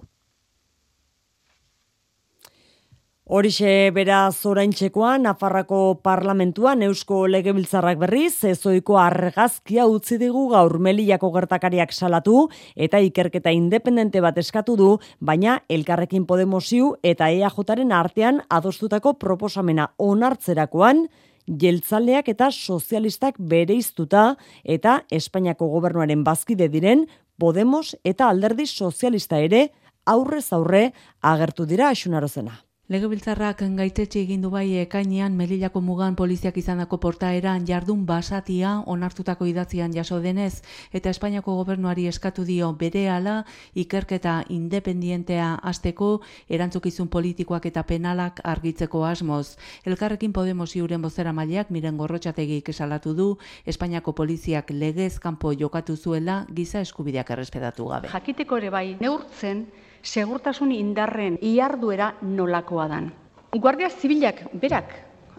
Horixe 3.27 3.91
beraz 3.91 4.45
oraintzekoa 4.47 5.17
Nafarrako 5.19 5.99
parlamentuan 5.99 6.81
Eusko 6.87 7.25
Legebiltzarrak 7.27 7.99
berriz 7.99 8.45
ezoiko 8.47 8.95
argazkia 9.01 9.83
utzi 9.91 10.15
digu 10.21 10.45
gaur 10.53 10.77
Melillako 10.79 11.33
gertakariak 11.35 11.91
salatu 11.91 12.45
eta 12.87 13.03
ikerketa 13.03 13.51
independente 13.51 14.23
bat 14.23 14.39
eskatu 14.39 14.77
du, 14.79 14.89
baina 15.19 15.59
Elkarrekin 15.67 16.25
Podemosiu 16.25 16.93
eta 17.03 17.27
EAJaren 17.27 17.91
artean 17.91 18.41
adostutako 18.47 19.17
proposamena 19.19 19.91
onartzerakoan 19.99 21.09
jeltzaleak 21.47 22.29
eta 22.29 22.51
sozialistak 22.51 23.39
bereiztuta 23.39 24.36
eta 24.63 25.01
Espainiako 25.12 25.67
gobernuaren 25.71 26.23
bazkide 26.23 26.67
diren 26.69 27.07
Podemos 27.38 27.95
eta 28.03 28.29
alderdi 28.29 28.65
sozialista 28.65 29.38
ere 29.38 29.67
aurrez 30.05 30.47
aurre 30.53 30.91
agertu 31.21 31.67
dira 31.69 31.91
asunarozena. 31.93 32.66
Legebiltzarrak 32.88 33.65
gaitetxe 33.76 34.21
egin 34.21 34.39
du 34.45 34.47
bai 34.47 34.78
ekainean 34.80 35.34
Melillako 35.36 35.82
mugan 35.84 36.15
poliziak 36.15 36.56
izandako 36.56 36.95
portaeran 37.04 37.65
jardun 37.67 38.06
basatia 38.08 38.69
onartutako 38.93 39.43
idatzian 39.52 39.91
jaso 39.91 40.21
denez 40.23 40.62
eta 40.95 41.12
Espainiako 41.12 41.56
gobernuari 41.58 42.06
eskatu 42.08 42.45
dio 42.47 42.69
berehala 42.84 43.34
ikerketa 43.76 44.36
independientea 44.56 45.50
hasteko 45.71 46.21
erantzukizun 46.47 47.10
politikoak 47.12 47.67
eta 47.67 47.84
penalak 47.84 48.39
argitzeko 48.45 49.04
asmoz. 49.04 49.58
Elkarrekin 49.84 50.32
Podemos 50.32 50.69
iuren 50.78 51.02
bozera 51.02 51.34
mailak 51.34 51.69
miren 51.76 51.97
gorrotxategik 51.97 52.69
esalatu 52.69 53.13
du 53.13 53.28
Espainiako 53.65 54.15
poliziak 54.15 54.71
legez 54.71 55.19
kanpo 55.19 55.52
jokatu 55.52 55.97
zuela 55.97 56.45
giza 56.54 56.80
eskubideak 56.88 57.36
errespetatu 57.36 57.91
gabe. 57.91 58.15
Jakiteko 58.15 58.63
ere 58.63 58.71
bai 58.71 58.95
neurtzen 59.02 59.65
segurtasun 60.03 60.71
indarren 60.71 61.38
iarduera 61.41 62.15
nolakoa 62.21 62.88
dan. 62.88 63.13
Guardia 63.51 63.89
Zibilak 63.89 64.43
berak 64.53 64.93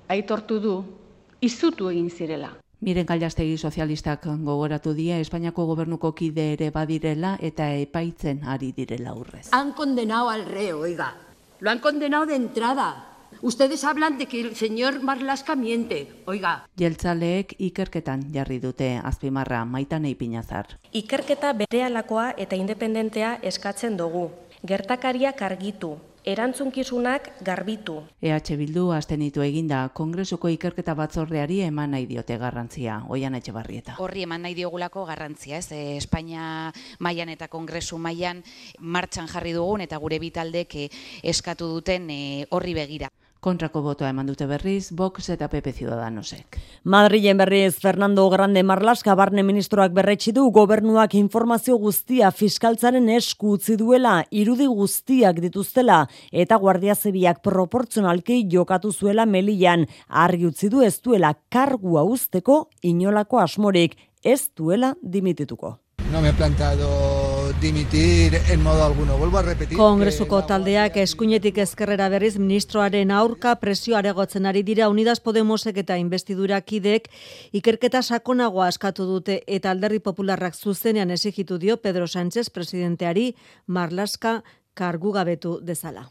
aitortu 0.08 0.58
du 0.60 0.78
izutu 1.40 1.90
egin 1.90 2.10
zirela. 2.10 2.54
Miren 2.80 3.06
Galjastegi 3.06 3.56
sozialistak 3.58 4.26
gogoratu 4.46 4.92
die 4.94 5.16
Espainiako 5.20 5.64
gobernuko 5.66 6.12
kide 6.14 6.52
ere 6.52 6.70
badirela 6.70 7.36
eta 7.42 7.72
epaitzen 7.74 8.44
ari 8.46 8.70
direla 8.72 9.14
urrez. 9.18 9.48
Han 9.50 9.72
condenado 9.72 10.30
al 10.30 10.46
reo, 10.46 10.80
oiga. 10.80 11.14
Lo 11.58 11.70
han 11.70 11.80
condenado 11.80 12.26
de 12.26 12.36
entrada. 12.36 13.04
Ustedes 13.42 13.84
hablan 13.84 14.16
de 14.16 14.26
que 14.26 14.40
el 14.40 14.54
señor 14.56 15.02
Marlaska 15.02 15.56
miente, 15.56 16.22
oiga. 16.26 16.66
Jeltzaleek 16.78 17.56
ikerketan 17.58 18.32
jarri 18.32 18.58
dute 18.58 18.96
azpimarra 19.02 19.64
maitan 19.64 20.06
eipinazar. 20.06 20.78
Ikerketa 20.92 21.52
berealakoa 21.52 22.32
eta 22.38 22.56
independentea 22.56 23.40
eskatzen 23.42 23.96
dugu 23.96 24.30
gertakariak 24.62 25.42
argitu, 25.42 25.96
erantzunkizunak 26.28 27.30
garbitu. 27.44 28.02
EH 28.20 28.56
Bildu 28.58 28.90
azten 28.92 29.22
ditu 29.24 29.42
eginda, 29.42 29.88
Kongresuko 29.94 30.50
ikerketa 30.52 30.94
batzordeari 30.98 31.60
eman 31.64 31.94
nahi 31.94 32.06
diote 32.10 32.36
garrantzia, 32.38 33.02
oian 33.08 33.34
etxe 33.38 33.54
barrieta. 33.54 33.96
Horri 33.98 34.26
eman 34.26 34.42
nahi 34.42 34.56
diogulako 34.58 35.06
garrantzia, 35.08 35.58
ez? 35.58 35.70
E, 35.72 35.96
Espainia 35.96 36.72
mailan 37.00 37.32
eta 37.32 37.48
Kongresu 37.48 37.98
mailan 37.98 38.42
martxan 38.80 39.28
jarri 39.30 39.54
dugun 39.56 39.80
eta 39.86 39.96
gure 39.96 40.18
bitaldek 40.18 40.74
e, 40.74 40.88
eskatu 41.22 41.70
duten 41.72 42.10
e, 42.10 42.20
horri 42.50 42.74
begira. 42.74 43.08
Kontrako 43.40 43.84
botoa 43.84 44.08
eman 44.10 44.26
dute 44.26 44.48
berriz, 44.50 44.90
Vox 44.98 45.28
eta 45.30 45.46
PP 45.46 45.70
Ciudadanosek. 45.76 46.58
Madrilen 46.82 47.38
berriz 47.38 47.76
Fernando 47.78 48.24
Grande 48.32 48.64
Marlaska 48.66 49.14
barne 49.14 49.44
ministroak 49.46 49.94
berretsi 49.94 50.32
du 50.34 50.48
gobernuak 50.50 51.14
informazio 51.14 51.78
guztia 51.78 52.32
fiskaltzaren 52.34 53.06
esku 53.14 53.54
utzi 53.54 53.78
duela 53.78 54.24
irudi 54.34 54.66
guztiak 54.66 55.38
dituztela 55.44 56.00
eta 56.32 56.58
Guardia 56.58 56.98
Zibiak 56.98 57.38
proportzionalki 57.46 58.42
jokatu 58.50 58.90
zuela 58.90 59.26
Melian 59.26 59.86
argi 60.08 60.50
utzi 60.50 60.68
du 60.68 60.82
ez 60.82 60.96
duela 61.00 61.36
kargua 61.48 62.02
usteko 62.02 62.64
inolako 62.82 63.38
asmorik 63.38 63.94
ez 64.24 64.50
duela 64.56 64.96
dimitituko. 65.00 65.78
No 66.10 66.20
me 66.20 66.30
he 66.30 66.32
plantado 66.32 67.37
dimitir 67.60 68.34
en 68.50 68.62
modo 68.62 68.84
alguno. 68.84 69.16
Vuelvo 69.16 69.38
a 69.38 69.42
repetir. 69.42 69.76
Kongresuko 69.78 70.42
taldeak 70.46 70.96
eskuinetik 70.96 71.58
ezkerrera 71.58 72.08
berriz 72.08 72.36
ministroaren 72.38 73.10
aurka 73.10 73.54
presio 73.60 73.96
aregotzen 73.96 74.46
ari 74.46 74.62
dira 74.62 74.88
Unidas 74.88 75.20
Podemosek 75.20 75.76
eta 75.84 75.96
investidura 75.98 76.60
kidek 76.60 77.08
ikerketa 77.52 78.02
sakonagoa 78.02 78.68
askatu 78.68 79.06
dute 79.06 79.42
eta 79.46 79.70
alderdi 79.70 79.98
popularrak 79.98 80.54
zuzenean 80.54 81.10
esigitu 81.10 81.58
dio 81.58 81.76
Pedro 81.76 82.06
Sánchez 82.06 82.50
presidenteari 82.50 83.34
Marlaska 83.66 84.42
kargugabetu 84.78 85.58
dezala. 85.66 86.06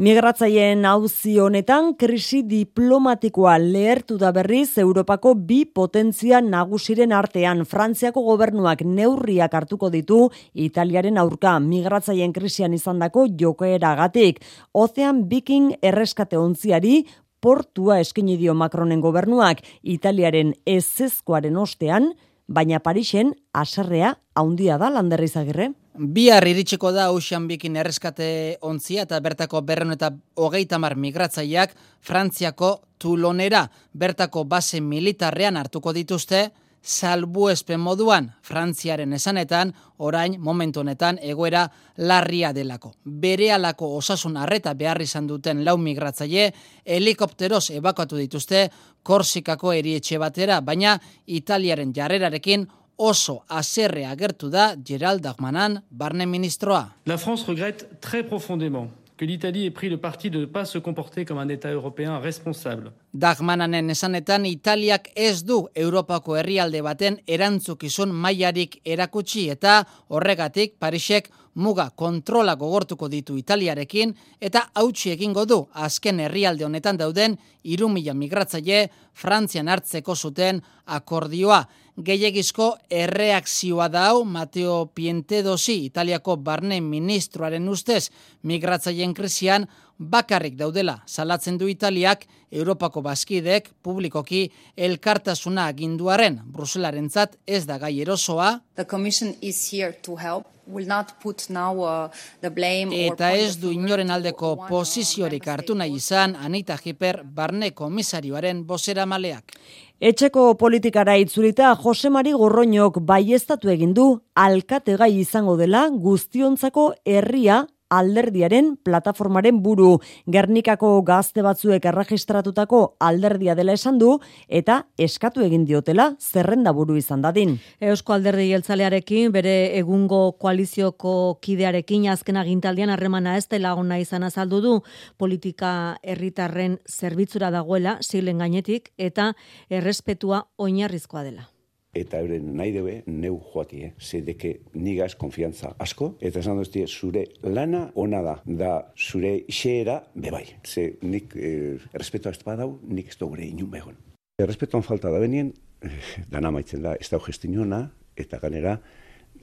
Migratzaileen 0.00 0.86
auzi 0.88 1.34
honetan 1.42 1.90
krisi 2.00 2.38
diplomatikoa 2.48 3.58
lehertu 3.60 4.16
da 4.16 4.30
berriz 4.32 4.78
Europako 4.80 5.34
bi 5.34 5.58
potentzia 5.66 6.38
nagusiren 6.40 7.12
artean 7.12 7.66
Frantziako 7.68 8.22
gobernuak 8.24 8.80
neurriak 8.86 9.56
hartuko 9.58 9.90
ditu 9.92 10.22
Italiaren 10.54 11.18
aurka 11.20 11.58
migratzaileen 11.60 12.32
krisian 12.32 12.72
izandako 12.72 13.26
jokoeragatik. 13.42 14.40
Ozean 14.72 15.26
Viking 15.28 15.74
erreskate 15.82 16.40
ontziari 16.40 17.02
portua 17.40 17.98
eskaini 18.00 18.38
dio 18.40 18.54
Macronen 18.54 19.04
gobernuak 19.04 19.60
Italiaren 19.82 20.54
ezezkoaren 20.64 21.60
ostean, 21.60 22.12
baina 22.48 22.80
Parisen 22.80 23.34
aserrea 23.52 24.14
haundia 24.34 24.78
da 24.78 24.90
landerrizagirre. 24.96 25.74
Bihar 26.00 26.46
iritsiko 26.48 26.94
da 26.96 27.10
Ocean 27.12 27.44
Bikin 27.44 27.74
erreskate 27.76 28.56
ontzia 28.64 29.02
eta 29.04 29.18
bertako 29.20 29.60
berren 29.68 29.92
eta 29.92 30.08
hogeita 30.40 30.78
mar 30.80 30.94
migratzaileak 30.96 31.74
Frantziako 32.00 32.70
Tulonera 32.96 33.66
bertako 33.92 34.46
base 34.48 34.80
militarrean 34.80 35.58
hartuko 35.60 35.92
dituzte, 35.92 36.40
salbu 36.80 37.50
espen 37.52 37.84
moduan 37.84 38.30
Frantziaren 38.40 39.12
esanetan, 39.12 39.74
orain 39.98 40.40
momentu 40.40 40.80
honetan 40.80 41.18
egoera 41.20 41.66
larria 41.98 42.54
delako. 42.56 42.94
Bere 43.04 43.52
alako 43.52 43.92
osasun 43.98 44.40
arreta 44.40 44.72
behar 44.72 45.02
izan 45.04 45.26
duten 45.28 45.64
lau 45.66 45.76
migratzaile, 45.76 46.54
helikopteros 46.86 47.66
ebakuatu 47.76 48.16
dituzte 48.16 48.70
Korsikako 49.02 49.74
erietxe 49.76 50.16
batera, 50.16 50.60
baina 50.60 50.96
Italiaren 51.26 51.92
jarrerarekin 51.92 52.68
oso 53.00 53.44
aserre 53.48 54.04
agertu 54.06 54.50
da 54.52 54.74
Gerald 54.84 55.22
Dagmanan 55.24 55.80
barne 55.90 56.26
ministroa. 56.26 56.96
La 57.06 57.16
France 57.16 57.44
regrette 57.48 58.00
très 58.00 58.22
profondément 58.22 58.90
que 59.16 59.26
l'Italie 59.26 59.66
ait 59.66 59.70
pris 59.70 59.90
le 59.90 59.98
parti 59.98 60.30
de 60.30 60.40
ne 60.40 60.46
pas 60.46 60.64
se 60.64 60.78
comporter 60.78 61.26
comme 61.26 61.38
un 61.38 61.48
État 61.48 61.70
européen 61.70 62.18
responsable. 62.18 62.92
Dagmananen 63.12 63.90
esanetan 63.90 64.44
Italiak 64.44 65.10
ez 65.14 65.44
du 65.44 65.66
Europako 65.74 66.36
herrialde 66.36 66.80
baten 66.80 67.18
erantzukizun 67.26 68.12
mailarik 68.12 68.80
erakutsi 68.84 69.50
eta 69.52 69.82
horregatik 70.08 70.78
Parisek 70.78 71.28
muga 71.54 71.90
kontrola 71.90 72.54
gogortuko 72.54 73.08
ditu 73.12 73.36
Italiarekin 73.36 74.14
eta 74.40 74.70
hautsi 74.74 75.12
egingo 75.12 75.44
du 75.44 75.66
azken 75.72 76.20
herrialde 76.20 76.64
honetan 76.64 76.96
dauden 76.96 77.36
3000 77.64 78.14
migratzaile 78.14 78.86
Frantzian 79.12 79.68
hartzeko 79.68 80.16
zuten 80.16 80.62
akordioa 80.86 81.64
gehiagizko 82.04 82.66
erreakzioa 82.90 83.88
dau 83.92 84.24
Mateo 84.24 84.86
Pientedosi 84.94 85.84
Italiako 85.84 86.36
barne 86.36 86.80
ministroaren 86.80 87.68
ustez 87.68 88.10
migratzaileen 88.42 89.14
krisian 89.14 89.66
bakarrik 90.00 90.56
daudela 90.56 91.00
salatzen 91.06 91.58
du 91.60 91.68
Italiak 91.68 92.24
Europako 92.50 93.02
baskidek 93.02 93.68
publikoki 93.82 94.46
elkartasuna 94.76 95.66
aginduaren 95.70 96.40
Bruselarentzat 96.52 97.36
ez 97.46 97.66
da 97.66 97.78
gai 97.78 98.00
erosoa. 98.00 98.60
The 98.74 98.84
commission 98.84 99.36
is 99.40 99.72
here 99.72 99.92
to 100.02 100.16
help. 100.16 100.46
Will 100.70 100.86
not 100.86 101.16
put 101.22 101.48
now, 101.50 101.82
uh, 101.82 102.10
the 102.40 102.50
blame 102.50 102.94
Eta 102.94 103.32
ez 103.34 103.56
du 103.58 103.72
inoren 103.74 104.10
aldeko 104.14 104.52
posiziorik 104.68 105.48
hartu 105.50 105.74
nahi 105.74 105.96
izan 105.98 106.36
Anita 106.38 106.76
Hiper 106.78 107.24
barne 107.24 107.72
komisarioaren 107.74 108.62
bosera 108.66 109.06
maleak. 109.06 109.56
Etxeko 110.00 110.54
politikara 110.56 111.18
itzulita 111.20 111.74
Jose 111.76 112.08
Mari 112.08 112.30
Gorroñok 112.32 112.94
baiestatu 113.04 113.68
egin 113.68 113.90
du 113.92 114.06
alkategai 114.32 115.10
izango 115.20 115.58
dela 115.58 115.82
guztiontzako 115.92 116.84
herria 117.04 117.58
alderdiaren 117.90 118.76
plataformaren 118.82 119.60
buru. 119.62 119.98
Gernikako 120.30 120.92
gazte 121.06 121.42
batzuek 121.44 121.84
erregistratutako 121.90 122.82
alderdia 123.00 123.54
dela 123.58 123.74
esan 123.76 123.98
du 123.98 124.14
eta 124.48 124.84
eskatu 124.98 125.44
egin 125.44 125.66
diotela 125.68 126.14
zerrenda 126.20 126.72
buru 126.72 126.96
izan 126.96 127.22
dadin. 127.22 127.58
Eusko 127.80 128.14
alderdi 128.16 128.48
jeltzalearekin 128.50 129.32
bere 129.34 129.54
egungo 129.78 130.22
koalizioko 130.40 131.38
kidearekin 131.42 132.08
azken 132.14 132.40
agintaldian 132.40 132.90
harremana 132.90 133.36
ez 133.36 133.46
dela 133.50 133.74
ona 133.74 134.00
izan 134.00 134.24
azaldu 134.24 134.60
du. 134.64 134.74
Politika 135.18 135.98
herritarren 136.02 136.78
zerbitzura 136.88 137.50
dagoela 137.50 137.98
siglen 138.00 138.38
gainetik 138.38 138.92
eta 138.98 139.32
errespetua 139.70 140.46
oinarrizkoa 140.58 141.24
dela 141.26 141.50
eta 141.92 142.20
euren 142.22 142.52
nahi 142.56 142.72
deue 142.74 143.00
neu 143.06 143.38
joati, 143.52 143.82
eh? 143.84 143.92
Ze 143.98 144.20
deke 144.22 144.60
nigaz 144.74 145.14
konfiantza 145.18 145.72
asko, 145.78 146.14
eta 146.20 146.40
esan 146.40 146.60
duzti, 146.60 146.84
zure 146.86 147.24
lana 147.42 147.90
ona 147.94 148.22
da, 148.22 148.36
da 148.44 148.70
zure 148.96 149.44
xeera 149.48 150.00
bebai. 150.14 150.44
Ze 150.64 150.92
nik 151.02 151.34
eh, 151.36 151.78
respeto 151.92 152.30
ez 152.30 152.38
badau, 152.44 152.78
nik 152.86 153.10
ez 153.10 153.18
gure 153.18 153.44
inun 153.46 153.70
begon. 153.70 153.98
Errespetuan 154.40 154.82
falta 154.86 155.10
da 155.10 155.18
benien, 155.20 155.52
dana 156.32 156.50
maitzen 156.50 156.82
da, 156.82 156.94
ez 156.94 157.10
da 157.10 157.18
gestiona, 157.18 157.82
eta 158.16 158.38
ganera, 158.38 158.78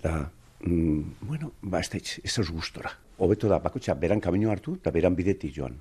da, 0.01 0.29
mm, 0.63 1.27
bueno, 1.27 1.51
ba, 1.61 1.81
ez 1.81 1.89
da, 1.91 1.99
ez 1.99 2.49
gustora. 2.49 2.93
Hobeto 3.17 3.49
da, 3.49 3.59
bakotxa, 3.59 3.95
beran 3.95 4.21
kamino 4.21 4.51
hartu, 4.51 4.77
eta 4.79 4.91
beran 4.91 5.15
bidetik 5.15 5.53
joan. 5.55 5.77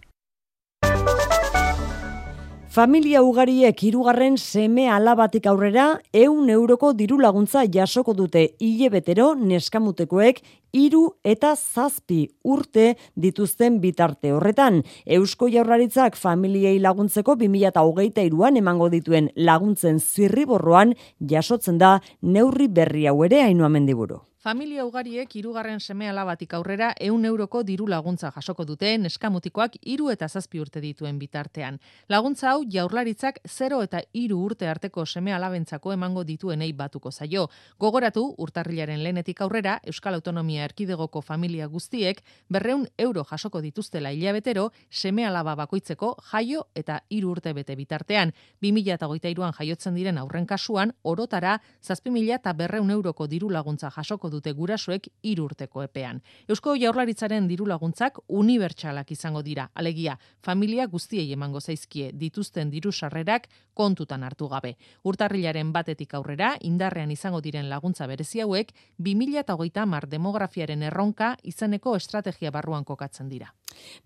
Familia 2.76 3.22
ugariek 3.24 3.78
hirugarren 3.86 4.34
seme 4.36 4.82
alabatik 4.92 5.46
aurrera 5.48 5.84
eun 6.12 6.50
euroko 6.52 6.90
diru 6.98 7.16
laguntza 7.24 7.62
jasoko 7.76 8.12
dute 8.18 8.42
hile 8.60 8.90
betero 8.92 9.30
neskamutekoek 9.52 10.42
iru 10.76 11.00
eta 11.24 11.54
zazpi 11.56 12.18
urte 12.44 12.90
dituzten 13.16 13.80
bitarte 13.80 14.34
horretan. 14.36 14.82
Eusko 15.06 15.48
jaurlaritzak 15.56 16.20
familiei 16.20 16.76
laguntzeko 16.76 17.38
2008 17.46 18.28
iruan 18.28 18.60
emango 18.60 18.92
dituen 18.92 19.32
laguntzen 19.36 19.96
zirriborroan 19.96 20.92
jasotzen 21.32 21.80
da 21.80 21.96
neurri 22.20 22.68
berri 22.68 23.08
hau 23.08 23.22
ere 23.24 23.40
hainu 23.48 23.64
amendiburu. 23.64 24.20
Familia 24.46 24.84
ugariek 24.86 25.32
hirugarren 25.34 25.80
seme 25.80 26.06
alabatik 26.06 26.52
aurrera 26.54 26.92
eun 27.02 27.24
euroko 27.26 27.64
diru 27.66 27.88
laguntza 27.90 28.28
jasoko 28.30 28.62
dute 28.64 28.92
eskamutikoak 29.08 29.72
hiru 29.82 30.10
eta 30.12 30.28
zazpi 30.28 30.60
urte 30.62 30.78
dituen 30.80 31.16
bitartean. 31.18 31.80
Laguntza 32.08 32.52
hau 32.52 32.60
jaurlaritzak 32.74 33.40
0 33.48 33.80
eta 33.82 34.02
hiru 34.14 34.38
urte 34.38 34.68
arteko 34.70 35.04
seme 35.04 35.32
alabentzako 35.34 35.92
emango 35.92 36.22
dituenei 36.22 36.72
batuko 36.72 37.10
zaio. 37.10 37.48
Gogoratu 37.80 38.22
urtarrilaren 38.38 39.02
lehenetik 39.02 39.40
aurrera 39.40 39.80
Euskal 39.82 40.14
Autonomia 40.14 40.62
Erkidegoko 40.68 41.20
familia 41.22 41.66
guztiek 41.66 42.22
berreun 42.48 42.86
euro 42.98 43.24
jasoko 43.24 43.60
dituztela 43.60 44.12
hilabetero 44.12 44.70
seme 44.90 45.26
alaba 45.26 45.56
bakoitzeko 45.56 46.12
jaio 46.30 46.68
eta 46.76 47.00
hiru 47.10 47.32
urte 47.32 47.52
bete 47.52 47.74
bitartean. 47.74 48.30
2008an 48.62 49.58
jaiotzen 49.58 49.98
diren 49.98 50.18
aurren 50.18 50.46
kasuan 50.46 50.94
orotara 51.02 51.58
zazpi 51.82 52.14
mila 52.14 52.38
eta 52.38 52.52
berreun 52.52 52.94
euroko 53.00 53.26
diru 53.26 53.50
laguntza 53.50 53.90
jasoko 53.90 54.35
dute 54.36 54.52
gurasoek 54.52 55.08
irurteko 55.26 55.82
epean. 55.86 56.20
Eusko 56.48 56.76
jaurlaritzaren 56.78 57.48
diru 57.50 57.66
laguntzak 57.66 58.20
unibertsalak 58.28 59.10
izango 59.16 59.42
dira, 59.42 59.70
alegia, 59.74 60.18
familia 60.44 60.86
guztiei 60.86 61.26
emango 61.32 61.60
zaizkie 61.60 62.12
dituzten 62.14 62.70
diru 62.70 62.92
sarrerak 62.92 63.48
kontutan 63.74 64.22
hartu 64.22 64.48
gabe. 64.52 64.76
Urtarrilaren 65.04 65.72
batetik 65.72 66.14
aurrera, 66.14 66.54
indarrean 66.60 67.10
izango 67.10 67.42
diren 67.44 67.70
laguntza 67.72 68.06
berezi 68.06 68.44
hauek, 68.44 68.72
2008 68.98 69.86
mar 69.86 70.08
demografiaren 70.08 70.82
erronka 70.82 71.36
izaneko 71.42 71.96
estrategia 71.96 72.52
barruan 72.54 72.84
kokatzen 72.84 73.28
dira. 73.32 73.52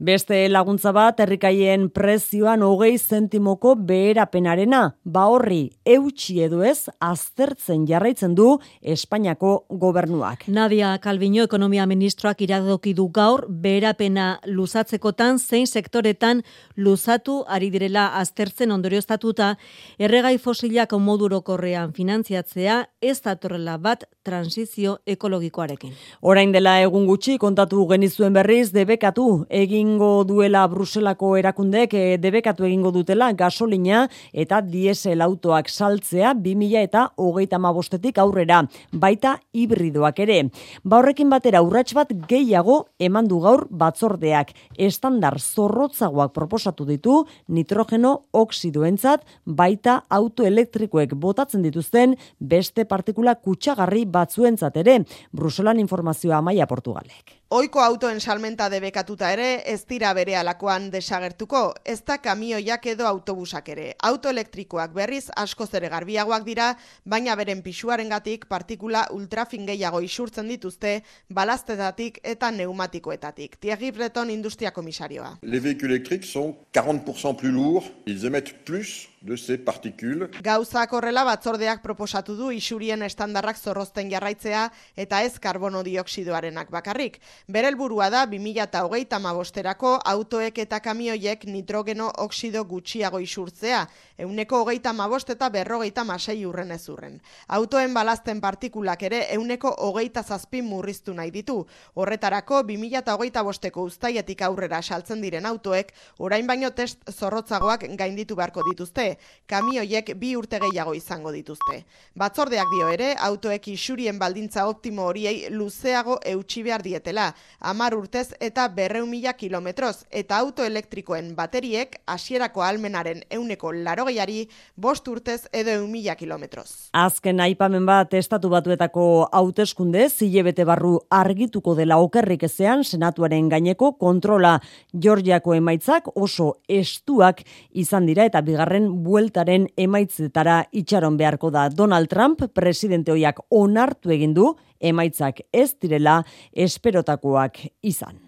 Beste 0.00 0.48
laguntza 0.48 0.92
bat, 0.96 1.18
herrikaien 1.20 1.90
prezioan 1.92 2.62
hogei 2.64 2.94
zentimoko 2.98 3.74
beherapenarena, 3.76 4.94
ba 5.04 5.26
horri, 5.28 5.70
eutxi 5.84 6.38
edo 6.46 6.62
ez, 6.64 6.88
aztertzen 7.00 7.86
jarraitzen 7.88 8.34
du 8.34 8.54
Espainiako 8.80 9.66
gobernuak. 9.68 10.46
Nadia 10.48 10.94
Calviño 11.02 11.44
ekonomia 11.44 11.84
ministroak 11.86 12.40
iradoki 12.46 12.94
du 12.94 13.10
gaur, 13.12 13.44
beherapena 13.48 14.40
luzatzekotan, 14.46 15.38
zein 15.38 15.66
sektoretan 15.66 16.42
luzatu 16.76 17.42
ari 17.46 17.70
direla 17.70 18.06
aztertzen 18.20 18.72
ondorioztatuta, 18.72 19.54
erregai 19.98 20.38
fosilak 20.38 20.96
modurokorrean 20.96 21.92
finantziatzea, 21.92 22.80
ez 23.00 23.18
datorrela 23.20 23.76
bat 23.78 24.06
transizio 24.24 24.98
ekologikoarekin. 25.06 25.92
Orain 26.20 26.52
dela 26.52 26.78
egun 26.80 27.06
gutxi 27.08 27.36
kontatu 27.38 27.86
genizuen 27.90 28.32
berriz, 28.36 28.70
debekatu 28.72 29.44
egingo 29.60 30.24
duela 30.24 30.62
Bruselako 30.68 31.34
erakundek 31.38 31.94
e, 31.94 32.02
debekatu 32.20 32.64
egingo 32.66 32.90
dutela 32.94 33.30
gasolina 33.36 34.02
eta 34.32 34.60
diesel 34.64 35.22
autoak 35.24 35.70
saltzea 35.70 36.32
2000 36.34 36.82
eta 36.82 37.06
hogeita 37.16 37.58
mabostetik 37.58 38.18
aurrera, 38.18 38.62
baita 38.92 39.36
hibridoak 39.52 40.20
ere. 40.24 40.38
Ba 40.84 41.00
horrekin 41.00 41.30
batera 41.30 41.62
urrats 41.62 41.94
bat 41.96 42.12
gehiago 42.28 42.78
eman 42.98 43.28
du 43.30 43.40
gaur 43.44 43.66
batzordeak 43.70 44.54
estandar 44.76 45.38
zorrotzagoak 45.40 46.32
proposatu 46.36 46.86
ditu 46.88 47.24
nitrogeno 47.48 48.14
oksidoentzat 48.32 49.26
baita 49.44 50.00
autoelektrikoek 50.08 51.14
botatzen 51.14 51.62
dituzten 51.66 52.16
beste 52.38 52.84
partikula 52.84 53.36
kutsagarri 53.36 54.06
batzuentzat 54.06 54.80
ere. 54.84 55.02
Bruselan 55.32 55.78
informazioa 55.78 56.40
maia 56.40 56.66
Portugalek. 56.66 57.39
Oiko 57.50 57.80
autoen 57.82 58.20
salmenta 58.22 58.68
debekatuta 58.70 59.32
ere, 59.34 59.46
ez 59.66 59.80
dira 59.90 60.12
bere 60.14 60.36
alakoan 60.38 60.84
desagertuko, 60.92 61.62
ez 61.82 61.96
da 62.06 62.20
kamioiak 62.22 62.86
edo 62.92 63.08
autobusak 63.08 63.72
ere. 63.74 63.88
Autoelektrikoak 64.06 64.94
berriz 64.94 65.24
asko 65.34 65.66
zere 65.66 65.90
garbiagoak 65.90 66.46
dira, 66.46 66.68
baina 67.02 67.34
beren 67.34 67.64
pisuaren 67.66 68.14
gatik 68.14 68.46
partikula 68.46 69.08
ultrafingeiago 69.18 69.98
isurtzen 70.06 70.46
dituzte, 70.46 71.00
balaztetatik 71.26 72.22
eta 72.22 72.52
neumatikoetatik. 72.54 73.58
Thierry 73.58 73.90
Breton 73.98 74.30
industria 74.30 74.70
komisarioa. 74.70 75.40
Les 75.42 75.58
véhicules 75.58 75.90
électriques 75.90 76.30
sont 76.30 76.54
40% 76.72 77.34
plus 77.34 77.50
lourds, 77.50 77.90
ils 78.06 78.26
émettent 78.26 78.64
plus 78.64 79.10
de 79.22 79.36
ces 79.36 79.58
particules. 79.58 80.30
Gauzak 80.42 80.92
horrela 80.96 81.24
batzordeak 81.28 81.82
proposatu 81.84 82.36
du 82.38 82.50
isurien 82.56 83.02
estandarrak 83.04 83.58
zorrozten 83.58 84.08
jarraitzea 84.10 84.68
eta 84.96 85.22
ez 85.26 85.38
karbono 85.38 85.82
dioksidoarenak 85.84 86.70
bakarrik. 86.72 87.20
Bere 87.48 87.68
helburua 87.68 88.10
da 88.10 88.26
2008 88.26 89.16
amabosterako 89.16 89.94
autoek 90.04 90.58
eta 90.58 90.80
kamioiek 90.80 91.44
nitrogeno 91.44 92.10
oksido 92.18 92.64
gutxiago 92.64 93.20
isurtzea, 93.20 93.86
euneko 94.18 94.60
hogeita 94.62 94.90
amabost 94.90 95.30
eta 95.30 95.48
berrogeita 95.48 96.04
masei 96.04 96.44
urren 96.46 96.70
ez 96.70 96.88
urren. 96.88 97.20
Autoen 97.48 97.94
balazten 97.94 98.40
partikulak 98.40 99.02
ere 99.02 99.24
euneko 99.34 99.72
hogeita 99.86 100.22
zazpin 100.22 100.64
murriztu 100.64 101.14
nahi 101.14 101.30
ditu. 101.30 101.64
Horretarako 101.94 102.62
2008 102.68 103.44
bosteko 103.44 103.82
ustaietik 103.88 104.42
aurrera 104.42 104.82
saltzen 104.82 105.20
diren 105.22 105.46
autoek, 105.46 105.92
orain 106.18 106.46
baino 106.46 106.70
test 106.70 107.02
zorrotzagoak 107.10 107.88
gainditu 107.96 108.36
beharko 108.36 108.62
dituzte 108.68 109.16
kamioiek 109.50 110.14
bi 110.18 110.34
urte 110.36 110.60
gehiago 110.62 110.94
izango 110.94 111.32
dituzte. 111.32 111.84
Batzordeak 112.14 112.68
dio 112.74 112.88
ere, 112.92 113.14
autoek 113.18 113.68
isurien 113.72 114.18
baldintza 114.18 114.66
optimo 114.68 115.06
horiei 115.08 115.48
luzeago 115.50 116.18
eutxi 116.32 116.62
behar 116.66 116.82
dietela, 116.82 117.29
amar 117.60 117.94
urtez 117.94 118.28
eta 118.40 118.68
berreun 118.68 119.10
mila 119.10 119.32
kilometroz, 119.34 120.04
eta 120.10 120.38
autoelektrikoen 120.38 121.34
bateriek 121.36 122.00
hasierako 122.06 122.62
almenaren 122.62 123.22
euneko 123.30 123.72
larogeiari 123.72 124.48
bost 124.76 125.08
urtez 125.08 125.46
edo 125.52 125.70
eun 125.70 125.90
mila 125.90 126.14
kilometroz. 126.16 126.90
Azken 126.92 127.40
aipamen 127.40 127.86
bat 127.86 128.14
estatu 128.14 128.50
batuetako 128.52 129.28
hauteskunde 129.32 130.08
zilebete 130.08 130.64
barru 130.64 130.96
argituko 131.10 131.74
dela 131.78 131.98
okerrik 132.02 132.44
ezean 132.48 132.84
senatuaren 132.84 133.48
gaineko 133.48 133.92
kontrola 133.98 134.56
Georgiako 134.94 135.54
emaitzak 135.58 136.10
oso 136.14 136.52
estuak 136.68 137.44
izan 137.72 138.06
dira 138.06 138.24
eta 138.28 138.42
bigarren 138.46 138.88
bueltaren 139.04 139.68
emaitzetara 139.76 140.64
itxaron 140.72 141.16
beharko 141.20 141.50
da 141.50 141.68
Donald 141.68 142.10
Trump 142.10 142.44
presidente 142.54 143.12
hoiak 143.12 143.40
onartu 143.50 144.10
egin 144.10 144.34
du 144.34 144.54
emaitzak 144.80 145.44
ez 145.52 145.74
direla 145.80 146.22
esperotakoak 146.52 147.62
izan. 147.82 148.18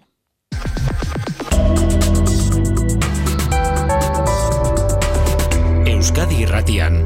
Euskadi 5.92 6.42
Irratian, 6.42 6.98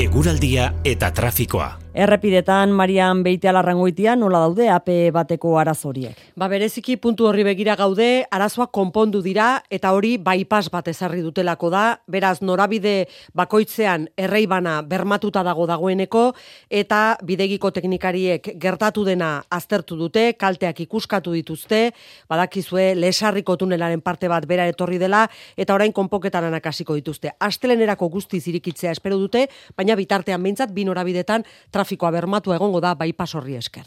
eguraldia 0.00 0.72
eta 0.84 1.10
trafikoa. 1.12 1.87
Errepidetan, 1.98 2.70
Marian 2.70 3.24
Beite 3.24 3.48
Alarrangoitia, 3.50 4.12
nola 4.14 4.38
daude 4.44 4.68
AP 4.70 4.86
bateko 5.10 5.56
arazoriek? 5.58 6.14
Ba, 6.38 6.46
bereziki 6.46 6.94
puntu 7.02 7.26
horri 7.26 7.42
begira 7.42 7.74
gaude, 7.74 8.22
arazoak 8.30 8.70
konpondu 8.70 9.18
dira, 9.18 9.64
eta 9.66 9.90
hori 9.96 10.12
bypass 10.22 10.70
bat 10.70 10.86
ezarri 10.92 11.24
dutelako 11.24 11.72
da, 11.74 11.82
beraz, 12.06 12.36
norabide 12.38 13.08
bakoitzean 13.34 14.04
erreibana 14.14 14.76
bermatuta 14.86 15.42
dago 15.42 15.66
dagoeneko, 15.66 16.22
eta 16.70 17.00
bidegiko 17.26 17.72
teknikariek 17.74 18.46
gertatu 18.62 19.02
dena 19.02 19.32
aztertu 19.50 19.98
dute, 19.98 20.28
kalteak 20.38 20.84
ikuskatu 20.86 21.34
dituzte, 21.34 21.82
badakizue, 22.30 22.92
lesarriko 22.94 23.58
tunelaren 23.58 24.06
parte 24.06 24.30
bat 24.30 24.46
bera 24.46 24.68
etorri 24.70 25.02
dela, 25.02 25.24
eta 25.58 25.74
orain 25.74 25.90
konpoketaran 25.90 26.54
akasiko 26.60 26.94
dituzte. 26.94 27.34
Astelenerako 27.42 28.06
guztiz 28.14 28.44
irikitzea 28.46 28.94
espero 28.94 29.18
dute, 29.18 29.48
baina 29.74 29.98
bitartean 29.98 30.46
behintzat, 30.46 30.70
bi 30.70 30.86
norabidetan 30.86 31.42
trafikoa 31.88 32.10
bermatu 32.12 32.52
egongo 32.52 32.80
da 32.84 32.94
bypass 32.94 33.34
horri 33.38 33.56
esker. 33.56 33.86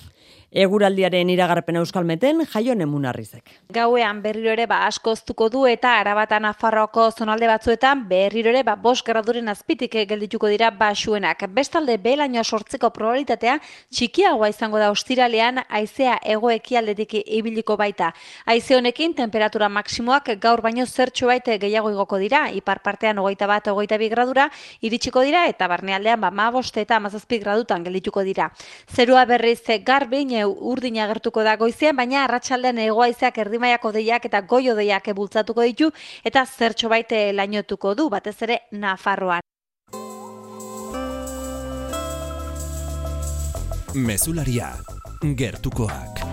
Eguraldiaren 0.52 1.30
iragarpen 1.32 1.78
euskalmeten 1.80 2.42
jaion 2.52 2.82
emunarrizek. 2.84 3.54
Gauean 3.72 4.18
berriro 4.20 4.50
ere 4.52 4.66
ba 4.68 4.82
askoztuko 4.84 5.46
du 5.48 5.62
eta 5.70 5.94
arabatan 6.02 6.44
afarroko 6.50 7.06
zonalde 7.12 7.48
batzuetan 7.48 8.02
berriro 8.10 8.52
ere 8.52 8.66
ba 8.68 8.76
bos 8.76 9.00
graduren 9.02 9.48
azpitik 9.48 9.96
geldituko 10.10 10.50
dira 10.52 10.68
basuenak. 10.76 11.46
Bestalde 11.56 11.96
belaino 12.04 12.44
sortzeko 12.44 12.90
probabilitatea 12.92 13.54
txikiagoa 13.96 14.50
izango 14.52 14.82
da 14.82 14.90
ostiralean 14.92 15.62
haizea 15.70 16.18
egoekialdetik 16.36 17.16
ibiliko 17.22 17.78
baita. 17.80 18.12
Haize 18.46 18.76
honekin 18.76 19.16
temperatura 19.16 19.70
maksimoak 19.70 20.34
gaur 20.36 20.60
baino 20.68 20.86
zertxo 20.86 21.32
baite 21.32 21.58
gehiago 21.64 21.94
igoko 21.96 22.20
dira, 22.20 22.50
ipar 22.52 22.84
partean 22.84 23.24
hogeita 23.24 23.48
bat, 23.48 23.72
hogeita 23.72 23.98
bi 23.98 24.12
gradura 24.12 24.50
iritsiko 24.82 25.24
dira 25.24 25.46
eta 25.48 25.72
barnealdean 25.72 26.20
ba 26.20 26.32
ma 26.32 26.52
eta 26.76 26.98
amazazpi 26.98 27.40
gradutan 27.40 27.86
geldituko 27.86 28.22
dira. 28.24 28.52
Zerua 28.92 29.24
berriz 29.24 29.62
garbi 29.86 30.26
urdin 30.46 31.00
agertuko 31.04 31.44
da 31.44 31.56
goizean, 31.58 31.96
baina 31.96 32.24
arratsaldean 32.26 32.78
egoaizeak 32.88 33.38
erdimaiako 33.46 33.92
deiak 33.92 34.26
eta 34.26 34.42
goio 34.42 34.76
deiak 34.76 35.12
bultzatuko 35.16 35.64
ditu 35.68 35.92
eta 36.24 36.46
zertxo 36.46 36.90
baite 36.90 37.32
lainotuko 37.34 37.96
du, 37.96 38.10
batez 38.10 38.38
ere 38.42 38.60
Nafarroan. 38.72 39.42
Mesularia, 43.94 44.72
gertukoak. 45.36 46.31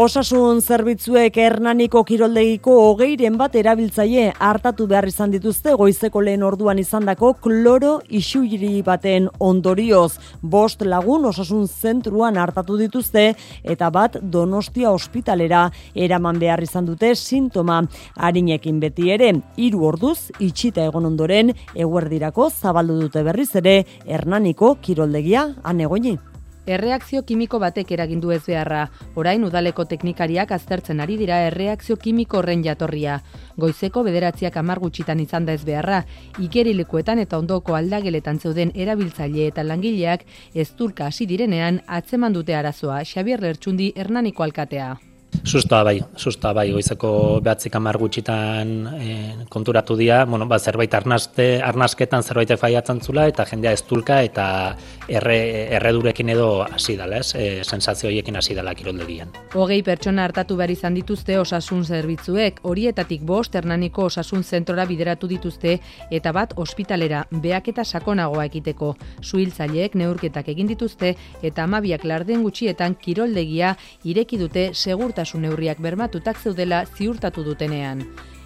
Osasun 0.00 0.62
zerbitzuek 0.64 1.34
hernaniko 1.36 2.00
kiroldegiko 2.08 2.72
hogeiren 2.86 3.34
bat 3.36 3.56
erabiltzaile 3.60 4.30
hartatu 4.46 4.86
behar 4.88 5.04
izan 5.10 5.34
dituzte 5.34 5.74
goizeko 5.76 6.22
lehen 6.24 6.40
orduan 6.46 6.80
izandako 6.80 7.34
kloro 7.44 7.90
isuiri 8.20 8.70
baten 8.86 9.26
ondorioz. 9.48 10.14
Bost 10.54 10.86
lagun 10.88 11.26
osasun 11.28 11.68
zentruan 11.68 12.40
hartatu 12.40 12.78
dituzte 12.80 13.26
eta 13.74 13.90
bat 13.92 14.16
donostia 14.22 14.94
ospitalera 14.96 15.66
eraman 15.92 16.40
behar 16.40 16.64
izan 16.64 16.88
dute 16.88 17.12
sintoma 17.14 17.82
harinekin 18.16 18.80
beti 18.80 19.12
ere. 19.18 19.34
Hiru 19.60 19.84
orduz 19.92 20.30
itxita 20.38 20.88
egon 20.88 21.12
ondoren 21.12 21.52
eguerdirako 21.74 22.48
zabaldu 22.48 23.02
dute 23.04 23.28
berriz 23.28 23.50
ere 23.60 23.82
hernaniko 24.08 24.78
kiroldegia 24.80 25.50
anegoni. 25.62 26.16
Erreakzio 26.66 27.22
kimiko 27.24 27.58
batek 27.58 27.92
eragindu 27.96 28.30
ez 28.30 28.42
beharra. 28.46 28.84
Orain 29.16 29.44
udaleko 29.44 29.84
teknikariak 29.88 30.52
aztertzen 30.52 31.00
ari 31.00 31.16
dira 31.16 31.40
erreakzio 31.46 31.96
kimiko 31.96 32.38
horren 32.38 32.64
jatorria. 32.64 33.20
Goizeko 33.56 34.04
bederatziak 34.04 34.56
amar 34.56 34.78
gutxitan 34.78 35.20
izan 35.20 35.46
da 35.46 35.56
ez 35.56 35.64
beharra. 35.64 36.04
Ikerilekuetan 36.38 37.18
eta 37.18 37.38
ondoko 37.38 37.74
aldageletan 37.74 38.38
zeuden 38.38 38.72
erabiltzaile 38.74 39.46
eta 39.48 39.62
langileak 39.64 40.24
ez 40.54 40.70
hasi 41.00 41.26
direnean 41.26 41.80
atzeman 41.86 42.32
dute 42.32 42.54
arazoa 42.54 43.04
Xabier 43.04 43.40
Lertxundi 43.40 43.92
Hernaniko 43.96 44.42
alkatea. 44.42 45.09
Sustoa 45.44 45.82
bai, 45.84 46.00
sustoa 46.16 46.52
bai, 46.52 46.66
goizeko 46.74 47.40
behatzik 47.42 47.74
amar 47.78 47.96
gutxitan 47.98 48.70
e, 48.92 49.14
konturatu 49.48 49.96
dira, 49.96 50.24
bueno, 50.28 50.46
ba, 50.46 50.58
zerbait 50.58 50.92
arnaste, 50.94 51.46
arnasketan 51.64 52.22
zerbait 52.22 52.52
faiatzen 52.60 53.00
zula, 53.00 53.26
eta 53.30 53.46
jendea 53.48 53.72
ez 53.72 53.82
eta 54.20 54.76
erre, 55.08 55.38
erredurekin 55.76 56.28
edo 56.28 56.62
hasi 56.62 56.96
dala, 56.96 57.18
ez, 57.18 57.34
e, 57.34 57.64
sensazio 57.64 58.08
horiekin 58.08 58.36
hasi 58.36 58.54
dala 58.54 58.74
kiroldegian. 58.74 59.30
Hogei 59.54 59.82
pertsona 59.82 60.24
hartatu 60.24 60.56
behar 60.56 60.70
izan 60.70 60.94
dituzte 60.94 61.38
osasun 61.38 61.84
zerbitzuek, 61.84 62.60
horietatik 62.62 63.22
bost 63.22 63.54
hernaniko 63.54 64.04
osasun 64.10 64.44
zentrora 64.44 64.84
bideratu 64.84 65.26
dituzte, 65.26 65.78
eta 66.10 66.32
bat 66.32 66.54
ospitalera, 66.56 67.24
beak 67.30 67.68
eta 67.68 67.84
sakonagoa 67.84 68.44
ekiteko. 68.50 68.94
Suhiltzaileek 69.22 69.94
neurketak 69.94 70.48
egin 70.48 70.66
dituzte, 70.66 71.16
eta 71.42 71.64
amabiak 71.64 72.04
larden 72.04 72.42
gutxietan 72.42 72.94
kiroldegia 72.94 73.76
ireki 74.04 74.38
dute 74.38 74.70
segurta 74.74 75.19
segurtasun 75.20 75.42
neurriak 75.44 75.80
bermatutak 75.84 76.38
zeudela 76.40 76.84
ziurtatu 76.96 77.44
dutenean. 77.44 78.00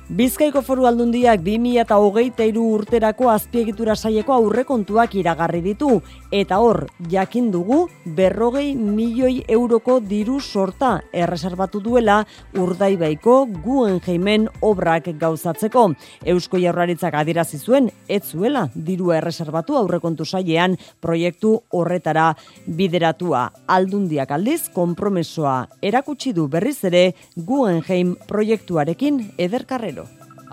Bizkaiko 0.05 0.61
foru 0.61 0.85
aldundiak 0.85 1.41
2008 1.41 2.59
urterako 2.61 3.31
azpiegitura 3.33 3.95
saieko 3.97 4.35
aurrekontuak 4.35 5.15
iragarri 5.17 5.63
ditu, 5.65 6.03
eta 6.29 6.59
hor, 6.61 6.83
jakin 7.09 7.47
dugu, 7.49 7.87
berrogei 8.05 8.75
milioi 8.77 9.39
euroko 9.49 9.97
diru 10.05 10.37
sorta 10.41 10.99
erreserbatu 11.09 11.81
duela 11.81 12.19
urdaibaiko 12.53 13.39
guen 13.65 13.97
jeimen 14.05 14.45
obrak 14.61 15.09
gauzatzeko. 15.23 15.87
Eusko 16.35 16.61
jaurlaritzak 16.61 17.17
adirazi 17.17 17.63
zuen, 17.65 17.89
ez 18.07 18.27
zuela 18.29 18.67
dirua 18.75 19.17
erreserbatu 19.23 19.79
aurrekontu 19.81 20.29
saiean 20.29 20.77
proiektu 21.01 21.55
horretara 21.73 22.35
bideratua. 22.67 23.47
Aldundiak 23.73 24.37
aldiz, 24.37 24.69
kompromesoa 24.69 25.63
erakutsi 25.81 26.37
du 26.37 26.45
berriz 26.53 26.83
ere 26.85 27.07
guen 27.37 27.81
proiektuarekin 28.29 29.31
ederkarrero. 29.39 29.94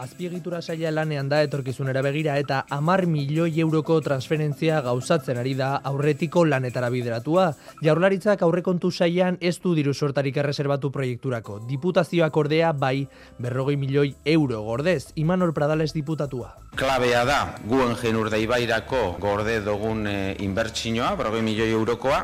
Azpiegitura 0.02 0.64
saia 0.66 0.90
lanean 0.90 1.28
da 1.30 1.44
etorkizunera 1.46 2.02
begira 2.02 2.34
eta 2.42 2.64
amar 2.74 3.04
milioi 3.06 3.60
euroko 3.62 4.00
transferentzia 4.02 4.80
gauzatzen 4.82 5.38
ari 5.38 5.54
da 5.60 5.76
aurretiko 5.92 6.42
lanetara 6.42 6.90
bideratua. 6.90 7.52
Jaurlaritzak 7.86 8.42
aurrekontu 8.42 8.90
saian 8.90 9.38
ez 9.40 9.60
du 9.62 9.76
diru 9.78 9.94
sortarik 9.94 10.40
erreserbatu 10.42 10.90
proiekturako. 10.90 11.60
Diputazioak 11.70 12.40
ordea 12.44 12.72
bai 12.74 13.06
berrogei 13.38 13.78
milioi 13.78 14.16
euro 14.26 14.64
gordez. 14.66 15.12
Imanol 15.22 15.54
Pradales 15.54 15.94
diputatua. 15.94 16.56
Klabea 16.82 17.22
da, 17.30 17.42
guen 17.70 17.94
genur 18.02 18.32
daibairako 18.34 19.04
gorde 19.22 19.60
dugun 19.62 20.08
e, 20.08 20.16
inbertsinoa, 20.42 21.14
berrogei 21.20 21.46
milioi 21.46 21.70
eurokoa, 21.76 22.24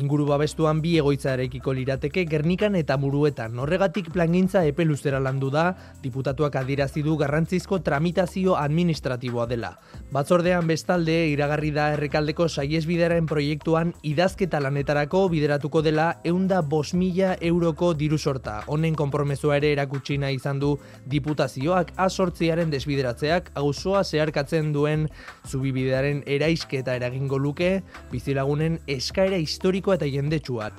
Inguru 0.00 0.24
babestuan 0.24 0.78
bi 0.80 0.94
egoitza 0.96 1.34
eraikiko 1.36 1.74
lirateke 1.76 2.22
Gernikan 2.24 2.76
eta 2.78 2.96
Muruetan. 2.96 3.58
Horregatik 3.60 4.06
plangintza 4.14 4.62
epe 4.64 4.86
luzera 4.88 5.18
landu 5.20 5.50
da, 5.52 5.66
diputatuak 6.00 6.54
adirazi 6.56 7.02
du 7.04 7.18
garrantzizko 7.20 7.82
tramitazio 7.84 8.54
administratiboa 8.56 9.44
dela. 9.50 9.74
Batzordean 10.12 10.66
bestalde 10.66 11.16
iragarri 11.28 11.74
da 11.76 11.90
errekaldeko 11.96 12.46
saiesbidearen 12.48 13.28
proiektuan 13.28 13.92
idazketa 14.02 14.62
lanetarako 14.64 15.26
bideratuko 15.34 15.82
dela 15.84 16.08
eunda 16.24 16.62
bos 16.62 16.94
mila 16.94 17.34
euroko 17.40 17.92
diru 17.92 18.16
sorta. 18.16 18.62
Honen 18.72 18.96
konpromesua 18.96 19.60
ere 19.60 19.74
erakutsina 19.76 20.32
izan 20.32 20.62
du 20.62 20.72
diputazioak 21.04 21.92
asortziaren 22.00 22.72
desbideratzeak 22.72 23.52
auzoa 23.60 24.04
zeharkatzen 24.04 24.72
duen 24.72 25.10
zubibidearen 25.48 26.24
eraisketa 26.24 26.96
eragingo 26.96 27.36
luke, 27.36 27.82
bizilagunen 28.10 28.80
eskaera 28.88 29.36
historiko 29.36 29.81
politiko 29.82 29.94
eta 29.94 30.06
jendetsuat. 30.06 30.72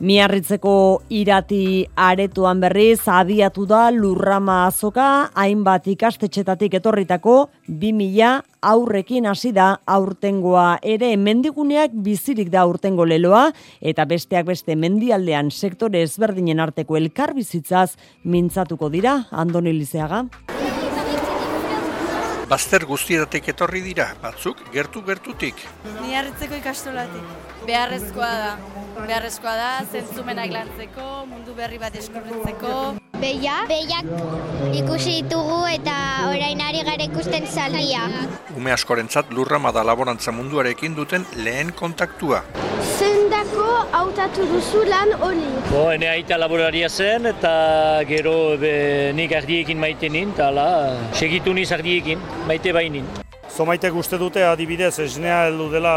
Miarritzeko 0.00 1.02
irati 1.12 1.84
aretoan 1.94 2.60
berriz 2.60 3.02
abiatu 3.04 3.66
da 3.68 3.90
lurrama 3.90 4.66
azoka, 4.66 5.28
hainbat 5.34 5.86
ikastetxetatik 5.92 6.72
etorritako 6.78 7.50
2000 7.68 8.40
aurrekin 8.62 9.26
hasi 9.26 9.52
da 9.52 9.76
aurtengoa 9.84 10.78
ere 10.82 11.16
mendiguneak 11.16 11.92
bizirik 11.92 12.48
da 12.50 12.62
aurtengo 12.62 13.04
leloa 13.04 13.50
eta 13.80 14.06
besteak 14.06 14.46
beste 14.46 14.74
mendialdean 14.74 15.50
sektore 15.50 16.00
ezberdinen 16.00 16.60
arteko 16.60 16.96
elkar 16.96 17.34
bizitzaz 17.34 17.98
mintzatuko 18.24 18.88
dira 18.88 19.26
Andoni 19.30 19.76
Lizeaga. 19.76 20.24
Bazter 22.50 22.82
guztietatik 22.82 23.46
etorri 23.52 23.78
dira, 23.84 24.08
batzuk 24.18 24.58
gertu-gertutik. 24.74 25.60
Ni 26.00 26.16
harritzeko 26.18 26.56
ikastolatik. 26.58 27.28
Beharrezkoa 27.68 28.30
da. 28.40 28.48
Beharrezkoa 28.96 29.52
da, 29.60 29.68
zentzumenak 29.92 30.50
lantzeko, 30.56 31.06
mundu 31.30 31.54
berri 31.54 31.78
bat 31.78 31.94
eskorretzeko. 32.00 32.74
Beia, 33.20 33.60
beiak 33.70 34.10
ikusi 34.74 35.20
ditugu 35.20 35.60
eta 35.70 35.94
orain 36.32 36.64
ari 36.66 36.82
gara 36.90 37.06
ikusten 37.06 37.46
zaldia. 37.46 38.08
Ume 38.58 38.74
askorentzat 38.74 39.30
lurra 39.30 39.62
madalaborantza 39.62 40.34
munduarekin 40.34 40.98
duten 40.98 41.28
lehen 41.46 41.70
kontaktua 41.70 42.42
zendako 42.98 43.19
hautatu 43.92 44.46
duzu 44.50 44.84
lan 44.88 45.14
hori? 45.20 45.46
Bo, 45.70 45.86
ene 45.94 46.08
aita 46.10 46.38
laboraria 46.40 46.88
zen 46.88 47.30
eta 47.30 47.52
gero 48.08 48.56
be, 48.60 48.74
nik 49.16 49.32
ardiekin 49.36 49.80
maite 49.80 50.10
nin, 50.12 50.34
eta 50.36 50.50
la, 50.54 50.68
segitu 51.16 51.54
niz 51.56 51.70
ardiekin, 51.72 52.20
maite 52.48 52.74
bainin. 52.76 53.08
Zomaitek 53.50 53.96
uste 53.96 54.18
dute 54.18 54.44
adibidez, 54.46 54.94
esnea 55.02 55.44
heldu 55.48 55.70
dela 55.72 55.94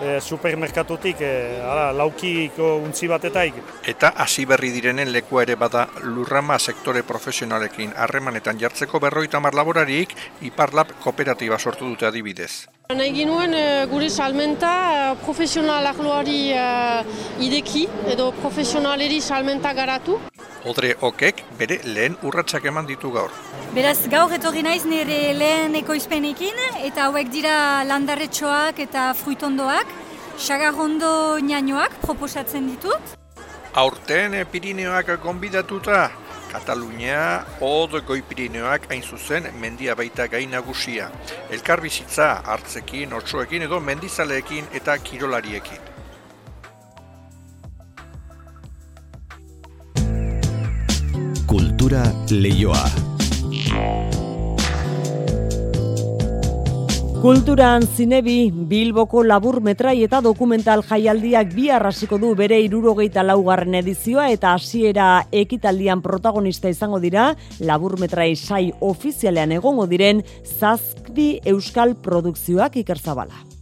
e, 0.00 0.20
supermerkatutik, 0.20 1.20
e, 1.20 1.60
ala, 1.62 1.90
laukiko 1.96 2.76
untzi 2.84 3.10
batetaik. 3.10 3.58
Eta 3.88 4.12
hasi 4.22 4.46
berri 4.48 4.70
direnen 4.74 5.12
lekua 5.12 5.44
ere 5.46 5.56
bada 5.60 5.86
lurrama 6.04 6.58
sektore 6.58 7.02
profesionalekin 7.02 7.94
harremanetan 7.96 8.60
jartzeko 8.60 9.00
berroita 9.02 9.40
mar 9.40 9.54
laborarik, 9.54 10.14
Iparlab 10.46 10.98
kooperatiba 11.02 11.58
sortu 11.58 11.88
dute 11.88 12.06
adibidez. 12.06 12.66
Nahi 12.94 13.10
ginuen 13.10 13.50
eh, 13.50 13.86
gure 13.90 14.06
salmenta 14.08 14.68
eh, 15.10 15.14
profesional 15.24 15.88
ahloari 15.90 16.52
uh, 16.54 17.02
ideki 17.42 17.88
edo 18.12 18.28
profesionaleri 18.38 19.18
salmenta 19.20 19.72
garatu. 19.74 20.20
Odre 20.70 20.92
okek 21.08 21.42
bere 21.58 21.80
lehen 21.82 22.14
urratsak 22.22 22.68
eman 22.70 22.86
ditu 22.86 23.10
gaur. 23.10 23.34
Beraz 23.74 24.06
gaur 24.12 24.30
etorri 24.38 24.62
naiz 24.62 24.84
nire 24.86 25.34
lehen 25.34 25.74
ekoizpenekin 25.82 26.62
eta 26.86 27.08
hauek 27.08 27.32
dira 27.34 27.82
landarretxoak 27.90 28.78
eta 28.86 29.08
fruitondoak, 29.18 29.90
sagarrondo 30.38 31.40
nianoak 31.42 31.98
proposatzen 32.06 32.70
ditut. 32.70 33.16
Aurten 33.74 34.38
Pirineoak 34.52 35.10
gonbidatuta, 35.26 36.04
Katalunia, 36.56 37.44
Od 37.60 37.92
Goipirineoak 38.08 38.86
hain 38.88 39.02
zuzen 39.02 39.44
mendia 39.60 39.92
baita 39.96 40.24
gai 40.32 40.46
nagusia. 40.48 41.10
Elkar 41.52 41.82
bizitza 41.84 42.30
hartzekin, 42.46 43.12
otsoekin 43.12 43.66
edo 43.68 43.80
mendizaleekin 43.80 44.64
eta 44.80 44.96
kirolariekin. 44.98 45.84
Kultura 51.46 52.06
leioa. 52.30 52.86
Kulturan 57.16 57.82
zinebi 57.82 58.50
Bilboko 58.52 59.22
labur 59.24 59.62
metrai 59.64 60.02
eta 60.04 60.20
dokumental 60.20 60.82
jaialdiak 60.84 61.54
bi 61.56 61.70
arrasiko 61.72 62.18
du 62.20 62.34
bere 62.36 62.58
irurogeita 62.60 63.24
laugarren 63.24 63.78
edizioa 63.80 64.28
eta 64.34 64.52
hasiera 64.52 65.08
ekitaldian 65.32 66.04
protagonista 66.04 66.68
izango 66.68 67.00
dira 67.00 67.30
labur 67.58 67.96
metrai 67.98 68.34
sai 68.36 68.68
ofizialean 68.92 69.56
egongo 69.58 69.88
diren 69.88 70.22
zazkbi 70.44 71.30
euskal 71.56 71.96
produkzioak 72.04 72.76
ikerzabala. 72.84 73.55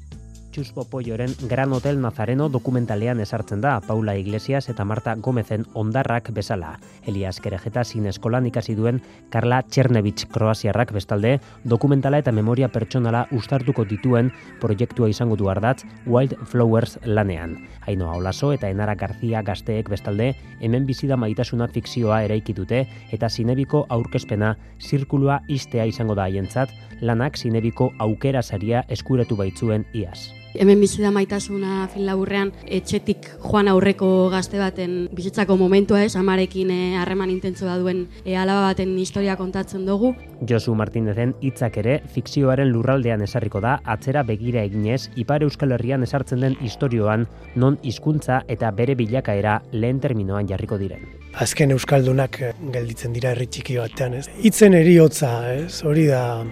Txuspo 0.55 0.85
Poioren 0.85 1.33
Gran 1.51 1.73
Hotel 1.75 1.97
Nazareno 1.99 2.45
dokumentalean 2.49 3.19
esartzen 3.19 3.59
da 3.59 3.73
Paula 3.83 4.13
Iglesias 4.15 4.69
eta 4.71 4.85
Marta 4.87 5.17
Gomezen 5.19 5.65
ondarrak 5.75 6.29
bezala. 6.37 6.77
Elias 7.11 7.41
Kerejeta 7.43 7.83
sin 7.83 8.07
eskolan 8.07 8.47
ikasi 8.47 8.77
duen 8.79 9.01
Karla 9.35 9.65
Txernevich 9.67 10.29
Kroasiarrak 10.31 10.93
bestalde 10.95 11.41
dokumentala 11.65 12.21
eta 12.23 12.31
memoria 12.31 12.69
pertsonala 12.71 13.25
ustartuko 13.35 13.83
dituen 13.83 14.31
proiektua 14.61 15.09
izango 15.11 15.35
du 15.35 15.51
ardatz 15.51 15.83
Wild 16.07 16.37
Flowers 16.47 17.01
lanean. 17.03 17.59
Ainoa 17.89 18.15
Olaso 18.21 18.53
eta 18.55 18.71
Enara 18.71 18.95
Garzia 18.95 19.43
gazteek 19.43 19.91
bestalde 19.91 20.37
hemen 20.61 20.87
bizida 20.87 21.19
maitasuna 21.19 21.67
fikzioa 21.67 22.23
eraiki 22.29 22.55
dute 22.55 22.85
eta 23.11 23.29
sinebiko 23.29 23.89
aurkezpena 23.89 24.55
zirkulua 24.79 25.43
istea 25.49 25.91
izango 25.91 26.15
da 26.15 26.31
haientzat 26.31 26.71
lanak 27.03 27.43
sinebiko 27.43 27.91
aukera 27.99 28.47
saria 28.47 28.87
eskuratu 28.89 29.35
baitzuen 29.35 29.91
iaz. 29.93 30.44
Hemen 30.55 30.79
bizi 30.79 31.03
da 31.03 31.11
maitasuna 31.11 31.89
fin 31.91 32.05
laburrean 32.07 32.53
etxetik 32.77 33.27
joan 33.43 33.67
aurreko 33.67 34.29
gazte 34.31 34.61
baten 34.61 35.09
bizitzako 35.11 35.57
momentua 35.59 36.05
ez, 36.07 36.13
amarekin 36.15 36.71
eh, 36.71 36.95
harreman 37.01 37.33
e, 37.35 37.51
da 37.59 37.75
duen 37.81 38.05
e, 38.25 38.37
alaba 38.37 38.69
baten 38.69 38.93
historia 38.97 39.35
kontatzen 39.37 39.85
dugu. 39.85 40.13
Josu 40.47 40.77
Martinezen 40.79 41.35
hitzak 41.43 41.79
ere 41.83 41.97
fikzioaren 42.15 42.71
lurraldean 42.71 43.23
esarriko 43.27 43.61
da 43.61 43.81
atzera 43.85 44.23
begira 44.23 44.63
eginez 44.63 45.11
Ipar 45.17 45.43
Euskal 45.43 45.73
Herrian 45.73 46.07
esartzen 46.07 46.41
den 46.47 46.55
istorioan 46.63 47.27
non 47.57 47.81
hizkuntza 47.83 48.45
eta 48.47 48.71
bere 48.71 48.95
bilakaera 48.95 49.61
lehen 49.73 49.99
terminoan 49.99 50.47
jarriko 50.47 50.79
diren. 50.79 51.03
Azken 51.35 51.75
Euskaldunak 51.75 52.41
eh, 52.41 52.53
gelditzen 52.71 53.13
dira 53.13 53.35
herri 53.35 53.49
txiki 53.51 53.81
batean, 53.83 54.21
ez? 54.21 54.29
Hitzen 54.39 54.79
eriotza, 54.79 55.33
ez? 55.51 55.83
Hori 55.83 56.07
da 56.07 56.45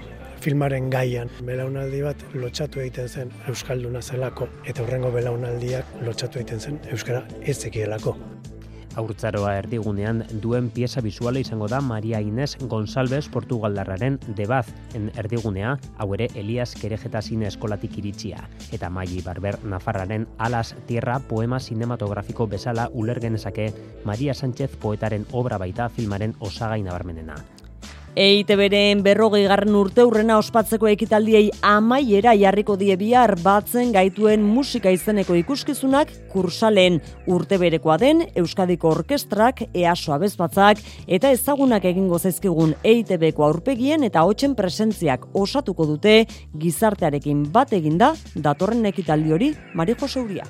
filmaren 0.43 0.90
gaian. 0.90 1.30
Belaunaldi 1.47 2.03
bat 2.03 2.22
lotxatu 2.34 2.82
egiten 2.82 3.09
zen 3.09 3.32
Euskalduna 3.49 4.03
zelako, 4.03 4.51
eta 4.66 4.82
horrengo 4.82 5.12
belaunaldiak 5.14 5.99
lotxatu 6.03 6.43
egiten 6.43 6.61
zen 6.61 6.80
Euskara 6.90 7.22
ez 7.43 7.59
zekielako. 7.59 8.16
Aurtzaroa 9.01 9.55
erdigunean 9.57 10.18
duen 10.43 10.68
pieza 10.70 11.01
bisuala 11.01 11.40
izango 11.40 11.68
da 11.68 11.80
Maria 11.80 12.20
Inés 12.20 12.59
González 12.61 13.28
Portugaldarraren 13.32 14.18
debaz 14.36 14.66
en 14.93 15.09
erdigunea, 15.16 15.78
hau 15.97 16.11
ere 16.18 16.28
Elias 16.34 16.74
Kerejeta 16.76 17.22
Zine 17.22 17.49
Eskolatik 17.49 17.97
iritsia, 18.03 18.45
eta 18.70 18.90
Maili 18.90 19.22
Barber 19.24 19.57
Nafarraren 19.64 20.28
Alas 20.36 20.74
Tierra 20.86 21.18
poema 21.30 21.61
sinematografiko 21.61 22.47
bezala 22.47 22.90
ulergenezake 22.93 23.72
Maria 24.05 24.34
Sánchez 24.34 24.76
poetaren 24.76 25.26
obra 25.32 25.57
baita 25.57 25.88
filmaren 25.88 26.36
osagai 26.40 26.82
nabarmenena. 26.82 27.40
EITB-ren 28.12 29.00
berrogei 29.00 29.46
garren 29.48 29.72
urte 29.72 30.04
urrena 30.04 30.34
ospatzeko 30.36 30.90
ekitaldiei 30.90 31.46
amaiera 31.64 32.34
jarriko 32.36 32.76
die 32.76 32.92
bihar 33.00 33.32
batzen 33.40 33.94
gaituen 33.94 34.44
musika 34.44 34.92
izeneko 34.92 35.38
ikuskizunak 35.40 36.12
kursalen 36.32 37.00
urte 37.32 37.56
berekoa 37.56 37.96
den 37.96 38.20
Euskadiko 38.36 38.92
Orkestrak, 38.92 39.64
EASO 39.72 40.12
Abezbatzak 40.12 40.84
eta 41.08 41.32
ezagunak 41.32 41.88
egingo 41.88 42.18
zaizkigun 42.20 42.76
EITB-ko 42.84 43.48
aurpegien 43.48 44.04
eta 44.04 44.28
hotzen 44.28 44.58
presentziak 44.60 45.30
osatuko 45.32 45.88
dute 45.94 46.26
gizartearekin 46.52 47.46
bat 47.52 47.72
eginda 47.72 48.12
datorren 48.36 48.84
ekitaldi 48.92 49.32
hori 49.32 49.54
Marijo 49.72 50.08
Seuria. 50.08 50.44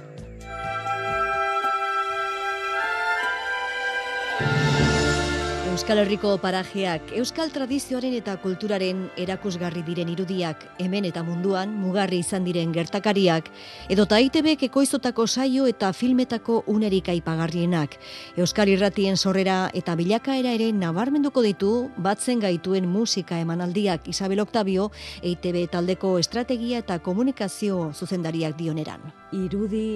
Euskal 5.82 5.98
Herriko 5.98 6.36
parajeak, 6.38 7.08
Euskal 7.18 7.48
tradizioaren 7.50 8.12
eta 8.14 8.36
kulturaren 8.38 9.00
erakusgarri 9.18 9.80
diren 9.82 10.12
irudiak, 10.12 10.60
hemen 10.78 11.08
eta 11.08 11.24
munduan, 11.26 11.72
mugarri 11.74 12.20
izan 12.22 12.46
diren 12.46 12.70
gertakariak, 12.70 13.48
edo 13.90 14.04
taitebek 14.06 14.62
ekoizotako 14.68 15.26
saio 15.26 15.66
eta 15.66 15.90
filmetako 15.90 16.60
unerik 16.70 17.10
aipagarrienak. 17.10 17.98
Euskal 18.38 18.70
Irratien 18.70 19.18
sorrera 19.18 19.72
eta 19.74 19.98
bilakaera 19.98 20.54
ere 20.54 20.70
nabarmenduko 20.70 21.42
ditu, 21.42 21.74
batzen 21.98 22.46
gaituen 22.46 22.86
musika 22.86 23.42
emanaldiak 23.42 24.06
Isabel 24.06 24.46
Octavio, 24.46 24.92
EITB 25.18 25.64
taldeko 25.74 26.14
estrategia 26.22 26.86
eta 26.86 27.02
komunikazio 27.02 27.88
zuzendariak 27.90 28.54
dioneran. 28.54 29.10
Irudi 29.34 29.86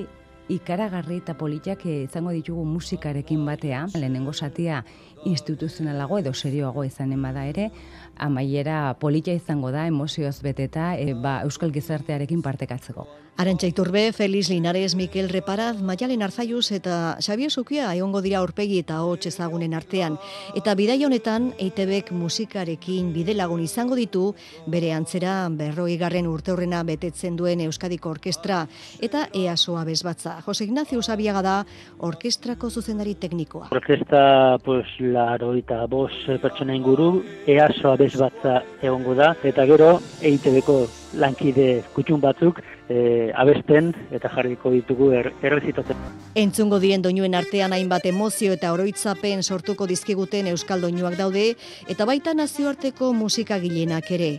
ikaragarri 0.52 1.20
eta 1.22 1.34
politiak 1.34 1.82
izango 1.90 2.32
ditugu 2.34 2.64
musikarekin 2.68 3.42
batea, 3.46 3.86
lehenengo 3.94 4.32
satia 4.32 4.82
instituzionalago 5.26 6.20
edo 6.22 6.32
serioago 6.34 6.84
izanen 6.86 7.22
bada 7.22 7.44
ere, 7.50 7.70
amaiera 8.16 8.94
politia 9.00 9.34
izango 9.36 9.70
da 9.74 9.86
emozioz 9.90 10.40
beteta 10.42 10.94
e, 10.96 11.12
ba, 11.14 11.40
Euskal 11.44 11.74
Gizartearekin 11.74 12.42
partekatzeko. 12.42 13.06
Arantxa 13.36 13.68
Iturbe, 13.68 14.14
Feliz 14.16 14.48
Linares, 14.48 14.94
Mikel 14.96 15.28
Reparaz, 15.28 15.82
Maialen 15.84 16.22
Arzaiuz 16.24 16.70
eta 16.72 17.18
Xabier 17.20 17.52
Zukia 17.52 17.90
egongo 17.92 18.22
dira 18.24 18.38
aurpegi 18.40 18.78
eta 18.80 19.02
hotx 19.04 19.28
ezagunen 19.28 19.74
artean. 19.76 20.16
Eta 20.56 20.72
bidai 20.72 20.96
honetan, 21.04 21.50
EITBek 21.60 22.14
musikarekin 22.16 23.10
bidelagun 23.12 23.60
izango 23.60 23.98
ditu, 24.00 24.30
bere 24.72 24.94
antzera 24.96 25.34
berroi 25.52 25.98
garren 26.00 26.30
urte 26.30 26.54
horrena 26.54 26.80
betetzen 26.88 27.36
duen 27.36 27.60
Euskadiko 27.66 28.14
Orkestra 28.14 28.62
eta 29.04 29.26
EASOa 29.34 29.84
bezbatza. 29.84 30.38
Jose 30.46 30.64
Ignacio 30.64 31.04
Usabiaga 31.04 31.44
da 31.44 31.58
orkestrako 32.08 32.70
zuzendari 32.70 33.18
teknikoa. 33.20 33.68
Orkestra, 33.76 34.56
pues, 34.64 34.88
laro 35.16 35.54
eta 35.56 35.80
bos 35.90 36.12
pertsona 36.42 36.76
inguru, 36.76 37.08
EASOa 37.48 37.96
bezbatza 38.04 38.60
egongo 38.82 39.16
da, 39.18 39.32
eta 39.50 39.64
gero 39.72 39.90
EITBko 40.20 40.78
lankide 41.16 41.82
kutxun 41.94 42.20
batzuk 42.20 42.60
e, 42.88 43.30
abesten 43.34 43.92
eta 44.14 44.30
jarriko 44.32 44.70
ditugu 44.74 45.10
er, 45.16 45.30
errezitatzen. 45.42 45.98
Entzungo 46.36 46.78
dien 46.82 47.02
doinuen 47.02 47.34
artean 47.34 47.72
hainbat 47.76 48.06
emozio 48.06 48.54
eta 48.56 48.72
oroitzapen 48.74 49.42
sortuko 49.42 49.86
dizkiguten 49.86 50.50
euskal 50.52 50.84
doinuak 50.84 51.16
daude 51.18 51.46
eta 51.88 52.06
baita 52.08 52.34
nazioarteko 52.34 53.12
musika 53.16 53.58
gilenak 53.62 54.10
ere. 54.10 54.30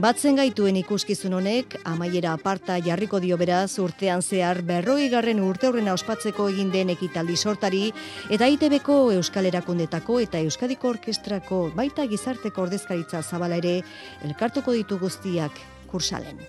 Batzen 0.00 0.38
gaituen 0.38 0.78
ikuskizun 0.80 1.34
honek, 1.36 1.74
amaiera 1.84 2.30
aparta 2.32 2.78
jarriko 2.80 3.18
dio 3.20 3.36
beraz 3.36 3.76
urtean 3.82 4.22
zehar 4.22 4.62
berroi 4.64 5.10
garren 5.12 5.42
urte 5.44 5.68
horrena 5.68 5.92
ospatzeko 5.92 6.48
egin 6.48 6.70
den 6.72 6.94
ekitaldi 6.94 7.36
sortari 7.36 7.82
eta 8.32 8.48
ITBko 8.54 8.96
Euskal 9.18 9.50
Erakundetako 9.50 10.16
eta 10.24 10.40
Euskadiko 10.40 10.94
Orkestrako 10.94 11.60
baita 11.76 12.08
gizarteko 12.08 12.64
ordezkaritza 12.64 13.20
zabala 13.22 13.60
ere 13.60 13.82
elkartuko 14.24 14.72
ditu 14.72 14.96
guztiak 14.98 15.60
kursalen. 15.92 16.40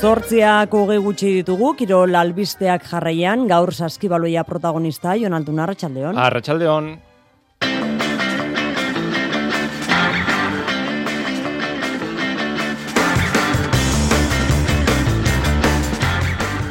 Zortziak 0.00 0.72
hoge 0.72 0.96
gutxi 1.04 1.34
ditugu, 1.42 1.74
kirol 1.76 2.16
albisteak 2.16 2.86
jarraian, 2.88 3.44
gaur 3.50 3.74
saskibaloia 3.76 4.46
protagonista, 4.48 5.12
Jonaldun 5.20 5.60
Arratxaldeon. 5.60 6.16
Arratxaldeon. 6.16 6.94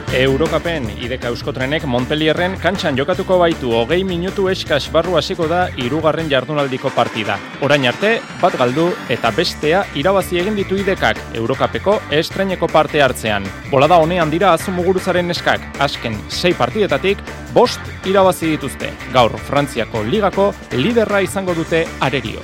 Eurokapen 0.10 0.88
ideka 1.06 1.30
euskotrenek 1.30 1.84
Montpellierren 1.86 2.56
kantxan 2.58 2.96
jokatuko 2.98 3.36
baitu 3.38 3.70
hogei 3.78 4.00
minutu 4.04 4.48
eskas 4.50 4.88
barru 4.90 5.20
hasiko 5.20 5.46
da 5.48 5.68
irugarren 5.78 6.32
jardunaldiko 6.32 6.90
partida. 6.96 7.36
Orain 7.62 7.86
arte, 7.86 8.16
bat 8.42 8.58
galdu 8.58 8.88
eta 9.14 9.30
bestea 9.38 9.84
irabazi 10.02 10.40
egin 10.42 10.58
ditu 10.58 10.80
idekak 10.82 11.22
Eurokapeko 11.38 12.00
estreneko 12.10 12.68
parte 12.74 13.04
hartzean. 13.06 13.46
Bolada 13.70 14.00
honean 14.02 14.34
dira 14.34 14.56
azumuguruzaren 14.58 15.30
eskak, 15.30 15.62
asken 15.78 16.18
sei 16.28 16.56
partidetatik, 16.58 17.22
bost 17.54 18.10
irabazi 18.10 18.56
dituzte. 18.56 18.90
Gaur 19.14 19.38
Frantziako 19.38 20.02
ligako 20.10 20.50
liderra 20.74 21.22
izango 21.22 21.54
dute 21.54 21.86
arerio. 22.02 22.42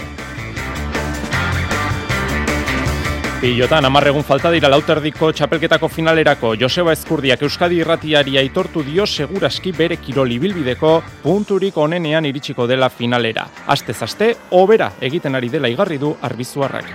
Pilotan, 3.41 3.83
amarregun 3.86 4.23
falta 4.23 4.49
dira 4.49 4.69
lauterdiko 4.71 5.27
txapelketako 5.36 5.89
finalerako 5.91 6.53
Joseba 6.55 6.93
Eskurdiak 6.95 7.41
Euskadi 7.43 7.81
irratiari 7.83 8.38
aitortu 8.39 8.81
dio 8.83 9.05
seguraski 9.05 9.73
bere 9.75 9.97
kiroli 9.99 10.38
bilbideko 10.39 10.91
punturik 11.21 11.75
onenean 11.77 12.25
iritsiko 12.25 12.65
dela 12.65 12.89
finalera. 12.89 13.43
Aste 13.67 13.93
zaste, 13.93 14.31
obera 14.51 14.93
egiten 15.01 15.36
ari 15.36 15.51
dela 15.51 15.69
igarri 15.69 15.99
du 15.99 16.15
arbizuarrak. 16.21 16.88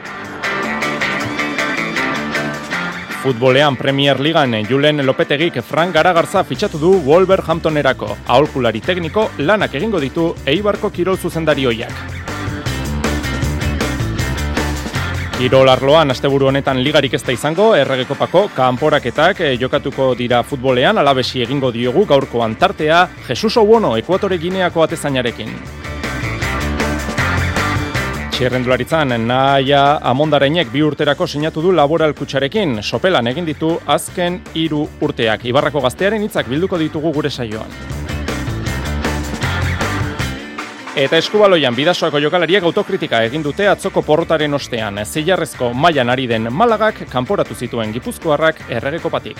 Futbolean 3.21 3.77
Premier 3.77 4.19
Ligan 4.19 4.57
Julen 4.65 5.05
Lopetegik 5.05 5.61
Frank 5.61 5.93
Garagarza 5.95 6.43
fitxatu 6.43 6.81
du 6.81 6.95
Wolverhamptonerako. 7.05 8.17
Aholkulari 8.27 8.81
tekniko 8.81 9.29
lanak 9.45 9.77
egingo 9.77 10.01
ditu 10.01 10.33
Eibarko 10.47 10.89
kirol 10.91 11.21
zuzendarioiak. 11.21 12.10
Kirol 15.41 15.71
arloan 15.73 16.13
asteburu 16.13 16.51
honetan 16.51 16.83
ligarik 16.85 17.15
ez 17.17 17.23
da 17.25 17.33
izango, 17.33 17.71
erregekopako 17.73 18.43
kanporaketak 18.53 19.39
eh, 19.41 19.55
jokatuko 19.57 20.11
dira 20.19 20.43
futbolean, 20.45 20.99
alabesi 21.01 21.41
egingo 21.41 21.71
diogu 21.73 22.03
gaurko 22.05 22.43
antartea, 22.45 22.99
Jesus 23.25 23.57
Obono, 23.57 23.95
Ekuatore 23.97 24.37
Gineako 24.43 24.85
atezainarekin. 24.85 25.55
Txerrendularitzan, 28.37 29.17
naia 29.25 29.81
amondareinek 30.13 30.69
bi 30.75 30.85
urterako 30.85 31.25
sinatu 31.25 31.65
du 31.65 31.73
laboral 31.73 32.13
kutsarekin, 32.21 32.83
sopelan 32.83 33.33
egin 33.33 33.49
ditu 33.49 33.79
azken 33.97 34.43
hiru 34.53 34.85
urteak. 35.01 35.49
Ibarrako 35.49 35.81
gaztearen 35.89 36.29
hitzak 36.29 36.53
bilduko 36.53 36.77
ditugu 36.85 37.17
gure 37.17 37.33
saioan. 37.33 38.00
Eta 40.99 41.21
eskubaloian 41.23 41.77
bidasoako 41.79 42.19
jokalariak 42.19 42.65
autokritika 42.67 43.21
egin 43.23 43.45
dute 43.47 43.69
atzoko 43.71 44.03
porrotaren 44.03 44.59
ostean. 44.59 44.99
Zeilarrezko 45.05 45.71
mailan 45.73 46.11
ari 46.11 46.27
den 46.27 46.51
Malagak 46.51 47.05
kanporatu 47.13 47.55
zituen 47.55 47.93
Gipuzkoarrak 47.95 48.65
erregeko 48.69 49.11
patik. 49.11 49.39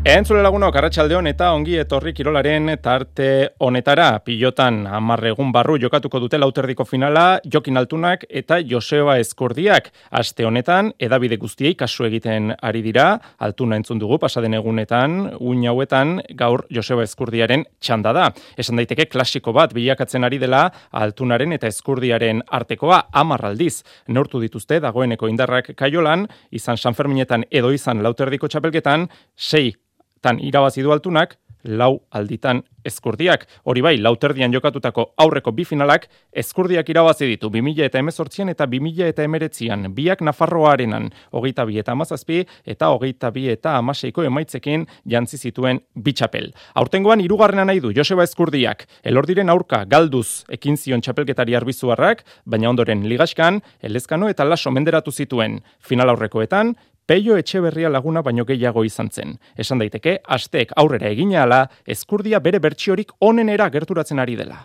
Entzule 0.00 0.40
lagunok, 0.40 0.72
arratsaldeon 0.80 1.26
eta 1.28 1.50
ongi 1.52 1.74
etorri 1.76 2.14
kirolaren 2.16 2.70
tarte 2.80 3.50
honetara. 3.60 4.22
Pilotan 4.24 4.86
amarregun 4.88 5.50
barru 5.52 5.74
jokatuko 5.76 6.22
dute 6.22 6.38
lauterdiko 6.38 6.86
finala, 6.88 7.24
Jokin 7.44 7.76
Altunak 7.76 8.24
eta 8.30 8.62
Joseba 8.64 9.18
Eskordiak. 9.20 9.90
Aste 10.10 10.46
honetan, 10.48 10.88
edabide 10.98 11.36
guztiei 11.36 11.74
kasu 11.76 12.06
egiten 12.08 12.54
ari 12.62 12.80
dira, 12.80 13.18
Altuna 13.44 13.76
entzun 13.76 14.00
dugu 14.00 14.16
pasaden 14.22 14.56
egunetan, 14.56 15.34
uin 15.38 15.66
hauetan 15.68 16.22
gaur 16.32 16.64
Joseba 16.72 17.04
Eskurdiaren 17.04 17.66
txanda 17.78 18.14
da. 18.16 18.30
Esan 18.56 18.80
daiteke 18.80 19.04
klasiko 19.04 19.52
bat 19.52 19.76
bilakatzen 19.76 20.24
ari 20.24 20.40
dela 20.40 20.62
Altunaren 20.92 21.52
eta 21.52 21.68
Eskurdiaren 21.68 22.40
artekoa 22.48 23.02
amarraldiz. 23.12 23.82
Nortu 24.08 24.40
dituzte 24.40 24.80
dagoeneko 24.80 25.28
indarrak 25.28 25.74
kaiolan, 25.76 26.24
izan 26.50 26.80
Sanferminetan 26.80 27.44
edo 27.50 27.68
izan 27.76 28.00
lauterdiko 28.02 28.48
txapelketan, 28.48 29.06
sei 29.36 29.74
tan 30.20 30.40
irabazi 30.40 30.82
du 30.82 30.92
altunak, 30.92 31.36
lau 31.64 32.00
alditan 32.10 32.62
eskurdiak. 32.84 33.46
Hori 33.68 33.82
bai, 33.84 33.94
lauterdian 34.00 34.52
jokatutako 34.52 35.10
aurreko 35.20 35.52
bi 35.52 35.64
finalak 35.68 36.06
eskurdiak 36.32 36.88
irabazi 36.88 37.28
ditu 37.28 37.50
2000 37.52 37.84
eta 37.84 38.00
emezortzian 38.00 38.48
eta 38.48 38.66
2000 38.66 39.08
eta 39.12 39.24
emeretzian. 39.26 39.90
Biak 39.94 40.22
Nafarroarenan, 40.24 41.10
hogeita 41.36 41.66
bi 41.68 41.78
eta 41.78 41.92
amazazpi 41.92 42.44
eta 42.64 42.90
hogeita 42.94 43.30
bi 43.30 43.48
eta 43.52 43.76
amaseiko 43.78 44.24
emaitzekin 44.24 44.86
jantzi 45.04 45.38
zituen 45.38 45.82
bitxapel. 45.94 46.50
Aurtengoan 46.74 47.20
irugarrena 47.20 47.66
nahi 47.68 47.80
du 47.80 47.92
Joseba 47.96 48.24
Eskurdiak, 48.24 48.86
elordiren 49.04 49.50
aurka 49.50 49.84
galduz 49.84 50.44
ekin 50.48 50.76
zion 50.76 51.04
txapelketari 51.04 51.54
arbizuarrak, 51.54 52.24
baina 52.46 52.70
ondoren 52.70 53.04
ligaskan, 53.08 53.60
elezkano 53.82 54.28
eta 54.28 54.44
laso 54.44 54.70
menderatu 54.70 55.12
zituen 55.12 55.60
final 55.80 56.08
aurrekoetan, 56.14 56.74
Peio 57.10 57.34
Etxeberria 57.34 57.88
laguna 57.90 58.20
baino 58.22 58.44
gehiago 58.46 58.84
izan 58.86 59.08
zen. 59.10 59.32
Esan 59.58 59.80
daiteke, 59.82 60.12
asteek 60.36 60.70
aurrera 60.78 61.08
egina 61.10 61.40
ala, 61.42 61.64
eskurdia 61.94 62.38
bere 62.38 62.60
bertsiorik 62.62 63.10
onenera 63.28 63.66
gerturatzen 63.74 64.22
ari 64.22 64.36
dela. 64.38 64.60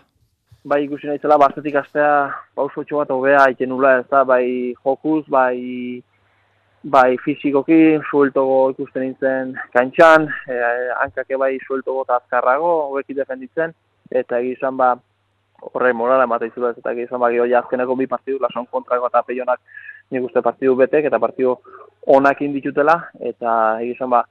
Bai 0.62 0.78
ikusi 0.84 1.10
nahi 1.10 1.18
zela, 1.18 1.40
bastetik 1.42 1.74
astea 1.80 2.12
pauso 2.54 2.84
bat 2.92 3.10
hobea 3.10 3.40
egiten 3.48 3.70
nula, 3.74 3.96
ez 3.98 4.06
da, 4.14 4.22
bai 4.22 4.74
jokuz, 4.78 5.24
bai, 5.26 5.58
bai 6.84 7.16
fizikoki, 7.24 7.98
sueltogo 8.12 8.70
ikusten 8.76 9.08
nintzen 9.08 9.52
kantxan, 9.74 10.30
e, 10.46 10.62
hankake 11.00 11.42
bai 11.42 11.56
sueltogo 11.66 12.06
eta 12.06 12.20
azkarrago, 12.20 12.72
hobeki 12.92 13.18
defenditzen, 13.18 13.74
eta 14.22 14.38
egizan 14.38 14.78
ba, 14.78 14.92
horre 15.60 15.92
morala 15.92 16.24
emate 16.24 16.46
izula 16.46 16.70
ez 16.70 16.78
eta 16.78 16.94
gizan 16.94 17.20
bagi 17.20 17.38
hori 17.38 17.54
azkeneko 17.54 17.96
bi 17.96 18.06
partidu, 18.06 18.38
lason 18.40 18.66
kontrako 18.70 19.08
eta 19.10 19.22
peionak 19.22 19.60
nik 20.10 20.24
uste 20.28 20.42
partidu 20.42 20.76
betek 20.76 21.08
eta 21.10 21.18
partidu 21.18 21.56
onak 22.18 22.40
inditutela 22.42 22.96
eta 23.30 23.52
egizan 23.82 24.10
ba 24.10 24.24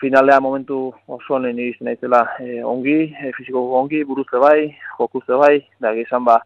finalea 0.00 0.40
momentu 0.40 0.92
oso 1.06 1.34
honen 1.34 1.58
iristen 1.58 1.86
naizela 1.86 2.22
e, 2.38 2.62
ongi, 2.62 2.98
e, 3.10 3.32
fiziko 3.36 3.64
ongi, 3.80 4.04
buruzte 4.04 4.38
bai, 4.38 4.74
jokuzte 4.98 5.34
bai, 5.34 5.56
da 5.80 5.92
egizan 5.96 6.24
ba 6.24 6.38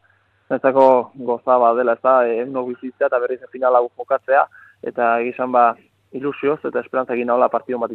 netzako 0.50 0.86
goza 1.14 1.58
ba 1.58 1.74
dela 1.74 1.96
ez 1.98 2.02
da, 2.02 2.14
e, 2.26 2.44
bizitzea 2.44 3.08
eta 3.08 3.18
berriz 3.18 3.40
finala 3.52 3.82
jokatzea 3.96 4.46
eta 4.82 5.18
egizan 5.20 5.52
ba 5.52 5.74
ilusioz 6.12 6.60
eta 6.64 6.80
esperantza 6.80 7.14
egin 7.14 7.26
nahola 7.26 7.48
partidu 7.48 7.78
bat 7.78 7.92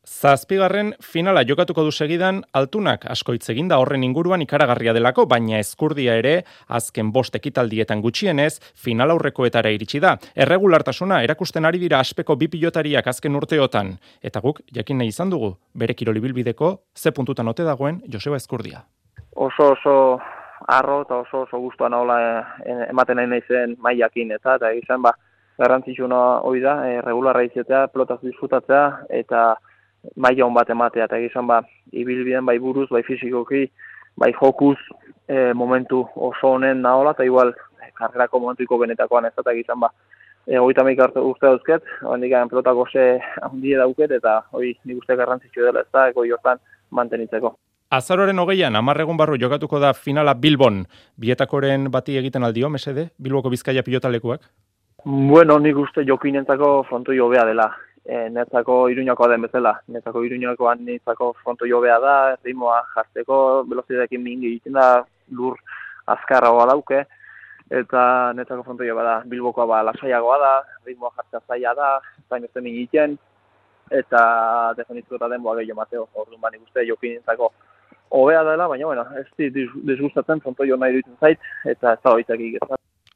Zazpigarren 0.00 0.94
finala 1.04 1.42
jokatuko 1.44 1.82
du 1.84 1.90
segidan 1.92 2.40
altunak 2.56 3.04
asko 3.12 3.34
hitz 3.36 3.52
da 3.68 3.78
horren 3.78 4.02
inguruan 4.02 4.40
ikaragarria 4.40 4.94
delako, 4.96 5.26
baina 5.26 5.58
eskurdia 5.58 6.16
ere 6.16 6.44
azken 6.68 7.12
bost 7.12 7.34
ekitaldietan 7.34 8.00
gutxienez 8.00 8.60
final 8.74 9.10
aurrekoetara 9.10 9.70
iritsi 9.70 10.00
da. 10.00 10.16
Erregulartasuna 10.34 11.22
erakusten 11.22 11.64
ari 11.64 11.78
dira 11.78 12.00
aspeko 12.00 12.36
bi 12.36 12.48
pilotariak 12.48 13.06
azken 13.06 13.36
urteotan 13.36 13.98
eta 14.22 14.40
guk 14.40 14.60
jakin 14.72 14.98
nahi 14.98 15.08
izan 15.08 15.30
dugu 15.30 15.54
bere 15.74 15.94
kiroli 15.94 16.20
bilbideko 16.20 16.80
ze 16.96 17.12
puntutan 17.12 17.48
ote 17.48 17.62
dagoen 17.62 18.00
Joseba 18.10 18.36
Eskurdia. 18.36 18.84
Oso 19.36 19.72
oso 19.72 20.18
arro 20.66 21.02
eta 21.02 21.16
oso 21.16 21.42
oso 21.42 21.58
gustuan 21.58 21.92
hola 21.92 22.20
eh, 22.64 22.86
ematen 22.88 23.16
nahi 23.16 23.26
naizen 23.26 23.76
mailakin 23.78 24.32
eta 24.32 24.54
eta 24.54 24.72
izan 24.72 25.02
ba 25.02 25.12
garrantzitsuna 25.60 26.40
hori 26.48 26.62
da, 26.64 26.78
e, 26.88 27.00
regularra 27.04 27.42
izatea, 27.44 27.88
pelotaz 27.92 28.20
disfrutatzea, 28.22 28.84
eta 29.10 29.42
maila 30.16 30.46
hon 30.46 30.54
bat 30.54 30.70
ematea, 30.70 31.06
eta 31.06 31.18
egizan 31.18 31.46
ba, 31.46 31.60
ibilbiden 31.92 32.46
bai 32.46 32.58
buruz, 32.58 32.88
bai 32.90 33.02
fizikoki, 33.06 33.66
bai 34.16 34.32
jokuz 34.32 34.78
e, 35.28 35.52
momentu 35.54 36.04
oso 36.16 36.54
honen 36.54 36.82
nahola, 36.82 37.14
eta 37.16 37.24
igual 37.24 37.54
karrerako 38.00 38.40
momentuiko 38.40 38.78
benetakoan 38.80 39.28
ez, 39.28 39.34
eta 39.36 39.52
egizan 39.52 39.80
ba, 39.80 39.90
e, 40.46 40.58
hori 40.58 40.74
tamik 40.74 41.00
uste 41.00 41.46
dauzket, 41.46 41.82
hori 42.02 42.20
nik 42.20 42.36
pelotako 42.50 42.86
ze 42.92 43.08
handie 43.42 43.76
dauket, 43.76 44.10
eta 44.10 44.40
hori 44.52 44.76
nik 44.84 45.02
uste 45.02 45.16
garrantzitsu 45.16 45.66
dela 45.66 45.84
ez 45.84 45.92
da, 45.92 46.08
eko 46.08 46.24
jortan 46.24 46.58
mantenitzeko. 46.90 47.56
Azaroren 47.90 48.38
hogeian, 48.38 48.76
amarregun 48.78 49.16
barru 49.18 49.36
jokatuko 49.36 49.80
da 49.82 49.92
finala 49.92 50.34
Bilbon. 50.34 50.84
Bietakoren 51.18 51.88
bati 51.90 52.16
egiten 52.20 52.44
aldio, 52.46 52.68
mesede? 52.70 53.08
Bilboko 53.18 53.50
bizkaia 53.50 53.82
pilotalekuak? 53.82 54.44
Bueno, 55.04 55.56
nik 55.58 55.78
uste 55.80 56.04
jokinentzako 56.06 56.84
fronto 56.88 57.12
jobea 57.16 57.44
dela. 57.48 57.66
E, 58.10 58.26
netzako 58.34 58.88
iruñakoa 58.90 59.28
den 59.30 59.44
bezala. 59.46 59.76
Netzako 59.94 60.24
iruñakoan 60.26 60.82
netzako 60.82 61.32
fronto 61.44 61.66
jobea 61.70 61.98
da, 62.02 62.14
ritmoa 62.42 62.80
jartzeko, 62.94 63.36
velozidekin 63.70 64.22
mingi 64.24 64.48
egiten 64.50 64.74
da, 64.74 65.04
lur 65.30 65.54
azkarra 66.10 66.50
dauke, 66.72 67.04
eta 67.70 68.32
netzako 68.34 68.64
fronto 68.66 68.88
jobea 68.88 69.04
da. 69.04 69.16
Bilbokoa 69.30 69.66
ba, 69.66 69.82
lasaiagoa 69.90 70.38
da, 70.42 70.52
ritmoa 70.86 71.14
jartzea 71.16 71.40
zaila 71.46 71.74
da, 71.78 71.90
zain 72.28 72.44
ez 72.44 72.50
min 72.56 72.72
egiten, 72.74 73.16
eta 74.02 74.20
definitzko 74.76 75.14
eta 75.14 75.30
denboa 75.30 75.56
gehiago 75.60 75.78
mateo. 75.78 76.08
Orduan 76.14 76.40
ba, 76.42 76.50
nik 76.50 76.66
uste 76.66 76.86
jokinentzako 76.90 77.52
hobea 78.10 78.42
dela, 78.44 78.66
baina, 78.66 78.86
bueno, 78.86 79.06
ez 79.22 79.26
di 79.38 79.66
disgustatzen 79.86 80.42
fronto 80.42 80.66
jo 80.66 80.76
nahi 80.76 80.98
dutzen 80.98 81.16
zait, 81.20 81.38
eta 81.64 81.94
ez 81.94 82.02
da 82.02 82.16
horitzak 82.16 82.40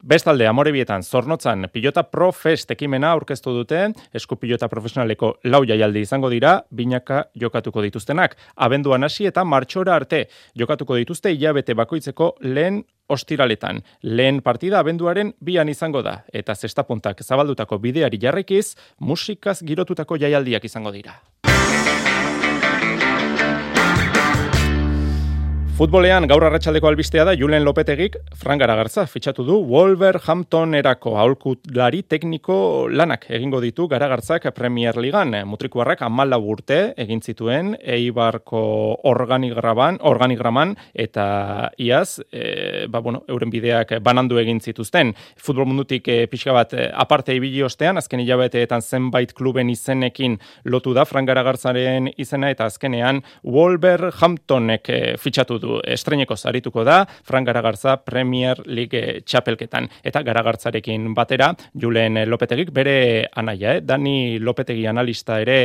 Bestalde, 0.03 0.47
amorebietan, 0.47 1.03
zornotzan, 1.03 1.69
pilota 1.73 2.03
pro 2.03 2.31
fest 2.33 2.71
ekimena 2.75 3.13
aurkeztu 3.15 3.55
dute, 3.55 3.79
esku 4.13 4.37
pilota 4.37 4.69
profesionaleko 4.69 5.31
lau 5.49 5.63
jaialdi 5.65 6.03
izango 6.05 6.29
dira, 6.29 6.59
binaka 6.71 7.23
jokatuko 7.41 7.81
dituztenak. 7.87 8.35
Abenduan 8.57 9.05
hasi 9.07 9.25
eta 9.31 9.45
martxora 9.49 9.95
arte 9.97 10.27
jokatuko 10.59 10.99
dituzte 11.01 11.33
hilabete 11.33 11.75
bakoitzeko 11.79 12.35
lehen 12.43 12.83
ostiraletan. 13.09 13.81
Lehen 14.03 14.43
partida 14.43 14.83
abenduaren 14.85 15.33
bian 15.41 15.73
izango 15.73 16.03
da, 16.03 16.19
eta 16.33 16.55
zestapuntak 16.55 17.23
zabaldutako 17.23 17.79
bideari 17.79 18.21
jarrekiz, 18.21 18.75
musikaz 19.01 19.63
girotutako 19.63 20.21
jaialdiak 20.21 20.69
izango 20.69 20.93
dira. 20.93 21.17
Futbolean 25.75 26.23
gaur 26.31 26.45
arratsaldeko 26.47 26.87
albistea 26.87 27.25
da 27.27 27.33
Julen 27.35 27.65
Lopetegik 27.67 28.15
Fran 28.39 28.61
Garagartza 28.63 29.09
fitxatu 29.11 29.43
du 29.43 29.57
Wolverhamptonerako 29.67 31.17
aholkulari 31.19 32.05
tekniko 32.07 32.87
lanak 32.87 33.25
egingo 33.35 33.59
ditu 33.59 33.89
Garagartzak 33.91 34.47
Premier 34.55 34.95
Ligan. 35.03 35.35
Mutrikuarrak 35.51 36.05
14 36.07 36.39
urte 36.53 36.79
egin 37.03 37.19
zituen 37.27 37.73
Eibarko 37.81 38.61
organigraban, 39.11 39.99
organigraman 40.07 40.77
eta 40.95 41.73
iaz 41.83 42.21
e, 42.31 42.87
ba, 42.87 43.03
bueno, 43.03 43.25
euren 43.27 43.51
bideak 43.51 43.97
banandu 43.99 44.39
egin 44.39 44.63
zituzten. 44.63 45.11
Futbol 45.35 45.67
mundutik 45.73 46.07
e, 46.07 46.29
pixka 46.31 46.55
bat 46.55 46.79
e, 46.79 46.87
aparte 46.95 47.35
ibili 47.35 47.67
ostean 47.67 47.99
azken 47.99 48.23
hilabeteetan 48.23 48.87
zenbait 48.87 49.35
kluben 49.35 49.75
izenekin 49.75 50.39
lotu 50.71 50.95
da 50.95 51.03
Fran 51.03 51.27
Garagartzaren 51.27 52.13
izena 52.15 52.55
eta 52.55 52.71
azkenean 52.71 53.25
Wolverhamptonek 53.43 54.95
e, 54.95 55.03
fitxatu 55.19 55.64
du 55.65 55.81
estreneko 55.81 56.37
zarituko 56.37 56.85
da 56.85 57.01
Fran 57.09 57.45
Garagartza 57.45 57.97
Premier 58.05 58.61
League 58.67 59.25
txapelketan. 59.25 59.89
Eta 60.05 60.23
Garagartzarekin 60.27 61.11
batera, 61.17 61.53
Julen 61.81 62.21
Lopetegik 62.29 62.73
bere 62.75 62.97
anaia, 63.33 63.79
eh? 63.79 63.83
Dani 63.85 64.39
Lopetegi 64.39 64.87
analista 64.91 65.41
ere 65.41 65.59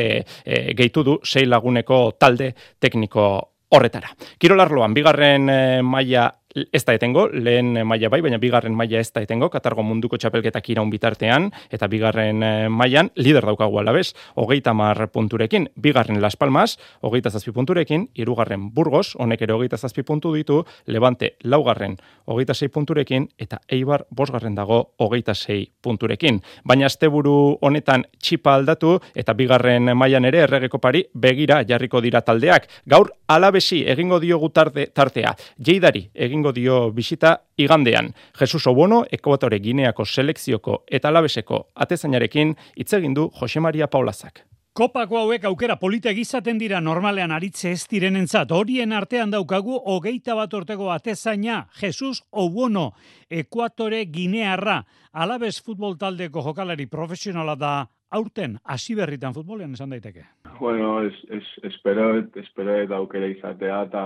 e, 0.44 0.74
gehitu 0.78 1.04
du 1.04 1.20
sei 1.24 1.46
laguneko 1.46 2.02
talde 2.20 2.54
tekniko 2.80 3.30
horretara. 3.76 4.10
Kirolarloan, 4.40 4.96
bigarren 4.98 5.50
e, 5.50 5.62
maila 5.86 6.30
ez 6.56 6.84
da 6.86 6.96
etengo, 6.98 7.28
lehen 7.30 7.78
maila 7.86 8.10
bai, 8.10 8.22
baina 8.26 8.40
bigarren 8.42 8.74
maila 8.76 9.00
ez 9.00 9.12
da 9.14 9.22
etengo, 9.22 9.50
Katargo 9.54 9.84
munduko 9.86 10.18
txapelketak 10.18 10.70
iraun 10.74 10.90
bitartean, 10.90 11.50
eta 11.70 11.88
bigarren 11.88 12.44
eh, 12.44 12.70
mailan 12.70 13.12
lider 13.16 13.46
daukagu 13.46 13.80
alabez, 13.80 14.14
hogeita 14.36 14.74
mar 14.74 15.08
punturekin, 15.14 15.70
bigarren 15.76 16.22
Las 16.22 16.36
Palmas, 16.36 16.78
hogeita 17.02 17.30
zazpi 17.30 17.54
punturekin, 17.54 18.08
irugarren 18.16 18.70
Burgos, 18.74 19.16
honek 19.20 19.44
ere 19.46 19.54
hogeita 19.54 19.78
zazpi 19.78 20.04
puntu 20.04 20.34
ditu, 20.34 20.64
Levante 20.88 21.36
laugarren, 21.44 21.98
hogeita 22.26 22.54
sei 22.54 22.70
punturekin, 22.70 23.30
eta 23.38 23.62
Eibar 23.70 24.06
bosgarren 24.10 24.56
dago 24.56 24.94
hogeita 24.98 25.36
sei 25.36 25.70
punturekin. 25.82 26.42
Baina 26.64 26.88
asteburu 26.90 27.60
honetan 27.62 28.06
txipa 28.18 28.56
aldatu, 28.56 28.98
eta 29.14 29.34
bigarren 29.34 29.94
mailan 29.98 30.26
ere 30.26 30.44
erregeko 30.48 30.80
pari 30.82 31.04
begira 31.14 31.62
jarriko 31.68 32.02
dira 32.02 32.22
taldeak. 32.26 32.68
Gaur 32.90 33.12
alabesi 33.28 33.84
egingo 33.88 34.20
diogu 34.20 34.50
tartea, 34.50 35.36
jeidari 35.60 36.08
egin 36.14 36.39
egingo 36.40 36.54
dio 36.54 36.92
bisita 36.92 37.38
igandean. 37.58 38.14
Jesus 38.40 38.68
Obono, 38.68 39.04
Ekuatore 39.12 39.60
Gineako 39.60 40.06
selekzioko 40.06 40.84
eta 40.88 41.12
labeseko 41.12 41.68
atezainarekin 41.76 42.56
hitz 42.78 42.94
egin 42.94 43.14
du 43.14 43.30
Jose 43.40 43.60
Maria 43.60 43.88
Paulazak. 43.88 44.46
Kopako 44.74 45.18
hauek 45.20 45.44
aukera 45.44 45.76
politek 45.76 46.18
izaten 46.18 46.58
dira 46.58 46.80
normalean 46.80 47.32
aritze 47.32 47.72
ez 47.72 47.86
direnentzat. 47.92 48.52
Horien 48.52 48.94
artean 48.94 49.32
daukagu 49.32 49.76
hogeita 49.76 50.36
bat 50.36 50.54
ortego 50.54 50.92
atezaina, 50.92 51.68
Jesus 51.82 52.24
Obono, 52.32 52.94
Ekuatore 53.30 54.06
Ginearra, 54.06 54.86
alabez 55.12 55.60
futbol 55.60 55.98
taldeko 55.98 56.42
jokalari 56.42 56.86
profesionala 56.86 57.56
da 57.56 57.88
aurten 58.12 58.60
hasi 58.64 58.96
berritan 58.96 59.34
futbolean 59.34 59.74
esan 59.74 59.90
daiteke. 59.90 60.24
Bueno, 60.60 61.02
es, 61.04 61.16
es, 61.30 61.44
espero, 61.64 62.14
espero 62.36 62.80
eta 62.80 62.96
aukera 62.96 63.28
izatea 63.28 63.84
eta 63.90 64.06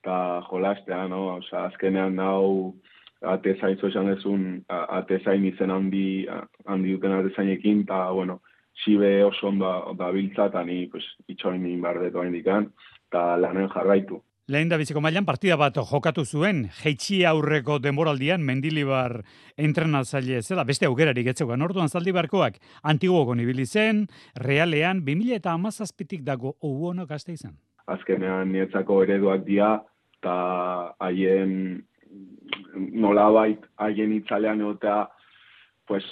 eta 0.00 0.42
jolastea, 0.50 1.06
no? 1.08 1.24
Osa, 1.38 1.66
azkenean 1.68 2.16
nau 2.16 2.74
atezain 3.22 3.78
zoizan 3.80 4.12
ezun, 4.12 4.44
atezain 4.68 5.44
izen 5.48 5.72
handi, 5.74 6.26
handi 6.66 6.94
duten 6.94 7.16
atezainekin, 7.18 7.82
eta, 7.86 8.04
bueno, 8.14 8.40
sibe 8.84 9.24
oso 9.24 9.48
ondo 9.48 9.72
da 9.98 10.12
biltza, 10.14 10.46
eta 10.52 10.62
ni, 10.64 10.86
pues, 10.92 11.04
itxoin 11.28 11.62
nien 11.62 11.82
bardetu 11.82 12.22
hain 12.22 12.32
dikan, 12.32 12.70
eta 13.10 13.36
lanen 13.40 13.70
jarraitu. 13.74 14.22
Lehen 14.48 14.70
da 14.70 14.78
biziko 14.80 15.02
mailan 15.04 15.26
partida 15.28 15.58
bat 15.60 15.76
jokatu 15.76 16.22
zuen, 16.24 16.62
jeitsi 16.78 17.18
aurreko 17.28 17.76
denboraldian 17.84 18.40
mendilibar 18.40 19.18
entrenatzaile 19.60 20.40
zela, 20.40 20.64
beste 20.64 20.88
aukerarik 20.88 21.28
etzeukan 21.34 21.66
orduan 21.66 21.92
zaldibarkoak 21.92 22.56
antiguoko 22.82 23.36
nibili 23.36 23.66
zen, 23.66 24.06
realean 24.40 25.04
2000 25.04 25.36
eta 25.42 25.52
amazazpitik 25.52 26.24
dago 26.24 26.56
ouono 26.62 27.04
gazte 27.04 27.36
izan. 27.36 27.58
Azkenean 27.88 28.52
nietzako 28.52 29.02
ereduak 29.04 29.44
dia, 29.46 29.78
eta 30.18 30.34
haien 31.00 31.52
nolabait 32.74 33.64
haien 33.76 34.12
itzalean 34.12 34.60
eta 34.70 35.08
pues 35.86 36.04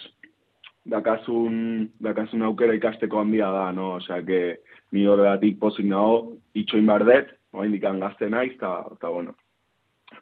dakasun, 0.88 1.90
dakasun 2.00 2.42
aukera 2.46 2.74
ikasteko 2.74 3.20
handia 3.20 3.50
da, 3.50 3.72
no? 3.72 3.96
Osea, 3.98 4.22
que 4.24 4.60
ni 4.92 5.06
horregatik 5.06 5.58
pozik 5.60 5.86
nago, 5.86 6.36
itxoin 6.54 6.86
bardet, 6.86 7.34
oa 7.52 7.66
indikan 7.66 8.00
gazte 8.00 8.30
naiz, 8.30 8.54
eta, 8.54 9.10
bueno, 9.10 9.34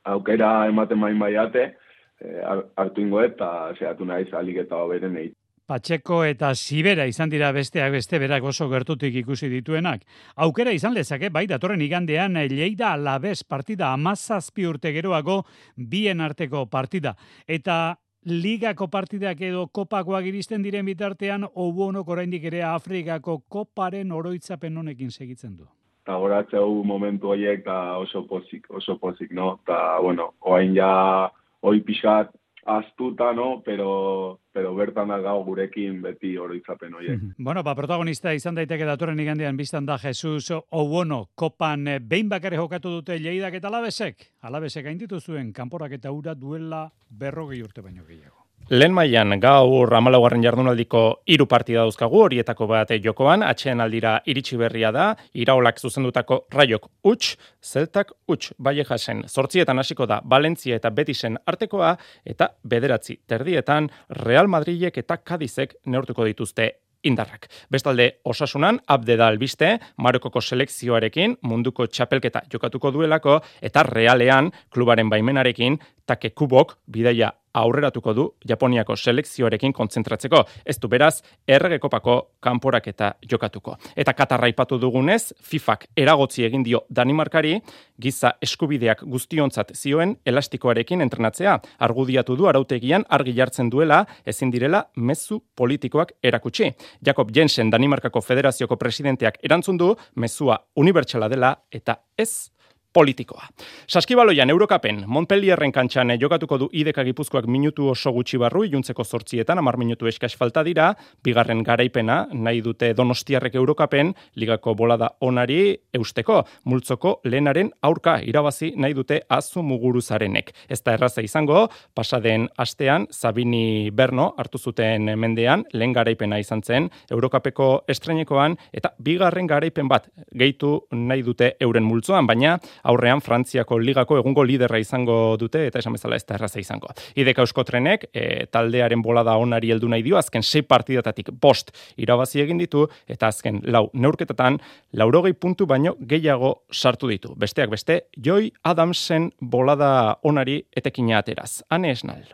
aukera 0.05 0.67
ematen 0.71 0.99
main 0.99 1.19
baiate, 1.21 1.75
e, 2.21 2.41
hartu 2.77 3.05
ingo 3.05 3.23
eta 3.23 3.49
zeatu 3.79 4.09
naiz 4.09 4.33
alik 4.33 4.65
eta 4.65 4.81
oberen 4.83 5.17
egin. 5.21 5.37
Patxeko 5.65 6.19
eta 6.29 6.51
Sibera 6.53 7.07
izan 7.09 7.31
dira 7.33 7.49
besteak 7.57 7.95
beste 7.95 8.19
berak 8.21 8.45
oso 8.45 8.67
gertutik 8.69 9.15
ikusi 9.17 9.49
dituenak. 9.49 10.03
Aukera 10.37 10.75
izan 10.77 10.93
lezake, 10.93 11.31
bai, 11.33 11.47
datorren 11.49 11.81
igandean 11.81 12.37
Lleida 12.37 12.91
Alabez 12.93 13.39
partida 13.49 13.93
amazazpi 13.95 14.67
urte 14.69 14.93
geroago 14.93 15.45
bien 15.77 16.21
arteko 16.21 16.67
partida. 16.67 17.15
Eta 17.49 17.97
ligako 18.29 18.91
partidak 18.93 19.41
edo 19.41 19.67
kopakoak 19.73 20.29
iristen 20.29 20.63
diren 20.63 20.85
bitartean, 20.85 21.49
obonok 21.55 22.13
oraindik 22.13 22.45
ere 22.45 22.63
Afrikako 22.69 23.39
koparen 23.49 24.13
oroitzapen 24.13 24.77
honekin 24.77 25.11
segitzen 25.11 25.57
du. 25.57 25.65
Eta 26.05 26.19
horatzeu 26.21 26.83
momentu 26.85 27.33
horiek 27.33 27.65
oso 27.97 28.27
pozik, 28.29 28.69
oso 28.69 28.99
pozik, 29.01 29.33
no? 29.33 29.55
Eta, 29.65 29.99
bueno, 30.05 30.35
oain 30.41 30.77
ja, 30.77 31.31
oi 31.63 31.81
pixat, 31.81 32.37
astuta, 32.67 33.33
no? 33.33 33.63
Pero, 33.65 34.41
pero 34.53 34.75
bertan 34.75 35.09
da 35.09 35.19
gau 35.19 35.45
gurekin 35.45 36.01
beti 36.03 36.37
oroitzapen 36.39 36.95
horiek. 36.95 37.21
Bueno, 37.39 37.63
ba, 37.63 37.75
protagonista 37.75 38.35
izan 38.35 38.55
daiteke 38.55 38.87
datorren 38.89 39.21
igandean 39.21 39.57
biztan 39.57 39.87
da 39.87 39.99
Jesus 39.99 40.53
Owono 40.71 41.29
kopan 41.35 41.89
eh, 41.89 41.99
behin 41.99 42.29
bakare 42.29 42.57
jokatu 42.57 42.99
dute 42.99 43.19
leidak 43.19 43.55
eta 43.61 43.69
alabesek. 43.69 44.31
Alabesek 44.43 44.87
hainditu 44.87 45.21
zuen 45.21 45.53
kanporak 45.53 45.93
eta 45.99 46.13
ura 46.13 46.35
duela 46.35 46.89
berrogei 47.11 47.63
urte 47.63 47.83
baino 47.83 48.05
gehiago. 48.05 48.44
Lehen 48.73 48.95
mailan 48.97 49.37
gaur 49.43 49.91
amalaugarren 49.93 50.41
jardunaldiko 50.41 51.01
hiru 51.29 51.45
partida 51.45 51.83
dauzkagu 51.85 52.23
horietako 52.25 52.65
bat 52.71 52.95
jokoan, 53.05 53.43
atxeen 53.45 53.81
aldira 53.85 54.15
iritsi 54.25 54.57
berria 54.57 54.89
da, 54.89 55.11
iraolak 55.37 55.77
zuzendutako 55.79 56.39
raiok 56.55 56.89
uts, 57.05 57.35
zeltak 57.61 58.15
uts, 58.27 58.55
bai 58.57 58.79
jasen, 58.81 59.21
sortzietan 59.29 59.79
hasiko 59.79 60.07
da 60.07 60.23
Valentzia 60.25 60.79
eta 60.81 60.91
Betisen 60.91 61.37
artekoa, 61.45 61.93
eta 62.25 62.55
bederatzi 62.65 63.19
terdietan 63.29 63.91
Real 64.09 64.49
Madridek 64.49 64.97
eta 64.97 65.19
Kadizek 65.19 65.77
neurtuko 65.85 66.25
dituzte 66.25 66.71
indarrak. 67.05 67.49
Bestalde, 67.71 68.09
osasunan, 68.25 68.81
abde 68.89 69.17
da 69.21 69.29
albiste, 69.29 69.75
Marokoko 70.01 70.41
selekzioarekin, 70.41 71.37
munduko 71.45 71.87
txapelketa 71.87 72.45
jokatuko 72.53 72.91
duelako, 72.95 73.39
eta 73.63 73.85
realean, 73.87 74.51
klubaren 74.73 75.11
baimenarekin, 75.13 75.79
take 76.07 76.31
kubok, 76.35 76.79
bidaia 76.87 77.33
aurreratuko 77.55 78.13
du 78.15 78.25
Japoniako 78.49 78.97
selekzioarekin 78.97 79.73
kontzentratzeko. 79.73 80.43
Ez 80.67 80.77
du 80.83 80.89
beraz, 80.91 81.23
erregekopako 81.47 82.17
kanporak 82.43 82.89
eta 82.91 83.13
jokatuko. 83.31 83.77
Eta 83.97 84.13
katarra 84.13 84.49
ipatu 84.51 84.79
dugunez, 84.83 85.33
FIFAk 85.41 85.87
eragotzi 85.97 86.45
egin 86.49 86.65
dio 86.67 86.83
Danimarkari, 86.91 87.55
giza 88.01 88.35
eskubideak 88.43 89.05
guztionzat 89.07 89.71
zioen 89.75 90.17
elastikoarekin 90.27 91.05
entrenatzea. 91.07 91.61
Argudiatu 91.87 92.37
du 92.37 92.49
arautegian 92.51 93.07
argi 93.09 93.37
jartzen 93.39 93.71
duela, 93.71 94.03
ezin 94.27 94.51
direla 94.51 94.85
mezu 94.97 95.41
politikoak 95.55 96.17
erakutsi. 96.23 96.73
Jakob 97.07 97.31
Jensen 97.35 97.71
Danimarkako 97.71 98.21
Federazioko 98.21 98.77
presidenteak 98.77 99.39
erantzun 99.43 99.79
du, 99.79 99.95
mezua 100.17 100.59
unibertsala 100.75 101.31
dela 101.31 101.55
eta 101.71 102.01
ez 102.19 102.51
politikoa. 102.95 103.47
Saskibaloian 103.89 104.51
Eurokapen, 104.51 105.03
Montpellierren 105.07 105.73
kantxan 105.73 106.15
jokatuko 106.21 106.59
du 106.59 106.69
ideka 106.73 107.03
gipuzkoak 107.05 107.47
minutu 107.51 107.89
oso 107.91 108.13
gutxi 108.15 108.39
barru, 108.39 108.63
juntzeko 108.71 109.05
sortzietan, 109.05 109.59
amar 109.59 109.77
minutu 109.77 110.07
eskas 110.07 110.37
falta 110.39 110.63
dira, 110.65 110.93
bigarren 111.25 111.63
garaipena, 111.67 112.21
nahi 112.33 112.63
dute 112.63 112.93
donostiarrek 112.95 113.55
Eurokapen, 113.59 114.15
ligako 114.37 114.75
bolada 114.79 115.11
onari 115.21 115.75
eusteko, 115.95 116.45
multzoko 116.71 117.17
lehenaren 117.25 117.73
aurka 117.83 118.21
irabazi 118.23 118.73
nahi 118.77 118.95
dute 118.95 119.21
azu 119.29 119.63
muguruzarenek. 119.67 120.55
Ez 120.69 120.81
da 120.87 120.95
erraza 120.95 121.25
izango, 121.27 121.67
pasaden 121.95 122.49
astean, 122.57 123.09
Sabini 123.11 123.91
Berno 123.91 124.31
hartu 124.39 124.59
zuten 124.59 125.11
mendean, 125.19 125.67
lehen 125.73 125.93
garaipena 125.93 126.39
izan 126.39 126.63
zen, 126.63 126.89
Eurokapeko 127.11 127.69
estrenekoan, 127.89 128.57
eta 128.73 128.95
bigarren 129.03 129.51
garaipen 129.51 129.91
bat 129.91 130.07
gehitu 130.31 130.77
nahi 130.95 131.27
dute 131.27 131.55
euren 131.61 131.85
multzoan, 131.85 132.27
baina 132.31 132.59
aurrean 132.85 133.23
Frantziako 133.25 133.79
ligako 133.79 134.19
egungo 134.21 134.45
liderra 134.45 134.79
izango 134.79 135.37
dute 135.41 135.67
eta 135.69 135.81
esan 135.83 135.97
bezala 135.97 136.17
ez 136.17 136.25
da 136.29 136.37
erraza 136.39 136.61
izango. 136.61 136.93
Ideka 137.17 137.45
eusko 137.45 137.65
trenek 137.65 138.09
e, 138.13 138.47
taldearen 138.53 139.03
bolada 139.03 139.37
onari 139.41 139.73
heldu 139.75 139.89
nahi 139.89 140.05
dio, 140.07 140.19
azken 140.21 140.43
sei 140.43 140.63
partidatatik 140.63 141.33
bost 141.41 141.73
irabazi 141.97 142.43
egin 142.45 142.61
ditu 142.61 142.87
eta 143.09 143.33
azken 143.33 143.61
lau 143.65 143.89
neurketatan 143.93 144.59
laurogei 144.93 145.35
puntu 145.35 145.67
baino 145.67 145.97
gehiago 146.01 146.55
sartu 146.73 147.11
ditu. 147.11 147.35
Besteak 147.37 147.71
beste, 147.71 148.05
Joy 148.17 148.51
Adamsen 148.65 149.31
bolada 149.41 150.17
onari 150.23 150.63
etekina 150.77 151.19
ateraz. 151.19 151.63
Hane 151.71 151.93
esnal. 151.95 152.25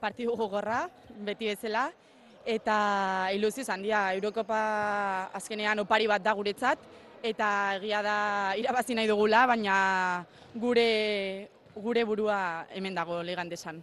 Partidu 0.00 0.36
gogorra, 0.36 0.84
beti 1.24 1.48
bezala, 1.48 1.88
eta 2.46 2.76
iluzio 3.34 3.64
handia 3.68 4.12
Eurokopa 4.14 4.60
azkenean 5.34 5.82
opari 5.82 6.06
bat 6.06 6.22
da 6.22 6.34
guretzat, 6.36 6.78
eta 7.22 7.76
egia 7.76 8.02
da 8.02 8.16
irabazi 8.58 8.94
nahi 8.94 9.08
dugula, 9.08 9.46
baina 9.46 10.24
gure 10.54 11.48
gure 11.76 12.04
burua 12.04 12.66
hemen 12.74 12.94
dago 12.96 13.20
legan 13.22 13.48
desan. 13.48 13.82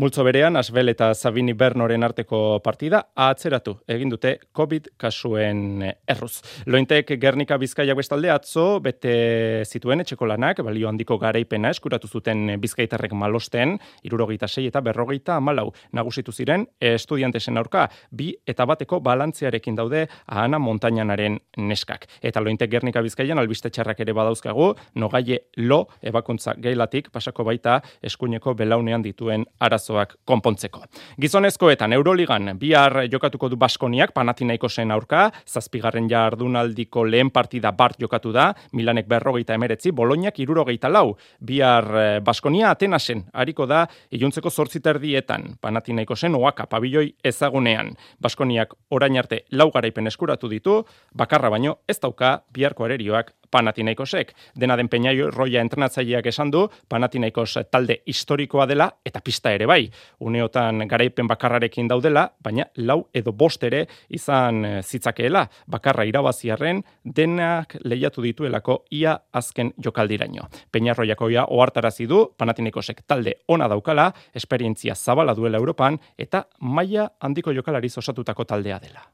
Multzo 0.00 0.24
berean, 0.24 0.56
Asbel 0.56 0.88
eta 0.88 1.10
Sabini 1.14 1.52
Bernoren 1.52 2.02
arteko 2.02 2.60
partida, 2.64 3.02
atzeratu 3.14 3.76
egin 3.90 4.10
dute 4.12 4.38
COVID 4.52 4.88
kasuen 5.00 5.84
erruz. 6.08 6.40
Lointek 6.66 7.12
Gernika 7.20 7.58
Bizkaia 7.60 7.94
bestalde 7.94 8.30
atzo, 8.32 8.80
bete 8.84 9.62
zituen 9.66 10.00
etxeko 10.04 10.26
lanak, 10.26 10.62
balio 10.64 10.88
handiko 10.88 11.18
garaipena 11.20 11.70
eskuratu 11.74 12.08
zuten 12.08 12.56
Bizkaitarrek 12.60 13.12
malosten, 13.12 13.76
irurogeita 14.02 14.48
sei 14.48 14.66
eta 14.70 14.80
berrogeita 14.84 15.36
amalau 15.36 15.70
nagusitu 15.92 16.32
ziren, 16.32 16.66
estudiantesen 16.80 17.60
aurka, 17.60 17.88
bi 18.10 18.32
eta 18.46 18.64
bateko 18.66 19.00
balantziarekin 19.04 19.76
daude 19.76 20.06
ahana 20.26 20.58
montañanaren 20.58 21.38
neskak. 21.58 22.08
Eta 22.22 22.40
lointek 22.40 22.72
Gernika 22.72 23.04
Bizkaian 23.04 23.38
albiste 23.38 23.70
txarrak 23.70 24.00
ere 24.00 24.16
badauzkagu, 24.16 24.72
nogaie 24.96 25.44
lo 25.56 25.84
ebakuntza 26.02 26.56
geilatik 26.56 27.12
pasak 27.34 27.44
baita 27.44 27.80
eskuineko 28.02 28.54
belaunean 28.54 29.02
dituen 29.02 29.44
arazoak 29.60 30.16
konpontzeko. 30.24 30.84
Gizonezkoetan 31.20 31.92
Euroligan 31.92 32.58
bihar 32.58 33.06
jokatuko 33.10 33.48
du 33.48 33.56
Baskoniak 33.56 34.12
Panathinaikosen 34.14 34.90
aurka, 34.90 35.30
zazpigarren 35.46 36.08
jardunaldiko 36.08 37.04
lehen 37.04 37.30
partida 37.30 37.72
bart 37.72 38.00
jokatu 38.00 38.32
da, 38.32 38.54
Milanek 38.72 39.06
berrogeita 39.06 39.54
emeretzi, 39.54 39.92
Boloniak 39.92 40.38
irurogeita 40.38 40.88
lau, 40.88 41.16
bihar 41.40 41.84
eh, 41.96 42.20
Baskonia 42.20 42.70
Atenasen, 42.70 43.24
hariko 43.32 43.66
da, 43.66 43.86
iluntzeko 44.10 44.50
zortziterdietan, 44.50 45.58
Panathinaikosen 45.60 46.34
oaka 46.34 46.66
pabilloi 46.66 47.14
ezagunean. 47.24 47.94
Baskoniak 48.20 48.74
orain 48.90 49.18
arte 49.18 49.44
lau 49.52 49.70
garaipen 49.70 50.06
eskuratu 50.06 50.48
ditu, 50.48 50.82
bakarra 51.14 51.50
baino 51.50 51.78
ez 51.88 51.98
dauka 52.00 52.42
biharko 52.52 52.84
arerioak 52.84 53.34
Panathinaikosek. 53.50 54.32
Dena 54.60 54.76
den 54.76 54.88
peinaio 54.88 55.30
roia 55.30 55.60
entrenatzaileak 55.60 56.26
esan 56.26 56.50
du, 56.50 56.66
Panathinaikos 56.88 57.58
talde 57.70 58.00
historikoa 58.06 58.66
dela 58.66 58.88
eta 59.04 59.20
pista 59.20 59.52
ere 59.52 59.66
bai. 59.66 59.88
Uneotan 60.20 60.86
garaipen 60.88 61.28
bakarrarekin 61.28 61.88
daudela, 61.88 62.28
baina 62.42 62.66
lau 62.76 63.08
edo 63.14 63.32
bost 63.32 63.62
ere 63.64 63.84
izan 64.08 64.64
eh, 64.64 64.82
zitzakeela. 64.82 65.46
Bakarra 65.70 66.04
irabaziarren 66.04 66.82
denak 67.04 67.76
lehiatu 67.84 68.22
dituelako 68.22 68.84
ia 68.90 69.16
azken 69.32 69.72
jokaldiraino. 69.84 70.48
Peñarroiako 70.72 71.30
ia 71.30 71.46
ohartarazi 71.48 72.06
du 72.06 72.24
Panathinaikosek 72.36 73.04
talde 73.06 73.38
ona 73.48 73.68
daukala, 73.68 74.12
esperientzia 74.34 74.94
zabala 74.94 75.34
duela 75.34 75.58
Europan 75.58 75.98
eta 76.18 76.46
maila 76.60 77.10
handiko 77.20 77.52
jokalariz 77.52 77.96
osatutako 77.98 78.44
taldea 78.44 78.78
dela. 78.78 79.08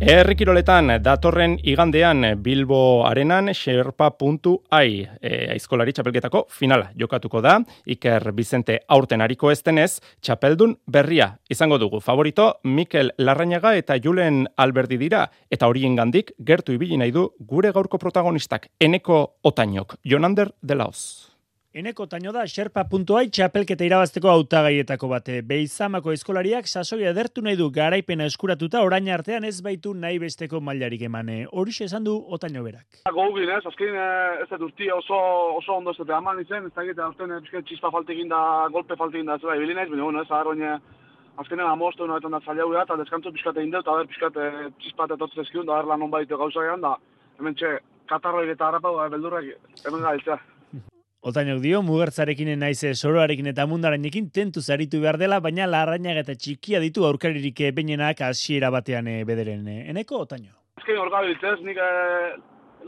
Errikiroletan, 0.00 0.94
datorren 1.04 1.58
igandean 1.60 2.24
Bilbo 2.40 3.04
Arenan 3.04 3.50
Sherpa.ai 3.52 5.02
e, 5.20 5.32
aizkolari 5.52 5.92
txapelketako 5.92 6.46
finala 6.48 6.86
jokatuko 6.96 7.42
da. 7.44 7.58
Iker 7.84 8.30
Bizente 8.32 8.78
aurten 8.88 9.20
hariko 9.20 9.50
estenez, 9.52 10.00
txapeldun 10.24 10.78
berria 10.88 11.34
izango 11.52 11.76
dugu. 11.76 12.00
Favorito, 12.00 12.54
Mikel 12.64 13.12
Larrañaga 13.18 13.74
eta 13.76 13.98
Julen 14.00 14.46
Alberdi 14.56 14.96
dira. 14.96 15.26
Eta 15.52 15.68
horien 15.68 16.00
gandik, 16.00 16.32
gertu 16.40 16.72
ibili 16.72 16.96
nahi 16.96 17.12
du 17.12 17.34
gure 17.38 17.68
gaurko 17.70 18.00
protagonistak. 18.00 18.70
Eneko 18.80 19.26
Otainok, 19.44 19.98
Jonander 20.02 20.54
de 20.62 20.80
Laos. 20.80 21.29
Eneko 21.70 22.08
taino 22.10 22.32
da 22.34 22.40
Sherpa.ai 22.50 23.28
txapelketa 23.30 23.84
irabazteko 23.86 24.26
hautagaietako 24.26 25.06
bate. 25.12 25.36
Beizamako 25.46 26.10
eskolariak 26.10 26.66
sasoi 26.66 27.04
edertu 27.06 27.44
nahi 27.46 27.54
du 27.60 27.68
garaipena 27.70 28.26
eskuratuta 28.26 28.82
orain 28.82 29.06
artean 29.14 29.46
ez 29.46 29.60
baitu 29.62 29.94
nahi 29.94 30.18
besteko 30.18 30.58
mailarik 30.60 31.04
emane. 31.06 31.44
Horixe 31.52 31.86
esan 31.86 32.02
du 32.08 32.16
otaino 32.26 32.64
berak. 32.66 32.98
Gogin 33.14 33.54
ez, 33.54 33.62
azken 33.70 33.94
ez 34.02 34.48
dut 34.50 34.66
urti 34.66 34.90
oso, 34.90 35.20
oso 35.62 35.78
ondo 35.78 35.94
ez 35.94 36.02
dut 36.02 36.10
eman 36.10 36.42
izan, 36.42 36.66
ez 36.66 36.74
da 36.74 36.88
gita 36.90 37.06
azken 37.06 37.62
txispa 37.62 37.94
faltekin 37.94 38.34
da, 38.34 38.42
golpe 38.74 38.98
faltekin 38.98 39.30
da, 39.30 39.38
zera, 39.38 39.54
ibili 39.54 39.78
naiz, 39.78 39.86
baina 39.94 40.10
bueno, 40.10 40.26
ez 40.26 40.30
aharroin 40.32 40.66
azkenean 41.38 41.70
amostu 41.70 42.10
nahi 42.10 42.26
da 42.26 42.44
zailau 42.44 42.72
eta 42.82 42.98
deskantzu 42.98 43.30
pixkate 43.30 43.62
indel, 43.62 43.86
eta 43.86 43.94
ber 43.94 44.10
pixkate 44.10 44.72
txispa 44.82 45.06
eta 45.06 45.22
totzen 45.22 45.46
ezkiun, 45.46 45.70
da 45.70 45.84
lan 45.86 46.02
honbait 46.02 46.34
gauza 46.34 46.66
gehan, 46.66 46.82
da 46.82 46.96
hemen 47.38 47.54
txe, 47.54 47.76
katarroik 48.10 48.56
eta 48.58 48.72
harrapau, 48.72 48.98
beldurrak, 49.06 49.54
hemen 49.86 50.10
gailtzea. 50.10 50.42
Otainok 51.20 51.58
dio, 51.60 51.82
mugertzarekin 51.84 52.48
naiz 52.56 52.80
soroarekin 52.96 53.50
eta 53.50 53.66
mundaranekin 53.68 54.30
tentu 54.32 54.62
zaritu 54.64 55.02
behar 55.02 55.18
dela, 55.20 55.36
baina 55.44 55.66
larrainak 55.68 56.22
eta 56.22 56.32
txikia 56.32 56.78
ditu 56.80 57.04
aurkaririk 57.04 57.60
benenak 57.76 58.22
hasiera 58.24 58.70
batean 58.72 59.06
e, 59.06 59.18
bederen. 59.28 59.66
E, 59.68 59.82
eneko, 59.92 60.22
otaino? 60.24 60.54
Ezken 60.80 60.96
orgabiltz 61.02 61.44
ez, 61.44 61.58
nik 61.66 61.76
e, 61.76 61.90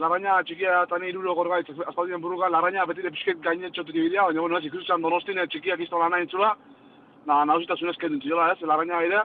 larraina 0.00 0.38
txikia 0.48 0.78
eta 0.86 1.00
ni 1.02 1.10
iruro 1.12 1.34
gorgaitz, 1.36 1.76
azpaldien 1.90 2.24
buruka, 2.24 2.48
larraina 2.48 2.86
betire 2.88 3.12
pixket 3.12 3.44
gaine 3.44 3.68
txotu 3.68 3.92
dibidea, 3.92 4.24
baina 4.30 4.46
bueno, 4.46 4.56
ez 4.62 4.70
ikusten 4.70 5.04
donostin 5.04 5.44
txikiak 5.52 5.84
iztola 5.84 6.08
nahi 6.08 6.24
intzula, 6.24 6.54
na, 7.28 7.42
nauzitasun 7.52 7.92
ezken 7.92 8.16
dintziola 8.16 8.48
ez, 8.54 8.62
larraina 8.64 9.04
bide, 9.04 9.20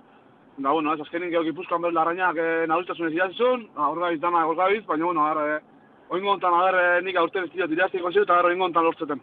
da 0.58 0.76
bueno, 0.76 0.92
ez 0.92 1.08
azkenin 1.08 1.32
geho 1.32 1.48
gipuzkoan 1.48 1.88
behar 1.88 1.96
larrainak 2.02 2.44
e, 2.44 2.52
nauzitasun 2.76 3.08
ez 3.08 3.16
idazizun, 3.16 3.70
orgabiltz 3.88 4.20
dana 4.28 4.44
orgabiltz, 4.52 4.84
baina 4.92 5.14
bueno, 5.14 5.32
ara, 5.32 5.62
e, 6.08 6.14
oingontan 6.14 6.54
agar 6.54 6.76
eh, 6.76 7.02
nik 7.04 7.16
aurten 7.16 7.44
ez 7.44 7.52
dira 7.54 7.68
diraztik 7.68 8.02
konzio 8.02 8.24
eta 8.24 8.34
agar 8.34 8.52
oingontan 8.52 8.84
lortzeten. 8.84 9.22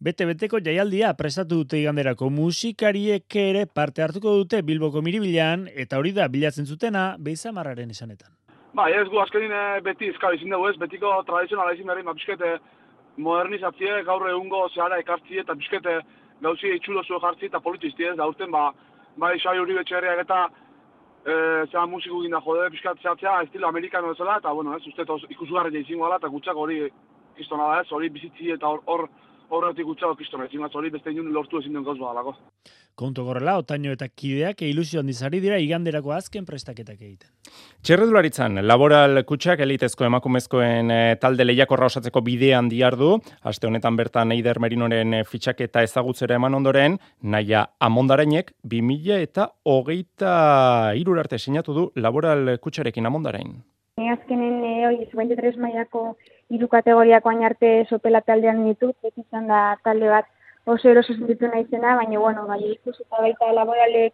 Bete-beteko 0.00 0.60
jaialdia 0.64 1.12
prestatu 1.14 1.60
dute 1.60 1.78
iganderako 1.80 2.30
musikariek 2.32 3.36
ere 3.36 3.66
parte 3.66 4.02
hartuko 4.02 4.32
dute 4.38 4.62
Bilboko 4.62 5.02
miribilan 5.02 5.66
eta 5.74 5.98
hori 5.98 6.12
da 6.16 6.28
bilatzen 6.28 6.66
zutena 6.66 7.16
beizamarraren 7.18 7.90
esanetan. 7.90 8.32
Ba, 8.74 8.88
ez 8.88 9.08
gu 9.08 9.18
azkenin 9.20 9.52
eh, 9.52 9.80
beti 9.84 10.08
izkal 10.08 10.34
izin 10.36 10.50
dugu 10.54 10.70
ez, 10.70 10.76
betiko 10.78 11.10
tradizionala 11.26 11.74
izin 11.74 11.86
berri, 11.90 12.02
ma 12.06 12.14
biskete 12.14 12.58
modernizatzie 13.18 14.02
gaur 14.06 14.28
egungo 14.30 14.68
zehara 14.74 15.00
ekartzi 15.02 15.40
eta 15.42 15.54
biskete 15.58 15.98
gauzi 16.40 16.72
itxulo 16.76 17.02
zuen 17.04 17.20
jartzi 17.20 17.50
eta 17.50 17.60
politizti 17.60 18.06
ez, 18.06 18.16
da 18.16 18.28
urten 18.30 18.50
ba, 18.54 18.70
bai 19.20 19.36
xai 19.42 19.58
hori 19.58 19.76
betxerriak 19.76 20.22
eta 20.24 20.46
eh 21.26 21.66
zea 21.70 21.86
musiku 21.86 22.22
ginda 22.22 22.40
jode, 22.40 22.70
pixkat 22.70 23.00
zehatzea, 23.02 23.42
estilo 23.42 23.68
amerikano 23.68 24.12
ezela, 24.12 24.38
eta, 24.38 24.52
bueno, 24.52 24.76
ez, 24.76 24.86
uste, 24.86 25.04
ikusugarri 25.28 25.74
jaizin 25.74 26.00
gara, 26.00 26.16
eta 26.16 26.28
gutxak 26.28 26.56
hori 26.56 26.88
kistona 27.36 27.66
da 27.68 27.80
ez, 27.80 27.92
hori 27.92 28.08
bizitzi 28.08 28.52
eta 28.56 28.66
hor, 28.66 28.80
hor, 28.86 29.08
horretik 29.50 29.86
gutxak 29.86 30.18
kistona, 30.18 30.46
ezin 30.46 30.62
hori 30.62 30.90
beste 30.90 31.10
inun 31.10 31.32
lortu 31.34 31.58
ezin 31.58 31.74
den 31.74 31.84
gauz 31.84 31.98
badalako. 31.98 32.34
Kontu 33.00 33.24
gorrela, 33.24 33.56
otaino 33.58 33.92
eta 33.94 34.08
kideak 34.08 34.62
ilusio 34.66 35.00
handizari 35.00 35.40
dira 35.40 35.58
iganderako 35.58 36.12
azken 36.12 36.44
prestaketak 36.46 37.00
egiten. 37.00 37.30
Txerredularitzan, 37.82 38.60
laboral 38.66 39.22
kutsak 39.28 39.62
elitezko 39.64 40.04
emakumezkoen 40.08 40.92
e, 40.92 41.00
talde 41.22 41.46
lehiakorra 41.46 41.88
osatzeko 41.90 42.20
bidean 42.26 42.68
diardu, 42.68 43.14
aste 43.42 43.66
honetan 43.66 43.96
bertan 43.96 44.34
Eider 44.36 44.60
Merinoren 44.60 45.14
e, 45.16 45.24
fitxaketa 45.24 45.82
ezagutzera 45.86 46.36
eman 46.36 46.58
ondoren, 46.60 46.98
naia 47.22 47.66
amondarainek 47.80 48.52
2000 48.76 49.22
eta 49.30 49.48
hogeita 49.64 50.34
irurarte 51.00 51.38
sinatu 51.38 51.76
du 51.76 51.90
laboral 51.96 52.58
kutsarekin 52.60 53.08
amondarain. 53.08 53.56
Ni 54.00 54.12
azkenen 54.12 54.60
e, 54.64 54.74
oi, 54.88 55.08
23 55.14 55.58
mailako 55.60 56.04
hiru 56.50 56.68
kategoriako 56.68 57.30
arte 57.46 57.86
sopela 57.88 58.20
taldean 58.20 58.64
ditut, 58.66 58.96
ez 59.04 59.12
izan 59.16 59.46
da 59.46 59.76
talde 59.84 60.08
bat 60.08 60.26
oso 60.66 60.88
eroso 60.88 61.14
sentitu 61.14 61.46
naizena, 61.46 61.96
baina 61.96 62.18
bueno, 62.18 62.46
bai 62.46 62.60
ikusi 62.72 63.02
eta 63.02 63.22
baita 63.22 63.52
laboralek 63.52 64.12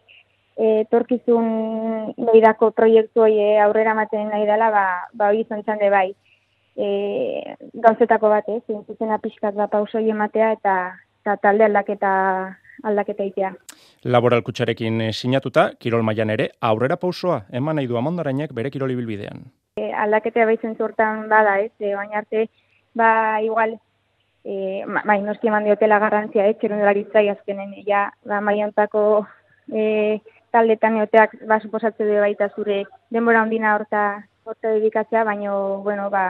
e, 0.57 0.85
torkizun 0.91 2.15
behirako 2.19 2.71
proiektu 2.71 3.25
hori 3.27 3.41
e, 3.41 3.59
aurrera 3.61 3.95
maten 3.95 4.29
nahi 4.29 4.47
dela, 4.47 4.71
ba, 4.71 4.85
ba 5.13 5.31
hori 5.31 5.45
izan 5.45 5.65
txande 5.65 5.91
bai. 5.91 6.09
E, 6.77 7.57
gauzetako 7.73 8.29
bat, 8.29 8.49
ez, 8.53 8.63
eh? 8.69 8.81
zuzena 8.87 9.19
pixkat 9.19 9.57
da 9.57 9.67
pauso 9.73 9.99
ematea 9.99 10.53
eta, 10.59 10.77
eta 11.25 11.37
talde 11.43 11.65
aldaketa 11.65 12.13
aldaketa 12.85 13.25
itea. 13.25 13.55
Laboral 14.05 14.43
kutsarekin 14.45 15.09
sinatuta, 15.13 15.71
kirol 15.81 16.05
mailan 16.05 16.31
ere, 16.35 16.51
aurrera 16.61 16.99
pausoa, 17.01 17.47
eman 17.51 17.81
nahi 17.81 17.89
du 17.89 17.97
amondarainek 17.97 18.53
bere 18.53 18.71
kiroli 18.71 18.97
bilbidean. 18.99 19.47
E, 19.77 19.91
aldaketa 19.93 20.47
baitzen 20.49 20.73
zurtan 20.81 21.27
bada, 21.29 21.59
ez, 21.61 21.73
e, 21.85 21.91
baina 21.93 22.23
arte, 22.23 22.47
ba, 22.97 23.09
igual, 23.45 23.75
e, 24.41 24.55
bai, 25.05 25.19
noski 25.21 25.51
eman 25.51 25.67
diotela 25.69 25.99
garrantzia, 26.01 26.47
ez, 26.49 26.55
txerundelaritza 26.63 27.21
azkenen, 27.35 27.75
ja, 27.85 28.07
ba, 28.25 28.39
maiontako 28.47 29.03
e, 29.69 29.83
taldetan 30.57 30.97
eoteak, 31.03 31.35
ba, 31.51 31.61
suposatze 31.61 32.09
du 32.09 32.17
baita 32.25 32.49
zure 32.57 32.79
denbora 33.13 33.43
ondina 33.45 33.75
horta, 33.77 34.07
horta 34.49 34.73
dedikatzea, 34.79 35.27
baina, 35.29 35.53
bueno, 35.85 36.09
ba, 36.09 36.25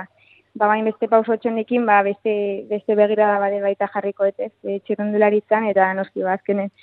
ba, 0.57 0.67
bain 0.67 0.91
beste 0.91 1.07
pauso 1.07 1.39
txonekin, 1.39 1.87
ba, 1.87 2.01
beste, 2.03 2.35
beste 2.67 2.99
begira 2.99 3.31
da 3.31 3.39
bade 3.45 3.63
baita 3.63 3.87
jarriko, 3.95 4.27
ez, 4.27 4.51
e, 4.67 4.81
txerundularitzan, 4.89 5.71
eta 5.71 5.93
noski, 5.95 6.27
ba, 6.27 6.35
azkenen, 6.35 6.75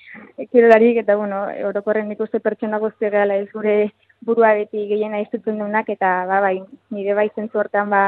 kirolarik, 0.47 1.03
eta, 1.03 1.20
bueno, 1.20 1.43
eurokorren 1.68 2.16
ikuste 2.16 2.39
pertsona 2.39 2.80
guzti 2.80 3.11
gala 3.11 3.36
ez? 3.43 3.49
Gure 3.51 3.78
burua 4.26 4.53
beti 4.57 4.88
gehiena 4.89 5.21
iztutzen 5.24 5.59
duenak, 5.59 5.89
eta, 5.89 6.24
ba, 6.30 6.39
bai, 6.43 6.57
nire 6.95 7.15
bai 7.17 7.30
zentzu 7.36 7.59
hortan, 7.59 7.89
ba, 7.89 8.03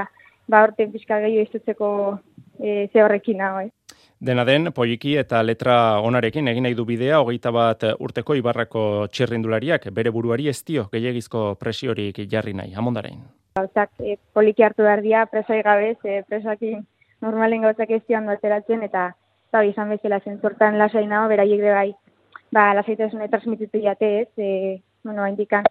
ba, 0.47 0.63
orten 0.63 0.91
pixka 0.93 1.20
gehiago 1.24 1.49
izutzeko 1.49 1.89
e, 2.59 2.88
ze 2.91 3.03
horrekin 3.03 3.41
nago, 3.41 3.66
eh? 3.66 3.72
Dena 4.26 4.45
den, 4.47 4.72
poiki 4.72 5.18
eta 5.20 5.41
letra 5.43 5.99
onarekin 6.01 6.47
egin 6.47 6.63
nahi 6.66 6.76
du 6.78 6.86
bidea, 6.88 7.20
hogeita 7.20 7.51
bat 7.51 7.84
urteko 7.99 8.38
ibarrako 8.39 8.84
txirrindulariak, 9.11 9.89
bere 9.91 10.13
buruari 10.16 10.47
ez 10.47 10.61
dio 10.63 10.88
gehiagizko 10.93 11.43
presiorik 11.59 12.22
jarri 12.32 12.55
nahi, 12.55 12.74
amondaren. 12.74 13.20
Gauzak, 13.59 13.91
e, 13.99 14.18
poliki 14.34 14.63
hartu 14.63 14.88
behar 14.88 15.03
dia, 15.03 15.26
presai 15.32 15.61
gabez, 15.63 15.97
e, 16.03 16.24
presakin 16.28 16.86
normalen 17.22 17.68
gauzak 17.68 17.91
ez 17.91 18.01
dio 18.07 18.24
ateratzen, 18.32 18.84
eta 18.88 19.11
eta 19.49 19.63
izan 19.63 19.91
bezala 19.93 20.20
zentzortan 20.20 20.78
lasai 20.80 21.05
nago, 21.07 21.30
beraiek 21.32 21.61
de 21.61 21.72
bai, 21.72 21.89
ba, 22.51 22.74
lasaitasun 22.74 23.24
transmititu 23.30 23.80
jate 23.84 24.28
e, 24.38 24.82
bueno, 25.03 25.28
indikan, 25.28 25.63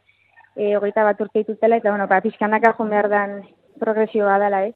e, 0.56 0.76
hogeita 0.76 1.04
bat 1.04 1.20
urte 1.20 1.42
ditutela, 1.42 1.76
eta, 1.80 1.90
bueno, 1.90 2.06
ba, 2.08 2.20
pixkanaka 2.24 2.74
jo 2.78 2.86
behar 2.90 3.08
dan 3.10 3.42
progresioa 3.80 4.38
dela, 4.38 4.64
ez. 4.66 4.74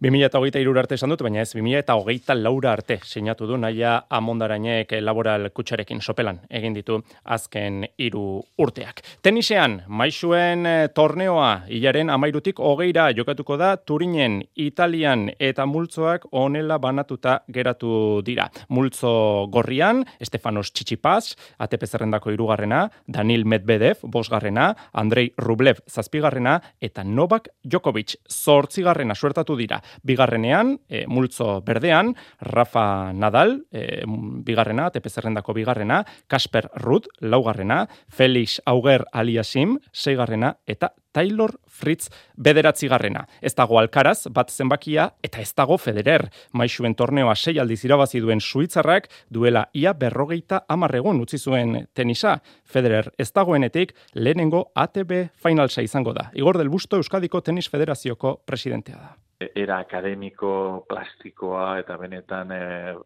2008 0.00 0.78
arte 0.78 0.94
esan 0.94 1.10
dut, 1.10 1.24
baina 1.26 1.40
ez 1.42 1.50
2008 1.56 2.34
laura 2.38 2.70
arte 2.76 3.00
sinatu 3.02 3.48
du 3.50 3.56
naia 3.58 3.96
amondarainek 4.14 4.92
laboral 5.02 5.48
kutsarekin 5.50 5.98
sopelan 6.00 6.38
egin 6.54 6.76
ditu 6.76 7.00
azken 7.24 7.82
hiru 7.98 8.38
urteak. 8.62 9.02
Tenisean, 9.26 9.80
maixuen 9.88 10.66
eh, 10.70 10.88
torneoa 10.94 11.64
hilaren 11.66 12.12
amairutik 12.14 12.60
hogeira 12.62 13.08
jokatuko 13.10 13.56
da 13.58 13.72
Turinen, 13.76 14.44
Italian 14.54 15.32
eta 15.34 15.66
multzoak 15.66 16.28
onela 16.30 16.78
banatuta 16.78 17.40
geratu 17.50 18.22
dira. 18.22 18.46
Multzo 18.68 19.48
gorrian, 19.50 20.04
Estefanos 20.20 20.70
Txitzipaz, 20.70 21.34
ATP 21.58 21.88
zerrendako 21.90 22.30
irugarrena, 22.36 22.84
Danil 23.08 23.42
Medvedev, 23.44 24.06
bosgarrena, 24.06 24.70
Andrei 24.92 25.32
Rublev, 25.42 25.82
zazpigarrena, 25.90 26.60
eta 26.80 27.02
Novak 27.02 27.50
Djokovic, 27.66 28.14
zortzigarrena 28.30 29.18
suertatu 29.18 29.58
dira 29.58 29.82
bigarrenean, 30.02 30.76
e, 30.88 31.04
multzo 31.06 31.60
berdean, 31.66 32.14
Rafa 32.40 33.12
Nadal, 33.12 33.64
e, 33.72 34.04
bigarrena, 34.46 34.90
tepezerrendako 34.94 35.54
bigarrena, 35.54 36.04
Kasper 36.26 36.70
Rudd, 36.82 37.08
laugarrena, 37.20 37.86
Felix 38.08 38.60
Auger 38.66 39.04
Aliasim, 39.12 39.78
seigarrena, 39.92 40.56
eta 40.66 40.94
Taylor 41.12 41.58
Fritz 41.66 42.10
bederatzi 42.36 42.88
garrena. 42.88 43.24
Ez 43.40 43.54
dago 43.58 43.78
Alcaraz, 43.80 44.28
bat 44.34 44.52
zenbakia, 44.54 45.08
eta 45.24 45.42
ez 45.42 45.50
dago 45.56 45.78
Federer. 45.78 46.28
Maixuen 46.52 46.94
torneoa 46.94 47.34
sei 47.34 47.58
aldiz 47.58 47.80
irabazi 47.84 48.22
duen 48.22 48.40
suitzarrak, 48.40 49.08
duela 49.30 49.66
ia 49.74 49.94
berrogeita 49.98 50.64
amarregun 50.68 51.20
utzi 51.24 51.38
zuen 51.38 51.88
tenisa. 51.94 52.38
Federer 52.64 53.12
ez 53.18 53.30
dagoenetik, 53.32 53.94
lehenengo 54.14 54.68
ATB 54.74 55.30
finalsa 55.42 55.82
izango 55.82 56.14
da. 56.14 56.30
Igor 56.34 56.58
del 56.58 56.70
Busto 56.70 57.02
Euskadiko 57.02 57.42
Tenis 57.42 57.70
Federazioko 57.70 58.38
presidentea 58.46 59.00
da 59.00 59.16
era 59.38 59.78
akademiko, 59.78 60.84
plastikoa 60.88 61.78
eta 61.78 61.96
benetan 61.96 62.52
e, 62.52 62.62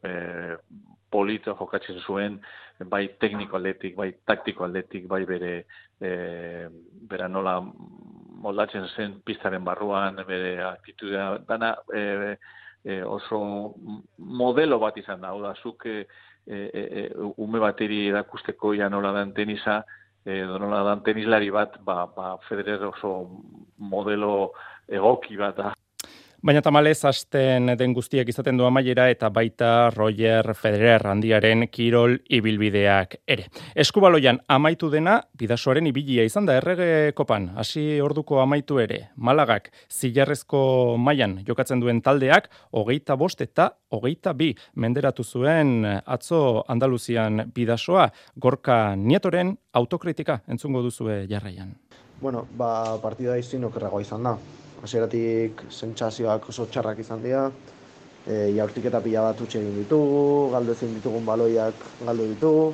e, 0.08 0.12
polito 1.12 1.54
jokatzen 1.58 2.00
zuen, 2.06 2.38
bai 2.88 3.04
tekniko 3.20 3.58
aldetik, 3.58 3.96
bai 3.96 4.10
taktiko 4.26 4.64
aldetik, 4.64 5.06
bai 5.10 5.24
bere, 5.28 5.52
e, 6.00 6.12
bera 7.10 7.28
nola 7.28 7.58
moldatzen 8.42 8.88
zen 8.96 9.18
pistaren 9.26 9.64
barruan, 9.64 10.22
bere 10.26 10.56
aktitudea, 10.70 11.26
dana 11.48 11.74
e, 11.94 12.36
e, 12.84 13.02
oso 13.04 13.42
modelo 14.16 14.80
bat 14.80 14.96
izan 14.98 15.20
da, 15.20 15.34
da, 15.44 15.52
zuk 15.62 15.84
e, 15.86 16.06
e, 16.48 17.08
ume 17.36 17.60
bateri 17.60 18.06
erakusteko 18.08 18.72
ja 18.74 18.88
nola 18.88 19.12
dan 19.20 19.36
tenisa, 19.36 19.82
edo 20.24 20.56
nola 20.62 20.80
dan 20.86 21.04
tenislari 21.04 21.50
bat, 21.50 21.76
ba, 21.84 22.06
ba 22.16 22.36
Federer 22.48 22.88
oso 22.88 23.14
modelo 23.76 24.52
egoki 24.88 25.36
bat 25.36 25.56
da. 25.60 25.72
Baina 26.42 26.58
tamalez 26.58 27.04
hasten 27.06 27.70
den 27.78 27.92
guztiak 27.94 28.26
izaten 28.26 28.56
du 28.58 28.64
amaiera 28.66 29.04
eta 29.12 29.28
baita 29.30 29.92
Roger 29.94 30.48
Federer 30.58 31.04
handiaren 31.06 31.68
kirol 31.70 32.16
ibilbideak 32.26 33.12
ere. 33.30 33.44
Eskubaloian 33.78 34.40
amaitu 34.50 34.88
dena 34.90 35.20
bidasoaren 35.38 35.86
ibilia 35.86 36.24
izan 36.26 36.48
da 36.48 36.56
errege 36.58 37.12
kopan, 37.14 37.52
hasi 37.54 38.00
orduko 38.02 38.40
amaitu 38.42 38.80
ere. 38.82 38.96
Malagak 39.14 39.68
zilarrezko 39.86 40.96
mailan 40.98 41.36
jokatzen 41.46 41.78
duen 41.78 42.00
taldeak 42.02 42.48
hogeita 42.72 43.14
bost 43.14 43.44
eta 43.46 43.68
hogeita 43.94 44.32
bi 44.34 44.50
menderatu 44.74 45.22
zuen 45.22 45.86
atzo 45.86 46.64
Andaluzian 46.66 47.52
bidasoa 47.54 48.08
gorka 48.34 48.96
nietoren 48.96 49.54
autokritika 49.78 50.40
entzungo 50.48 50.82
duzue 50.82 51.20
jarraian. 51.30 51.70
Bueno, 52.18 52.48
ba, 52.58 52.98
partida 52.98 53.38
izin 53.38 53.70
okerragoa 53.70 54.02
izan 54.02 54.26
da 54.26 54.34
hasieratik 54.82 55.62
sentsazioak 55.70 56.48
oso 56.50 56.66
txarrak 56.66 56.98
izan 57.04 57.22
dira 57.22 57.46
e, 58.26 58.52
jaurtik 58.56 58.88
eta 58.90 59.00
pila 59.04 59.22
bat 59.28 59.40
utxe 59.40 59.60
egin 59.60 59.78
ditugu, 59.82 60.50
galdu 60.54 60.74
ezin 60.76 60.94
ditugun 60.98 61.26
baloiak 61.26 61.86
galdu 62.02 62.28
ditugu. 62.34 62.66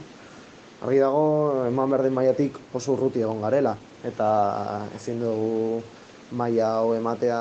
Argi 0.79 1.01
dago, 1.03 1.23
eman 1.67 1.91
berdin 1.91 2.15
maiatik 2.15 2.59
oso 2.73 2.95
urruti 2.95 3.25
egon 3.25 3.41
garela, 3.43 3.75
eta 4.07 4.29
ezin 4.95 5.19
dugu 5.25 5.83
maia 6.31 6.69
hau 6.79 6.93
ematea 6.95 7.41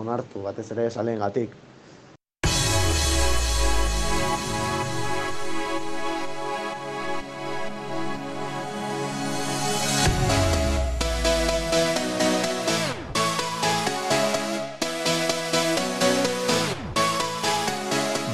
onartu, 0.00 0.42
batez 0.48 0.70
ere 0.74 0.90
salen 0.90 1.22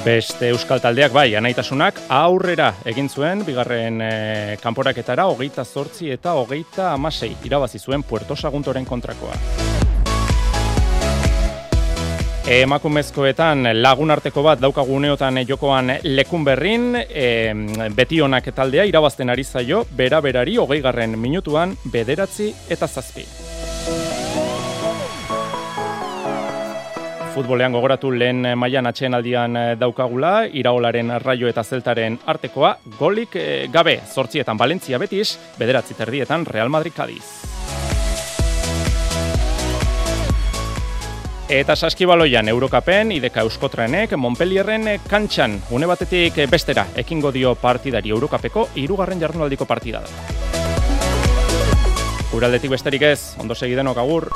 Beste 0.01 0.47
euskal 0.49 0.79
taldeak 0.81 1.11
bai, 1.13 1.27
anaitasunak 1.37 1.99
aurrera 2.09 2.71
egin 2.89 3.05
zuen, 3.05 3.43
bigarren 3.45 3.99
e, 4.01 4.07
kanporaketara, 4.57 5.27
hogeita 5.29 5.61
zortzi 5.61 6.09
eta 6.09 6.33
hogeita 6.39 6.87
amasei, 6.95 7.35
irabazi 7.45 7.77
zuen 7.77 8.01
Puerto 8.01 8.35
Saguntoren 8.35 8.85
kontrakoa. 8.85 9.37
Emakumezkoetan 12.49 13.69
lagun 13.77 14.09
arteko 14.17 14.41
bat 14.41 14.59
daukaguneotan 14.63 15.43
jokoan 15.45 15.93
lekun 16.01 16.49
berrin, 16.49 16.95
e, 16.97 17.53
beti 17.93 18.25
honak 18.25 18.49
taldea 18.57 18.89
irabazten 18.89 19.29
ari 19.29 19.45
zaio, 19.45 19.85
bera 19.85 20.19
berari 20.19 20.57
hogei 20.57 20.81
minutuan 21.15 21.77
bederatzi 21.85 22.53
eta 22.69 22.87
zazpi. 22.87 23.50
Futbolean 27.31 27.71
gogoratu 27.71 28.09
lehen 28.11 28.43
mailan 28.59 28.89
atxeen 28.89 29.13
aldian 29.15 29.55
eh, 29.55 29.75
daukagula, 29.79 30.49
iraolaren 30.51 31.13
raio 31.23 31.47
eta 31.47 31.63
zeltaren 31.63 32.17
artekoa, 32.27 32.73
golik 32.99 33.37
eh, 33.39 33.69
gabe, 33.71 34.01
zortzietan 34.03 34.59
Valentzia 34.59 34.99
Betis, 34.99 35.37
bederatzi 35.55 35.95
terdietan 35.95 36.43
Real 36.45 36.67
Madrid 36.67 36.91
Cadiz. 36.91 37.23
Eta 41.51 41.75
saskibaloian 41.75 42.47
Eurokapen, 42.51 43.15
ideka 43.15 43.45
euskotrenek, 43.47 44.17
Montpellierren 44.19 44.97
kantxan, 45.07 45.55
une 45.71 45.87
batetik 45.87 46.35
bestera, 46.51 46.85
ekingo 46.99 47.31
dio 47.31 47.55
partidari 47.55 48.11
Eurokapeko, 48.11 48.69
irugarren 48.75 49.23
jardunaldiko 49.23 49.67
partida 49.67 50.03
da. 50.03 50.09
Uraldetik 52.35 52.71
besterik 52.71 53.07
ez, 53.07 53.21
ondo 53.39 53.55
segidenok 53.55 54.03
agur. 54.03 54.29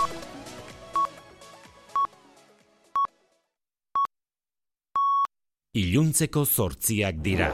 Iluntzeko 5.76 6.46
zortziak 6.46 7.18
dira. 7.20 7.50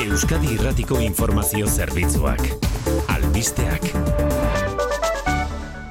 Euskadi 0.00 0.54
Irratiko 0.54 1.02
Informazio 1.04 1.66
Zerbitzuak. 1.68 2.40
Albisteak. 3.12 3.90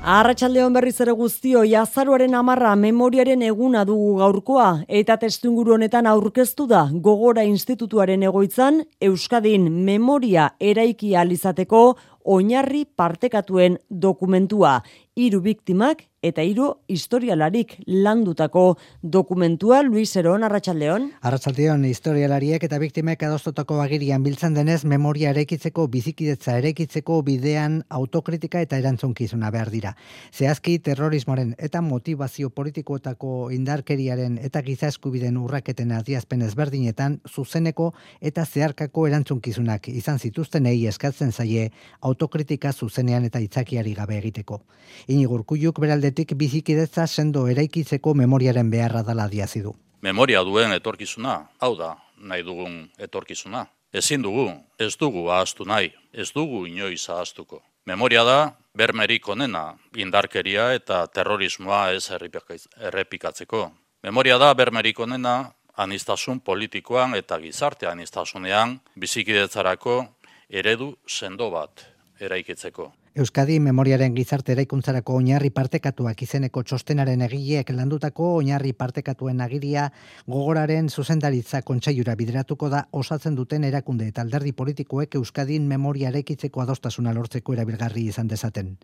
Arratxaldeon 0.07 0.73
berriz 0.73 0.95
ere 1.03 1.13
guztio, 1.13 1.61
jazaruaren 1.67 2.33
amarra 2.39 2.71
memoriaren 2.79 3.43
eguna 3.45 3.83
dugu 3.85 4.15
gaurkoa, 4.23 4.69
eta 4.87 5.19
testunguru 5.21 5.75
honetan 5.75 6.07
aurkeztu 6.09 6.65
da 6.65 6.87
gogora 6.89 7.43
institutuaren 7.45 8.23
egoitzan, 8.23 8.81
Euskadin 9.01 9.69
memoria 9.69 10.49
eraiki 10.59 11.13
alizateko 11.15 11.83
oinarri 12.25 12.85
partekatuen 12.85 13.77
dokumentua. 13.89 14.79
Hiru 15.13 15.43
biktimak 15.45 16.07
eta 16.27 16.43
hiru 16.43 16.67
historialarik 16.87 17.77
landutako 17.87 18.77
dokumentua 19.01 19.81
Luis 19.83 20.15
Eron 20.19 20.43
Arratsaldeon. 20.43 21.09
Arratsaldeon 21.21 21.85
historialariek 21.85 22.63
eta 22.63 22.79
biktimek 22.81 23.23
adostutako 23.23 23.79
agirian 23.81 24.23
biltzen 24.23 24.55
denez 24.57 24.83
memoria 24.85 25.31
erekitzeko 25.33 25.87
bizikidetza 25.87 26.57
erekitzeko 26.61 27.21
bidean 27.23 27.81
autokritika 27.89 28.61
eta 28.61 28.77
erantzunkizuna 28.81 29.51
behar 29.51 29.71
dira. 29.71 29.93
Zehazki 30.33 30.77
terrorismoaren 30.79 31.55
eta 31.57 31.81
motivazio 31.81 32.49
politikoetako 32.49 33.49
indarkeriaren 33.55 34.37
eta 34.43 34.61
giza 34.61 34.91
eskubiden 34.91 35.37
urraketen 35.37 35.91
adierazpen 35.95 36.41
ezberdinetan 36.47 37.19
zuzeneko 37.27 37.93
eta 38.21 38.45
zeharkako 38.45 39.07
erantzunkizunak 39.07 39.87
izan 39.93 40.19
zituztenei 40.19 40.77
eskatzen 40.87 41.31
zaie 41.31 41.69
autokritika 42.01 42.73
zuzenean 42.73 43.25
eta 43.25 43.39
itzakiari 43.43 43.93
gabe 43.97 44.17
egiteko. 44.17 44.61
Inigurkuiuk 45.07 45.79
beralde 45.79 46.11
aldetik 46.17 46.37
bizikidetza 46.37 47.05
sendo 47.05 47.47
eraikitzeko 47.47 48.15
memoriaren 48.15 48.71
beharra 48.71 49.03
dala 49.03 49.27
diazidu. 49.29 49.75
Memoria 50.01 50.41
duen 50.41 50.71
etorkizuna, 50.73 51.49
hau 51.59 51.75
da, 51.77 51.95
nahi 52.17 52.41
dugun 52.41 52.89
etorkizuna. 52.97 53.67
Ezin 53.93 54.23
dugu, 54.23 54.49
ez 54.79 54.97
dugu 54.97 55.29
ahaztu 55.29 55.63
nahi, 55.65 55.91
ez 56.13 56.31
dugu 56.33 56.65
inoiz 56.65 57.07
ahaztuko. 57.09 57.61
Memoria 57.85 58.23
da, 58.23 58.57
bermerik 58.73 59.29
onena, 59.29 59.77
indarkeria 59.95 60.73
eta 60.73 61.05
terrorismoa 61.07 61.91
ez 61.93 62.09
errepikatzeko. 62.09 63.71
Memoria 64.03 64.39
da, 64.39 64.53
bermerik 64.53 64.99
onena, 64.99 65.51
anistasun 65.77 66.39
politikoan 66.39 67.13
eta 67.13 67.37
gizarte 67.37 67.85
anistasunean 67.87 68.79
bizikidetzarako 68.95 70.07
eredu 70.49 70.95
sendo 71.05 71.51
bat 71.51 71.85
eraikitzeko. 72.19 72.91
Euskadi 73.17 73.55
memoriaren 73.57 74.13
gizarte 74.13 74.51
eraikuntzarako 74.53 75.15
oinarri 75.17 75.49
partekatuak 75.49 76.19
izeneko 76.21 76.61
txostenaren 76.61 77.23
egileek 77.25 77.71
landutako 77.73 78.27
oinarri 78.41 78.73
partekatuen 78.77 79.41
agiria 79.41 79.87
gogoraren 80.35 80.91
zuzendaritza 80.93 81.63
kontsaiura 81.65 82.13
bideratuko 82.19 82.69
da 82.69 82.83
osatzen 83.01 83.39
duten 83.39 83.65
erakunde 83.71 84.11
eta 84.13 84.21
alderdi 84.21 84.53
politikoek 84.61 85.17
Euskadin 85.17 85.65
memoria 85.73 86.13
eraikitzeko 86.13 86.61
adostasuna 86.67 87.15
lortzeko 87.17 87.57
erabilgarri 87.57 88.05
izan 88.13 88.29
dezaten. 88.29 88.75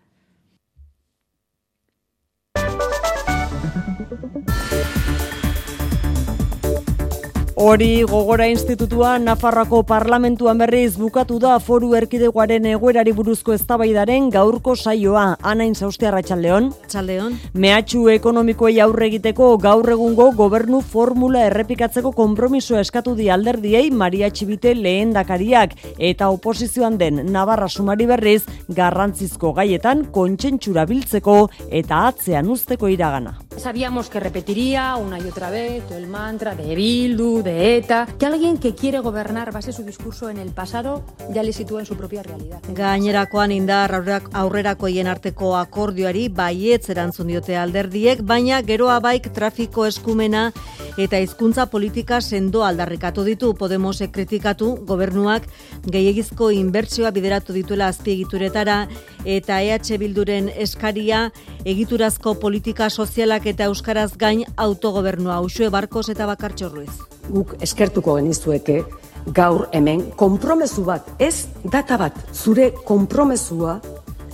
Hori 7.63 8.03
gogora 8.03 8.43
institutua 8.51 9.13
Nafarrako 9.23 9.85
parlamentuan 9.87 10.57
berriz 10.59 10.97
bukatu 10.99 11.37
da 11.39 11.53
foru 11.63 11.93
erkidegoaren 11.95 12.65
egoerari 12.73 13.13
buruzko 13.15 13.53
eztabaidaren 13.55 14.25
gaurko 14.33 14.73
saioa. 14.75 15.37
Anain 15.51 15.71
zaustea 15.71 16.11
ratxaldeon. 16.11 16.67
Txaldeon. 16.91 17.37
Mehatxu 17.53 18.01
ekonomikoei 18.11 18.81
aurre 18.83 19.07
egiteko 19.07 19.53
gaur 19.63 19.87
egungo 19.93 20.25
gobernu 20.35 20.81
formula 20.81 21.45
errepikatzeko 21.47 22.11
konpromiso 22.17 22.75
eskatu 22.81 23.13
di 23.15 23.29
alderdiei 23.31 23.93
Maria 24.01 24.27
Txibite 24.27 24.75
lehen 24.75 25.15
dakariak 25.15 25.77
eta 26.11 26.33
oposizioan 26.35 26.99
den 26.99 27.23
Navarra 27.31 27.71
sumari 27.71 28.09
berriz 28.11 28.41
garrantzizko 28.67 29.53
gaietan 29.61 30.09
kontsentsura 30.11 30.83
biltzeko 30.91 31.37
eta 31.71 32.09
atzean 32.11 32.51
usteko 32.51 32.91
iragana. 32.91 33.37
Sabíamos 33.55 34.09
que 34.09 34.19
repetiría 34.19 34.97
una 34.97 35.17
y 35.17 35.29
otra 35.29 35.49
vez 35.49 35.89
el 35.91 36.07
mantra 36.07 36.55
de 36.55 36.75
Bildu, 36.75 37.41
de 37.41 37.52
ETA, 37.53 38.07
que 38.17 38.25
alguien 38.25 38.57
que 38.57 38.75
quiere 38.75 38.99
gobernar 38.99 39.51
base 39.51 39.71
su 39.71 39.83
discurso 39.83 40.29
en 40.29 40.37
el 40.37 40.51
pasado 40.51 41.03
ya 41.33 41.43
le 41.43 41.53
sitúa 41.53 41.81
en 41.81 41.85
su 41.85 41.95
propia 41.95 42.23
realidad. 42.23 42.61
Gainerakoan 42.69 43.51
indar 43.51 43.93
aurrerako 44.33 44.87
hien 44.87 45.07
arteko 45.07 45.55
akordioari 45.57 46.29
baietz 46.29 46.89
erantzun 46.89 47.27
diote 47.27 47.57
alderdiek, 47.57 48.21
baina 48.23 48.61
geroa 48.63 48.99
baik 48.99 49.31
trafiko 49.33 49.85
eskumena 49.85 50.51
eta 50.97 51.19
hizkuntza 51.19 51.65
politika 51.71 52.21
sendo 52.21 52.63
aldarrikatu 52.65 53.23
ditu 53.25 53.53
Podemosek 53.57 54.11
kritikatu 54.13 54.75
gobernuak 54.85 55.47
gehiegizko 55.89 56.51
inbertsioa 56.53 57.11
bideratu 57.11 57.53
dituela 57.53 57.87
azpiegituretara 57.87 58.87
eta 59.25 59.61
EH 59.61 59.97
Bilduren 59.97 60.51
eskaria 60.53 61.31
egiturazko 61.65 62.35
politika 62.39 62.89
sozialak 62.89 63.47
eta 63.47 63.71
euskaraz 63.71 64.11
gain 64.17 64.45
autogobernua 64.55 65.41
usue 65.41 65.69
barkos 65.69 66.09
eta 66.09 66.29
bakartxo 66.29 66.69
ruiz. 66.69 66.93
Guk 67.29 67.55
eskertuko 67.63 68.17
genizueke 68.19 68.83
gaur 69.35 69.67
hemen 69.71 70.09
konpromesu 70.19 70.83
bat, 70.83 71.13
ez 71.19 71.47
data 71.63 71.97
bat, 71.97 72.17
zure 72.33 72.71
konpromesua 72.85 73.79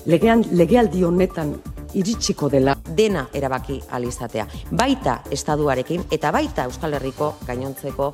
legean 0.10 0.44
legealdi 0.52 1.04
honetan 1.06 1.54
iritsiko 1.94 2.50
dela. 2.50 2.76
Dena 2.98 3.28
erabaki 3.34 3.80
alizatea. 3.92 4.48
Baita 4.72 5.20
estaduarekin 5.32 6.10
eta 6.12 6.34
baita 6.34 6.66
Euskal 6.70 6.98
Herriko 6.98 7.36
gainontzeko 7.48 8.12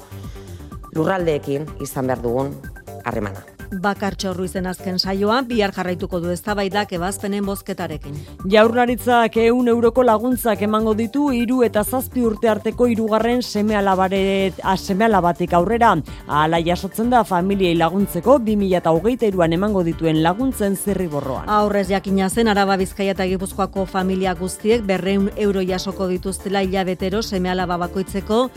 lurraldeekin 0.96 1.68
izan 1.84 2.08
behar 2.08 2.24
dugun 2.24 2.56
harremana. 3.04 3.55
Bakar 3.82 4.16
txorru 4.16 4.46
izen 4.46 4.68
azken 4.68 5.00
saioa, 5.00 5.42
bihar 5.48 5.74
jarraituko 5.76 6.20
du 6.24 6.32
eztabaidak 6.34 6.94
ebazpenen 6.98 7.46
bozketarekin. 7.46 8.16
Jaurlaritzak 8.52 9.38
eun 9.46 9.68
euroko 9.68 10.04
laguntzak 10.04 10.62
emango 10.68 10.94
ditu 10.94 11.30
hiru 11.36 11.62
eta 11.64 11.84
zazpi 11.84 12.24
urte 12.26 12.50
arteko 12.50 12.88
hirugarren 12.88 13.42
seme 13.42 13.76
seme 14.78 15.06
alabatik 15.06 15.54
aurrera. 15.54 15.96
Hala 16.28 16.60
jasotzen 16.60 17.10
da 17.10 17.24
familiei 17.24 17.76
laguntzeko 17.76 18.38
2023an 18.40 19.54
emango 19.54 19.84
dituen 19.84 20.22
laguntzen 20.24 20.76
zirriborroan. 20.76 21.50
Aurrez 21.50 21.88
jakina 21.90 22.30
zen 22.30 22.48
Araba 22.48 22.78
Bizkaia 22.78 23.12
eta 23.12 23.26
Gipuzkoako 23.26 23.86
familia 23.86 24.34
guztiek 24.36 24.84
berreun 24.86 25.30
euro 25.36 25.62
jasoko 25.62 26.08
dituztela 26.08 26.62
hilabetero 26.64 27.22
seme 27.22 27.50
alaba 27.50 27.78
bakoitzeko 27.78 28.50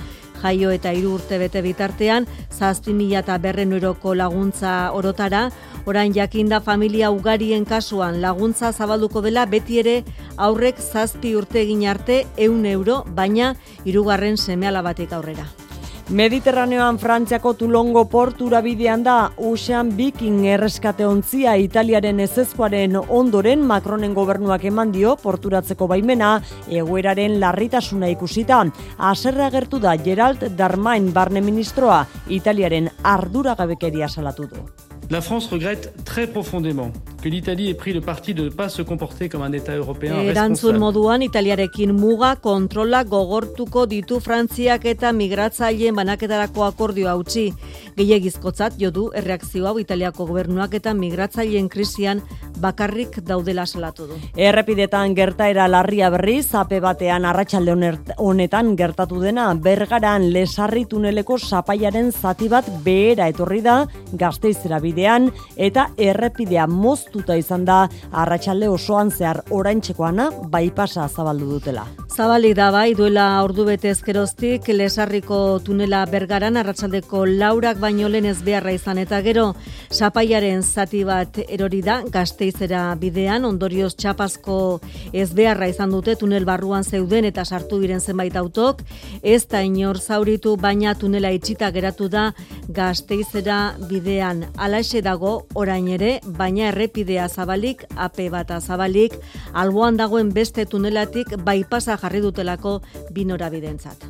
jaio 0.43 0.71
eta 0.71 0.93
hiru 0.93 1.15
urte 1.19 1.39
bete 1.39 1.63
bitartean, 1.63 2.27
zazpi 2.51 2.95
mila 2.95 3.23
eta 3.25 3.39
berren 3.39 3.73
euroko 3.73 4.15
laguntza 4.15 4.91
orotara, 4.93 5.51
orain 5.87 6.13
jakinda 6.15 6.61
familia 6.61 7.11
ugarien 7.11 7.65
kasuan 7.65 8.21
laguntza 8.23 8.73
zabalduko 8.73 9.23
dela 9.23 9.47
beti 9.47 9.79
ere 9.85 9.97
aurrek 10.37 10.81
zazpi 10.81 11.37
urte 11.37 11.63
egin 11.63 11.87
arte 11.89 12.25
eun 12.37 12.67
euro, 12.67 13.05
baina 13.07 13.55
hirugarren 13.85 14.37
seme 14.37 14.71
batik 14.83 15.13
aurrera. 15.13 15.68
Mediterraneoan 16.09 16.97
Frantziako 16.97 17.51
Tulongo 17.53 18.07
portura 18.09 18.63
bidean 18.65 19.03
da 19.05 19.17
Ocean 19.45 19.91
Viking 19.93 20.47
erreskate 20.49 21.05
ontzia 21.05 21.53
Italiaren 21.61 22.23
ezezkoaren 22.25 22.97
ondoren 22.97 23.67
Macronen 23.69 24.17
gobernuak 24.17 24.65
eman 24.73 24.89
dio 24.95 25.19
porturatzeko 25.21 25.91
baimena 25.93 26.33
egoeraren 26.81 27.37
larritasuna 27.45 28.09
ikusita. 28.17 28.65
Aserra 28.97 29.53
gertu 29.53 29.85
da 29.85 29.99
Gerald 30.01 30.49
Darmain 30.57 31.13
barne 31.13 31.45
ministroa 31.45 32.07
Italiaren 32.41 32.89
arduragabekeria 33.05 34.09
salatu 34.09 34.49
du. 34.49 34.88
La 35.11 35.23
France 35.23 35.47
regrette 35.47 36.05
très 36.05 36.27
profondément 36.27 36.93
que 37.23 37.31
l'Italie 37.31 37.71
ait 37.71 37.75
pris 37.75 37.95
le 37.95 38.01
parti 38.01 38.35
de 38.35 38.45
ne 38.45 38.49
pas 38.51 38.69
se 38.69 38.83
comporter 38.83 39.29
comme 39.29 39.43
un 39.43 39.53
État 39.53 39.75
européen 39.75 40.21
Erantzun 40.21 40.79
moduan 40.79 41.23
Italiarekin 41.23 41.93
muga 41.93 42.37
kontrola 42.37 43.03
gogortuko 43.05 43.87
ditu 43.87 44.21
Frantziak 44.21 44.85
eta 44.85 45.13
migratzaileen 45.13 45.97
banaketarako 45.97 46.65
akordio 46.65 47.17
utzi. 47.19 47.49
Gehiegizkotzat 47.97 48.77
jo 48.79 48.91
du 48.91 49.09
erreakzio 49.15 49.67
hau 49.67 49.79
Italiako 49.81 50.27
gobernuak 50.29 50.77
eta 50.79 50.95
migratzaileen 50.95 51.69
krisian 51.69 52.23
bakarrik 52.61 53.21
daudela 53.27 53.67
salatu 53.67 54.07
du. 54.07 54.21
Errepidetan 54.37 55.15
gertaera 55.17 55.67
larria 55.69 56.11
berri 56.11 56.43
zape 56.43 56.81
batean 56.81 57.25
arratsalde 57.25 57.75
honetan 58.19 58.77
gertatu 58.77 59.21
dena 59.23 59.49
Bergaran 59.55 60.31
lesarri 60.33 60.85
tuneleko 60.87 61.39
zapaiaren 61.39 62.13
zati 62.13 62.49
bat 62.49 62.69
behera 62.85 63.29
etorri 63.29 63.63
da 63.63 63.87
Gasteizera 64.13 64.81
bidean 64.99 65.31
eta 65.57 65.89
errepidea 65.97 66.67
moztuta 66.67 67.37
izan 67.39 67.65
da. 67.69 67.87
Arratsalde 68.13 68.69
osoan 68.69 69.13
zehar 69.15 69.45
oraintzekoana 69.55 70.31
baipasa 70.51 71.09
zabaldu 71.09 71.55
dutela. 71.55 71.87
Zabali 72.19 72.51
da 72.57 72.73
bai 72.75 72.97
duela 72.99 73.45
ordu 73.45 73.63
bete 73.69 73.93
ezkeroztik 73.93 74.67
lesarriko 74.73 75.61
tunela 75.63 76.01
Bergaran 76.11 76.57
arratsaldeko 76.59 77.21
laurak 77.29 77.79
baino 77.79 78.09
lehen 78.09 78.27
ez 78.27 78.41
beharra 78.43 78.73
izan 78.75 78.99
eta 78.99 79.21
gero 79.23 79.53
zapaiaren 79.93 80.65
zati 80.65 81.05
bat 81.07 81.39
erori 81.47 81.83
da 81.87 82.01
Gasteizera 82.11 82.81
bidean 82.99 83.45
ondorioz 83.47 83.93
txapazko 83.95 84.81
ez 85.13 85.29
beharra 85.31 85.69
izan 85.71 85.95
dute 85.95 86.17
tunel 86.19 86.49
barruan 86.49 86.83
zeuden 86.83 87.29
eta 87.29 87.45
sartu 87.45 87.79
diren 87.85 88.01
zenbait 88.01 88.35
autok. 88.37 88.83
Ez 89.23 89.45
da 89.47 89.63
inor 89.63 90.01
zauritu 90.01 90.57
baina 90.57 90.97
tunela 90.99 91.31
itxita 91.31 91.71
geratu 91.71 92.09
da 92.09 92.33
Gasteizera 92.69 93.77
bidean. 93.89 94.47
Alaxe 94.57 94.88
dago 95.05 95.33
orain 95.55 95.89
ere 95.93 96.21
baina 96.25 96.69
errepidea 96.73 97.29
zabalik 97.29 97.85
ape 97.97 98.31
bata 98.33 98.61
zabalik 98.61 99.15
alboan 99.53 99.97
dagoen 100.01 100.33
beste 100.33 100.65
tunelatik 100.67 101.37
baipasa 101.45 101.99
jarri 102.01 102.21
dutelako 102.25 102.81
binora 103.13 103.51
bidentzat. 103.51 104.09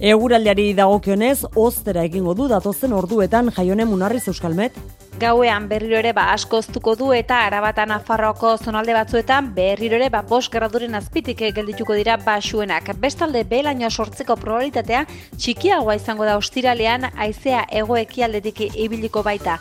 Eguraldiari 0.00 0.72
dagokionez, 0.74 1.44
oztera 1.54 2.02
egingo 2.08 2.34
du 2.34 2.48
datozen 2.48 2.92
orduetan 2.92 3.50
jaionen 3.54 3.88
munarriz 3.90 4.26
euskalmet. 4.28 4.78
Gauean 5.20 5.68
berriro 5.68 5.98
ere 5.98 6.10
ba 6.16 6.24
askoztuko 6.32 6.94
du 6.96 7.10
eta 7.12 7.42
arabatan 7.46 7.92
afarroako 7.94 8.56
zonalde 8.56 8.94
batzuetan 8.96 9.52
berriro 9.54 9.98
ere 9.98 10.08
ba 10.10 10.22
bost 10.26 10.50
graduren 10.50 10.96
azpitik 10.98 11.44
geldituko 11.54 11.94
dira 11.94 12.16
basuenak. 12.16 12.88
Bestalde 12.98 13.44
belaino 13.44 13.90
sortzeko 13.90 14.34
probabilitatea 14.40 15.04
txikiagoa 15.36 15.94
izango 16.00 16.24
da 16.26 16.38
ostiralean 16.40 17.06
haizea 17.12 17.66
egoekialdetik 17.82 18.64
ibiliko 18.72 19.22
baita. 19.22 19.58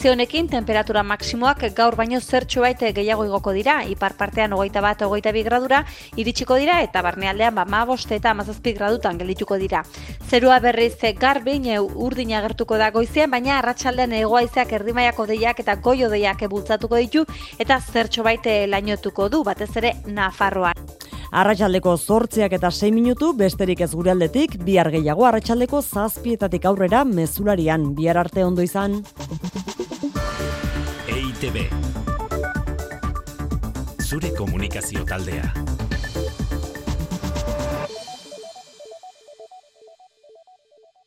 Haize 0.00 0.14
honekin 0.14 0.46
temperatura 0.48 1.02
maksimoak 1.04 1.66
gaur 1.76 1.92
baino 1.92 2.16
zertxo 2.24 2.62
baite 2.64 2.88
gehiago 2.96 3.26
igoko 3.26 3.52
dira, 3.52 3.74
ipar 3.84 4.14
partean 4.16 4.54
hogeita 4.56 4.80
bat, 4.80 5.02
hogeita 5.04 5.28
bi 5.36 5.42
gradura 5.44 5.82
iritsiko 6.16 6.56
dira 6.56 6.78
eta 6.80 7.02
barnealdean 7.04 7.58
ba 7.58 7.66
maboste 7.68 8.16
eta 8.16 8.32
mazazpi 8.32 8.72
gradutan 8.78 9.20
geldituko 9.20 9.58
dira. 9.60 9.82
Zerua 10.30 10.56
berriz 10.64 10.96
garbin 11.20 11.68
urdina 11.76 12.38
agertuko 12.38 12.78
da 12.80 12.88
goizean, 12.96 13.30
baina 13.30 13.58
arratsaldean 13.58 14.16
egoaizeak 14.22 14.72
erdi 14.72 14.80
erdimaiako 14.80 15.26
deiak 15.34 15.60
eta 15.60 15.76
goio 15.76 16.08
deiak 16.08 16.48
bultzatuko 16.48 16.96
ditu 16.96 17.26
eta 17.58 17.78
zertxo 17.78 18.22
baite 18.22 18.66
lainotuko 18.68 19.28
du 19.28 19.44
batez 19.44 19.68
ere 19.76 19.96
Nafarroan. 20.06 21.09
Arratxaldeko 21.30 21.92
zortziak 21.96 22.52
eta 22.56 22.72
6 22.74 22.90
minutu, 22.94 23.30
besterik 23.38 23.80
ez 23.86 23.92
gure 23.94 24.10
aldetik, 24.10 24.56
bihar 24.66 24.90
gehiago 24.90 25.26
arratsaldeko 25.28 25.82
zazpietatik 25.82 26.66
aurrera 26.66 27.04
mezularian, 27.06 27.92
bihar 27.94 28.18
arte 28.18 28.44
ondo 28.44 28.66
izan. 28.66 29.04
EITB 31.06 31.62
Zure 34.02 34.34
komunikazio 34.34 35.06
taldea. 35.06 35.54